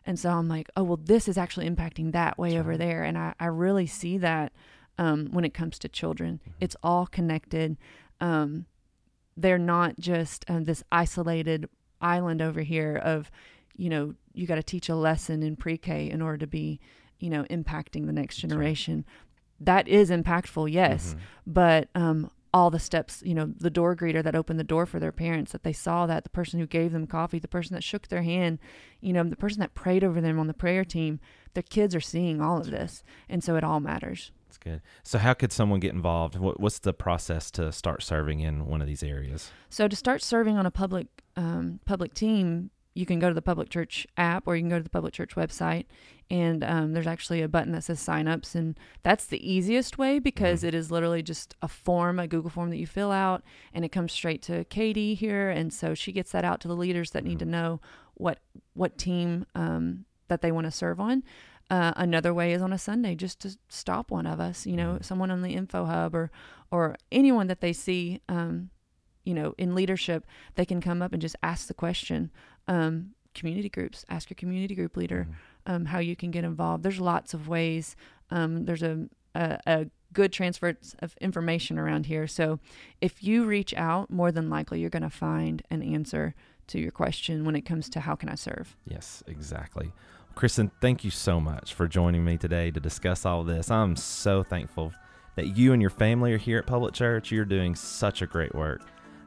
And 0.06 0.18
so 0.20 0.30
I'm 0.32 0.48
like, 0.48 0.70
oh, 0.76 0.84
well, 0.84 1.00
this 1.04 1.28
is 1.28 1.38
actually 1.38 1.70
impacting 1.70 2.12
that 2.14 2.38
way 2.38 2.52
That's 2.52 2.60
over 2.62 2.78
there. 2.78 3.04
And 3.04 3.18
I, 3.18 3.34
I 3.40 3.46
really 3.46 3.86
see 3.86 4.18
that 4.18 4.52
um, 4.98 5.28
when 5.32 5.46
it 5.46 5.54
comes 5.54 5.78
to 5.80 5.90
children. 5.90 6.40
Mhm. 6.48 6.54
It's 6.62 6.76
all 6.84 7.06
connected. 7.08 7.78
Um, 8.20 8.66
they're 9.38 9.58
not 9.58 9.98
just 10.00 10.44
uh, 10.50 10.60
this 10.62 10.84
isolated 10.92 11.70
island 12.02 12.42
over 12.42 12.62
here 12.62 12.96
of, 12.98 13.30
you 13.76 13.90
know, 13.90 14.16
you 14.34 14.48
got 14.48 14.56
to 14.56 14.64
teach 14.64 14.90
a 14.90 14.96
lesson 14.96 15.44
in 15.44 15.56
pre 15.56 15.78
K 15.78 16.10
in 16.10 16.22
order 16.22 16.38
to 16.40 16.48
be, 16.48 16.80
you 17.20 17.30
know, 17.30 17.44
impacting 17.46 18.06
the 18.06 18.14
next 18.14 18.36
That's 18.42 18.44
right. 18.44 18.50
generation. 18.60 19.06
That 19.62 19.88
is 19.90 20.10
impactful, 20.10 20.72
yes 20.72 21.16
Mhm. 21.16 21.20
but 21.48 21.90
um, 21.96 22.32
all 22.54 22.70
the 22.70 22.80
steps, 22.80 23.22
you 23.26 23.36
know, 23.36 23.54
the 23.58 23.70
door 23.70 23.96
greeter 23.96 24.24
that 24.24 24.36
opened 24.36 24.60
the 24.60 24.64
door 24.64 24.86
for 24.86 25.00
their 25.00 25.12
parents, 25.12 25.52
that 25.52 25.64
they 25.64 25.74
saw 25.74 26.06
that, 26.08 26.24
the 26.24 26.30
person 26.30 26.60
who 26.60 26.66
gave 26.66 26.92
them 26.92 27.06
coffee, 27.06 27.40
the 27.40 27.48
person 27.48 27.74
that 27.76 27.84
shook 27.84 28.08
their 28.08 28.24
hand, 28.24 28.60
you 29.02 29.14
know, 29.14 29.24
the 29.24 29.36
person 29.36 29.60
that 29.60 29.76
prayed 29.76 30.04
over 30.04 30.20
them 30.20 30.40
on 30.40 30.48
the 30.48 30.54
prayer 30.54 30.84
team, 30.84 31.20
their 31.54 31.64
kids 31.64 31.94
are 31.96 32.02
seeing 32.02 32.42
all 32.42 32.58
of 32.60 32.72
this. 32.72 33.04
And 33.28 33.44
so 33.44 33.56
it 33.56 33.64
all 33.64 33.80
matters. 33.80 34.32
That's 34.48 34.58
good. 34.58 34.82
So, 35.04 35.20
how 35.20 35.36
could 35.36 35.52
someone 35.52 35.80
get 35.80 35.94
involved? 35.94 36.36
What, 36.36 36.60
what's 36.60 36.80
the 36.80 36.92
process 36.94 37.52
to 37.52 37.72
start 37.72 38.02
serving 38.02 38.40
in 38.40 38.66
one 38.66 38.82
of 38.82 38.88
these 38.88 39.04
areas? 39.04 39.52
So 39.70 39.88
to 39.88 39.96
start 39.96 40.24
serving 40.24 40.58
on 40.58 40.66
a 40.66 40.72
public 40.72 41.06
um, 41.36 41.80
public 41.86 42.16
team, 42.16 42.72
you 43.00 43.06
can 43.06 43.18
go 43.20 43.30
to 43.30 43.34
the 43.34 43.42
public 43.42 43.70
church 43.70 44.06
app 44.18 44.46
or 44.46 44.56
you 44.56 44.62
can 44.62 44.70
go 44.70 44.78
to 44.78 44.84
the 44.84 44.90
public 44.90 45.14
church 45.14 45.36
website, 45.36 45.86
and 46.30 46.64
um, 46.64 46.94
there's 46.94 47.08
actually 47.08 47.42
a 47.42 47.48
button 47.48 47.72
that 47.72 47.84
says 47.86 48.00
signups, 48.00 48.56
and 48.56 48.78
that's 49.04 49.26
the 49.26 49.40
easiest 49.52 49.98
way 49.98 50.20
because 50.20 50.62
Mhm. 50.62 50.68
it 50.68 50.74
is 50.76 50.92
literally 50.92 51.24
just 51.24 51.56
a 51.62 51.68
form, 51.68 52.20
a 52.20 52.28
Google 52.28 52.50
form 52.50 52.70
that 52.72 52.78
you 52.78 52.86
fill 52.88 53.12
out, 53.12 53.42
and 53.74 53.86
it 53.86 53.90
comes 53.90 54.12
straight 54.12 54.42
to 54.44 54.66
Katie 54.66 55.16
here, 55.16 55.50
and 55.50 55.72
so 55.74 55.94
she 55.96 56.12
gets 56.12 56.32
that 56.34 56.44
out 56.44 56.60
to 56.62 56.68
the 56.68 56.76
leaders 56.76 57.12
that 57.12 57.24
need 57.24 57.40
to 57.40 57.46
Mhm. 57.46 57.50
know 57.50 57.82
what 58.16 58.40
what 58.74 58.98
team 58.98 59.46
um, 59.56 60.06
that 60.28 60.42
they 60.42 60.52
want 60.52 60.66
to 60.66 60.72
serve 60.72 61.00
on. 61.00 61.24
Uh, 61.70 61.94
another 61.96 62.34
way 62.34 62.52
is 62.52 62.62
on 62.62 62.74
a 62.74 62.78
Sunday, 62.78 63.16
just 63.16 63.40
to 63.40 63.58
stop 63.70 64.12
one 64.12 64.26
of 64.26 64.40
us, 64.40 64.66
you 64.66 64.76
know, 64.76 64.96
Mhm. 64.96 65.04
someone 65.06 65.32
on 65.32 65.42
the 65.42 65.54
info 65.56 65.86
hub 65.86 66.14
or 66.16 66.32
or 66.72 66.96
anyone 67.12 67.48
that 67.48 67.62
they 67.62 67.74
see, 67.74 68.22
um, 68.30 68.70
you 69.24 69.34
know, 69.34 69.54
in 69.58 69.74
leadership, 69.74 70.26
they 70.56 70.66
can 70.66 70.80
come 70.82 71.02
up 71.02 71.14
and 71.14 71.22
just 71.22 71.36
ask 71.42 71.68
the 71.68 71.74
question. 71.74 72.30
Um, 72.70 73.16
community 73.36 73.68
groups, 73.70 74.06
ask 74.10 74.30
your 74.30 74.36
community 74.36 74.76
group 74.76 74.96
leader 74.98 75.28
Mhm. 75.30 75.72
um, 75.74 75.86
how 75.86 76.00
you 76.00 76.16
can 76.16 76.32
get 76.32 76.44
involved. 76.44 76.84
There's 76.84 77.00
lots 77.00 77.34
of 77.34 77.48
ways. 77.48 77.96
Um, 78.32 78.66
there's 78.66 78.84
a, 78.84 79.08
a 79.36 79.58
a 79.68 79.86
good 80.14 80.32
transfer 80.34 80.76
of 81.00 81.16
information 81.22 81.78
around 81.78 82.06
here. 82.08 82.26
So 82.28 82.60
if 83.00 83.24
you 83.24 83.46
reach 83.46 83.74
out, 83.76 84.10
more 84.10 84.32
than 84.32 84.50
likely 84.50 84.80
you're 84.82 84.90
going 84.90 85.04
to 85.04 85.10
find 85.10 85.62
an 85.70 85.84
answer 85.84 86.34
to 86.68 86.80
your 86.80 86.92
question 86.92 87.46
when 87.46 87.56
it 87.56 87.62
comes 87.62 87.90
to 87.90 88.00
how 88.00 88.16
can 88.16 88.28
I 88.30 88.36
serve. 88.36 88.76
Yes, 88.86 89.24
exactly. 89.28 89.92
Kristen, 90.34 90.72
thank 90.82 91.04
you 91.04 91.12
so 91.12 91.40
much 91.40 91.74
for 91.76 91.88
joining 91.88 92.26
me 92.26 92.38
today 92.38 92.72
to 92.72 92.80
discuss 92.80 93.24
all 93.26 93.44
this. 93.44 93.70
I'm 93.70 93.96
so 93.96 94.42
thankful 94.44 94.94
that 95.36 95.56
you 95.58 95.74
and 95.74 95.82
your 95.82 95.92
family 95.92 96.34
are 96.34 96.38
here 96.40 96.58
at 96.58 96.66
Public 96.66 96.94
Church. 96.96 97.32
You're 97.32 97.46
doing 97.46 97.76
such 97.76 98.22
a 98.24 98.28
great 98.28 98.56
work. 98.56 98.82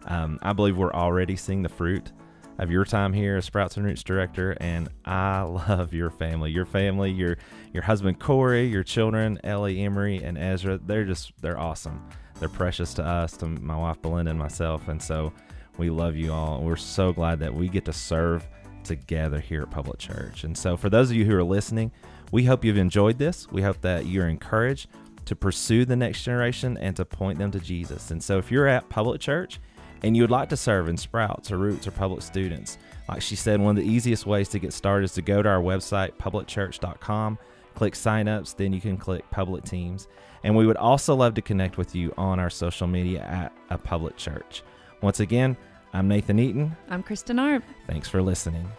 Um, 0.06 0.38
I 0.42 0.52
believe 0.52 0.76
we're 0.76 0.92
already 0.92 1.36
seeing 1.36 1.62
the 1.62 1.68
fruit 1.68 2.10
of 2.58 2.70
your 2.70 2.84
time 2.84 3.12
here 3.12 3.36
as 3.36 3.44
Sprouts 3.44 3.76
and 3.76 3.84
Roots 3.86 4.02
director, 4.02 4.56
and 4.60 4.88
I 5.04 5.42
love 5.68 5.92
your 5.92 6.10
family. 6.10 6.50
Your 6.50 6.66
family, 6.66 7.10
your 7.10 7.38
your 7.72 7.82
husband 7.82 8.20
Corey, 8.20 8.66
your 8.66 8.82
children 8.82 9.38
Ellie, 9.44 9.82
Emery, 9.82 10.22
and 10.22 10.36
Ezra. 10.38 10.78
They're 10.78 11.04
just 11.04 11.32
they're 11.40 11.58
awesome. 11.58 12.06
They're 12.38 12.48
precious 12.48 12.94
to 12.94 13.04
us, 13.04 13.36
to 13.38 13.46
my 13.46 13.76
wife 13.76 14.02
Belinda 14.02 14.30
and 14.30 14.38
myself, 14.38 14.88
and 14.88 15.00
so 15.00 15.32
we 15.78 15.90
love 15.90 16.16
you 16.16 16.32
all. 16.32 16.62
We're 16.62 16.76
so 16.76 17.12
glad 17.12 17.40
that 17.40 17.54
we 17.54 17.68
get 17.68 17.84
to 17.86 17.92
serve 17.92 18.46
together 18.84 19.40
here 19.40 19.62
at 19.62 19.70
Public 19.70 19.98
Church. 19.98 20.44
And 20.44 20.56
so, 20.56 20.76
for 20.76 20.90
those 20.90 21.10
of 21.10 21.16
you 21.16 21.24
who 21.24 21.34
are 21.36 21.44
listening, 21.44 21.92
we 22.30 22.44
hope 22.44 22.64
you've 22.64 22.76
enjoyed 22.76 23.18
this. 23.18 23.50
We 23.50 23.62
hope 23.62 23.80
that 23.82 24.06
you're 24.06 24.28
encouraged 24.28 24.88
to 25.24 25.36
pursue 25.36 25.84
the 25.84 25.96
next 25.96 26.24
generation 26.24 26.76
and 26.78 26.96
to 26.96 27.04
point 27.04 27.38
them 27.38 27.50
to 27.52 27.60
Jesus. 27.60 28.10
And 28.10 28.22
so, 28.22 28.38
if 28.38 28.50
you're 28.50 28.66
at 28.66 28.88
Public 28.88 29.20
Church 29.20 29.60
and 30.02 30.16
you 30.16 30.22
would 30.22 30.30
like 30.30 30.48
to 30.50 30.56
serve 30.56 30.88
in 30.88 30.96
Sprouts 30.96 31.50
or 31.50 31.58
Roots 31.58 31.86
or 31.86 31.90
Public 31.92 32.22
Students, 32.22 32.78
like 33.08 33.22
she 33.22 33.36
said, 33.36 33.60
one 33.60 33.76
of 33.76 33.84
the 33.84 33.90
easiest 33.90 34.26
ways 34.26 34.48
to 34.50 34.58
get 34.58 34.72
started 34.72 35.04
is 35.04 35.14
to 35.14 35.22
go 35.22 35.42
to 35.42 35.48
our 35.48 35.60
website, 35.60 36.12
publicchurch.com, 36.14 37.38
click 37.74 37.94
signups, 37.94 38.56
then 38.56 38.72
you 38.72 38.80
can 38.80 38.96
click 38.96 39.28
public 39.30 39.64
teams. 39.64 40.08
And 40.44 40.56
we 40.56 40.66
would 40.66 40.76
also 40.76 41.14
love 41.14 41.34
to 41.34 41.42
connect 41.42 41.78
with 41.78 41.94
you 41.94 42.12
on 42.16 42.40
our 42.40 42.50
social 42.50 42.86
media 42.86 43.20
at 43.22 43.52
a 43.70 43.78
public 43.78 44.16
church. 44.16 44.62
Once 45.00 45.20
again, 45.20 45.56
I'm 45.92 46.08
Nathan 46.08 46.38
Eaton. 46.38 46.76
I'm 46.88 47.02
Kristen 47.02 47.38
Arp. 47.38 47.62
Thanks 47.86 48.08
for 48.08 48.22
listening. 48.22 48.70